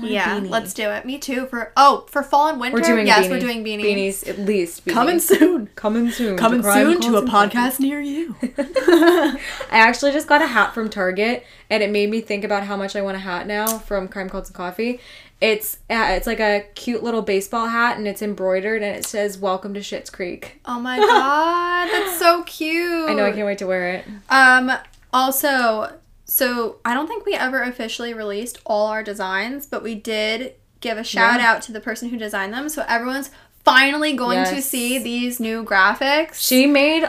Yeah, 0.00 0.40
beanie. 0.40 0.50
let's 0.50 0.74
do 0.74 0.90
it. 0.90 1.04
Me 1.04 1.18
too. 1.18 1.46
For 1.46 1.72
oh, 1.76 2.06
for 2.08 2.22
fall 2.22 2.48
and 2.48 2.60
winter. 2.60 2.76
We're 2.76 2.84
doing 2.84 3.06
yes, 3.06 3.26
beanie. 3.26 3.30
we're 3.30 3.40
doing 3.40 3.64
beanies. 3.64 3.82
Beanies, 3.82 4.28
at 4.28 4.38
least. 4.38 4.84
Beanies. 4.84 4.92
Coming 4.94 5.20
soon. 5.20 5.66
Coming 5.68 6.10
soon. 6.10 6.36
Coming 6.36 6.62
soon 6.62 7.00
to 7.02 7.16
a 7.16 7.22
podcast 7.22 7.80
near 7.80 8.00
you. 8.00 8.34
I 8.42 9.38
actually 9.70 10.12
just 10.12 10.26
got 10.26 10.42
a 10.42 10.46
hat 10.46 10.74
from 10.74 10.90
Target, 10.90 11.44
and 11.70 11.82
it 11.82 11.90
made 11.90 12.10
me 12.10 12.20
think 12.20 12.44
about 12.44 12.64
how 12.64 12.76
much 12.76 12.96
I 12.96 13.02
want 13.02 13.16
a 13.16 13.20
hat 13.20 13.46
now 13.46 13.78
from 13.78 14.08
Crime 14.08 14.28
Cults 14.28 14.48
and 14.48 14.56
Coffee. 14.56 15.00
It's 15.40 15.76
uh, 15.90 16.08
it's 16.10 16.26
like 16.26 16.40
a 16.40 16.64
cute 16.74 17.02
little 17.02 17.22
baseball 17.22 17.68
hat, 17.68 17.98
and 17.98 18.08
it's 18.08 18.22
embroidered, 18.22 18.82
and 18.82 18.96
it 18.96 19.04
says 19.04 19.38
"Welcome 19.38 19.74
to 19.74 19.82
Shit's 19.82 20.10
Creek." 20.10 20.60
oh 20.64 20.80
my 20.80 20.98
god, 21.06 21.88
that's 21.92 22.18
so 22.18 22.42
cute. 22.44 23.08
I 23.08 23.14
know 23.14 23.24
I 23.24 23.32
can't 23.32 23.46
wait 23.46 23.58
to 23.58 23.66
wear 23.66 23.88
it. 23.96 24.04
Um, 24.30 24.72
also, 25.12 25.92
so 26.26 26.76
I 26.84 26.92
don't 26.92 27.06
think 27.06 27.24
we 27.24 27.34
ever 27.34 27.62
officially 27.62 28.12
released 28.12 28.58
all 28.66 28.88
our 28.88 29.02
designs, 29.02 29.64
but 29.66 29.82
we 29.82 29.94
did 29.94 30.54
give 30.80 30.98
a 30.98 31.04
shout 31.04 31.40
Yeah. 31.40 31.50
out 31.50 31.62
to 31.62 31.72
the 31.72 31.80
person 31.80 32.10
who 32.10 32.18
designed 32.18 32.52
them. 32.52 32.68
So 32.68 32.84
everyone's 32.88 33.30
finally 33.64 34.12
going 34.12 34.44
to 34.44 34.60
see 34.60 34.98
these 34.98 35.40
new 35.40 35.64
graphics. 35.64 36.34
She 36.34 36.66
made 36.66 37.08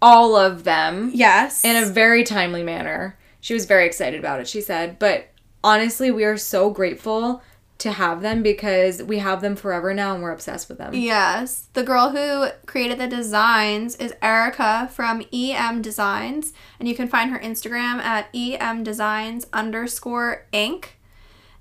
all 0.00 0.36
of 0.36 0.64
them 0.64 1.10
yes. 1.14 1.64
in 1.64 1.76
a 1.76 1.86
very 1.86 2.24
timely 2.24 2.62
manner. 2.62 3.18
She 3.40 3.54
was 3.54 3.64
very 3.64 3.86
excited 3.86 4.20
about 4.20 4.40
it. 4.40 4.48
She 4.48 4.60
said, 4.60 4.98
but 4.98 5.28
honestly, 5.64 6.10
we 6.10 6.24
are 6.24 6.36
so 6.36 6.70
grateful 6.70 7.42
to 7.78 7.92
have 7.92 8.22
them 8.22 8.42
because 8.42 9.02
we 9.02 9.18
have 9.18 9.40
them 9.40 9.54
forever 9.54 9.94
now, 9.94 10.12
and 10.12 10.22
we're 10.22 10.32
obsessed 10.32 10.68
with 10.68 10.78
them. 10.78 10.94
Yes. 10.94 11.68
The 11.74 11.84
girl 11.84 12.10
who 12.10 12.48
created 12.66 12.98
the 12.98 13.06
designs 13.06 13.94
is 13.96 14.12
Erica 14.20 14.90
from 14.92 15.24
EM 15.32 15.80
Designs, 15.80 16.52
and 16.80 16.88
you 16.88 16.96
can 16.96 17.06
find 17.06 17.30
her 17.30 17.38
Instagram 17.38 18.00
at 18.00 18.28
EM 18.34 18.82
Designs 18.82 19.46
underscore 19.52 20.46
Inc. 20.52 20.86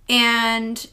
And 0.10 0.88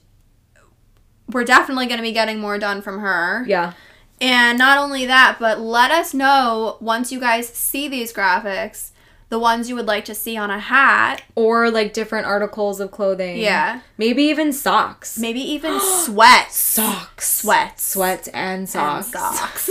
we're 1.31 1.45
definitely 1.45 1.87
going 1.87 1.99
to 1.99 2.03
be 2.03 2.13
getting 2.13 2.39
more 2.39 2.59
done 2.59 2.83
from 2.83 3.01
her. 3.01 3.45
Yeah. 3.47 3.73
And 4.21 4.59
not 4.59 4.79
only 4.79 5.07
that, 5.07 5.39
but 5.41 5.59
let 5.59 5.91
us 5.91 6.13
know 6.13 6.77
once 6.81 7.11
you 7.11 7.19
guys 7.19 7.49
see 7.49 7.89
these 7.89 8.13
graphics, 8.13 8.91
the 9.35 9.39
ones 9.41 9.69
you 9.69 9.75
would 9.75 9.87
like 9.87 10.05
to 10.05 10.15
see 10.15 10.37
on 10.37 10.49
a 10.49 10.61
hat. 10.61 11.21
Or 11.35 11.69
like 11.69 11.93
different 11.93 12.25
articles 12.25 12.79
of 12.79 12.93
clothing. 12.93 13.39
Yeah. 13.39 13.81
Maybe 13.99 14.23
even 14.23 14.53
socks. 14.53 15.19
Maybe 15.19 15.41
even 15.41 15.81
sweats. 16.05 16.57
Socks. 16.57 17.39
Sweats. 17.39 17.83
Sweats 17.85 18.29
and 18.29 18.61
And 18.61 18.69
socks. 18.69 19.09
socks. 19.09 19.69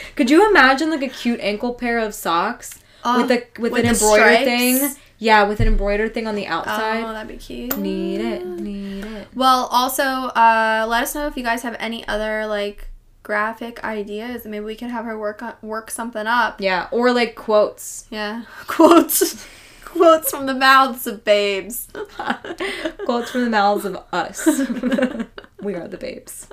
Could 0.16 0.30
you 0.30 0.50
imagine 0.50 0.90
like 0.90 1.02
a 1.02 1.08
cute 1.08 1.38
ankle 1.38 1.74
pair 1.74 2.00
of 2.00 2.12
socks 2.12 2.80
Oh, 3.04 3.22
with 3.22 3.30
a 3.30 3.46
with, 3.60 3.70
with 3.72 3.84
an 3.84 3.90
embroidered 3.92 4.44
thing? 4.44 4.96
Yeah, 5.20 5.44
with 5.44 5.60
an 5.60 5.68
embroidered 5.68 6.12
thing 6.12 6.26
on 6.26 6.34
the 6.34 6.48
outside. 6.48 7.02
oh, 7.04 7.06
outside. 7.06 7.14
that'd 7.14 7.28
be 7.28 7.36
cute. 7.36 7.76
Need 7.78 8.20
it. 8.20 8.44
Need 8.44 9.04
it. 9.04 9.28
Well, 9.32 9.66
also, 9.70 10.02
uh, 10.02 10.86
let 10.88 11.04
us 11.04 11.14
know 11.14 11.28
if 11.28 11.36
you 11.36 11.44
guys 11.44 11.62
have 11.62 11.76
any 11.78 12.06
other 12.08 12.46
like 12.48 12.87
graphic 13.28 13.84
ideas. 13.84 14.46
Maybe 14.46 14.64
we 14.64 14.74
can 14.74 14.88
have 14.88 15.04
her 15.04 15.18
work 15.18 15.42
on, 15.42 15.52
work 15.60 15.90
something 15.90 16.26
up. 16.26 16.62
Yeah, 16.62 16.88
or 16.90 17.12
like 17.12 17.34
quotes. 17.34 18.06
Yeah, 18.10 18.44
quotes, 18.66 19.46
quotes 19.84 20.30
from 20.30 20.46
the 20.46 20.54
mouths 20.54 21.06
of 21.06 21.24
babes. 21.24 21.88
quotes 23.04 23.30
from 23.30 23.44
the 23.44 23.50
mouths 23.50 23.84
of 23.84 24.02
us. 24.14 24.46
we 25.62 25.74
are 25.74 25.86
the 25.86 25.98
babes. 26.00 26.48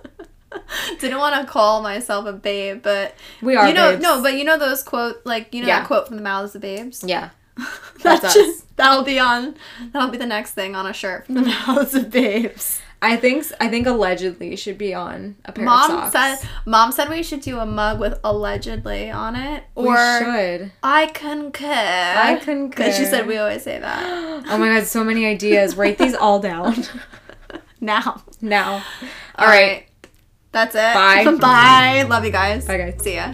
Didn't 1.00 1.18
want 1.20 1.34
to 1.40 1.50
call 1.50 1.82
myself 1.82 2.26
a 2.26 2.34
babe, 2.34 2.82
but 2.84 3.16
We 3.42 3.56
are 3.56 3.70
you 3.70 3.74
know, 3.74 3.92
babes. 3.92 4.04
no, 4.04 4.22
but 4.22 4.34
you 4.36 4.44
know 4.44 4.58
those 4.58 4.84
quote, 4.84 5.22
like 5.26 5.54
you 5.54 5.62
know 5.62 5.68
Yeah. 5.68 5.80
that 5.80 5.88
quote 5.88 6.08
from 6.08 6.18
the 6.18 6.24
mouths 6.24 6.56
of 6.56 6.62
babes. 6.62 7.06
Yeah. 7.08 7.30
That 8.04 8.22
That's 8.22 8.34
should- 8.34 8.50
us. 8.50 8.64
That'll 8.76 9.04
be 9.06 9.18
on. 9.18 9.56
That'll 9.94 10.10
be 10.10 10.18
the 10.18 10.26
next 10.26 10.52
thing 10.52 10.76
on 10.76 10.86
a 10.86 10.92
shirt 10.92 11.26
from 11.28 11.36
the 11.36 11.42
mouths 11.44 11.94
of 11.96 12.12
babes. 12.12 12.82
I 13.02 13.18
think 13.18 13.46
I 13.60 13.68
think 13.68 13.86
allegedly 13.86 14.56
should 14.56 14.78
be 14.78 14.94
on 14.94 15.36
a 15.46 15.52
pair 15.52 15.64
of 15.64 15.68
Mom 15.68 15.90
socks. 16.12 16.12
said. 16.42 16.50
Mom 16.66 16.92
said 16.92 17.10
we 17.10 17.22
should 17.22 17.42
do 17.42 17.60
a 17.60 17.66
mug 17.66 18.00
with 18.00 18.20
allegedly 18.24 19.12
on 19.12 19.36
it, 19.36 19.64
we 19.76 19.88
or 19.88 19.96
should. 20.20 20.72
I 20.82 21.08
concur. 21.08 21.66
I 21.68 22.40
concur. 22.42 22.70
Because 22.78 22.98
she 22.98 23.06
said 23.06 23.28
we 23.28 23.38
always 23.38 23.64
say 23.64 23.80
that. 23.80 24.44
Oh 24.48 24.58
my 24.58 24.68
god, 24.70 24.86
so 24.88 25.04
many 25.04 25.26
ideas. 25.26 25.76
Write 25.76 25.98
these 25.98 26.16
all 26.16 26.40
down 26.40 26.84
Now. 27.82 28.24
now. 28.42 28.84
all 29.36 29.48
right. 29.48 29.86
That's 30.52 30.74
it. 30.74 30.94
Bye. 30.94 31.26
Bye. 31.42 32.06
Love 32.10 32.24
you 32.26 32.32
guys. 32.32 32.66
Bye, 32.66 32.78
guys. 32.78 33.02
See 33.04 33.16
ya. 33.16 33.34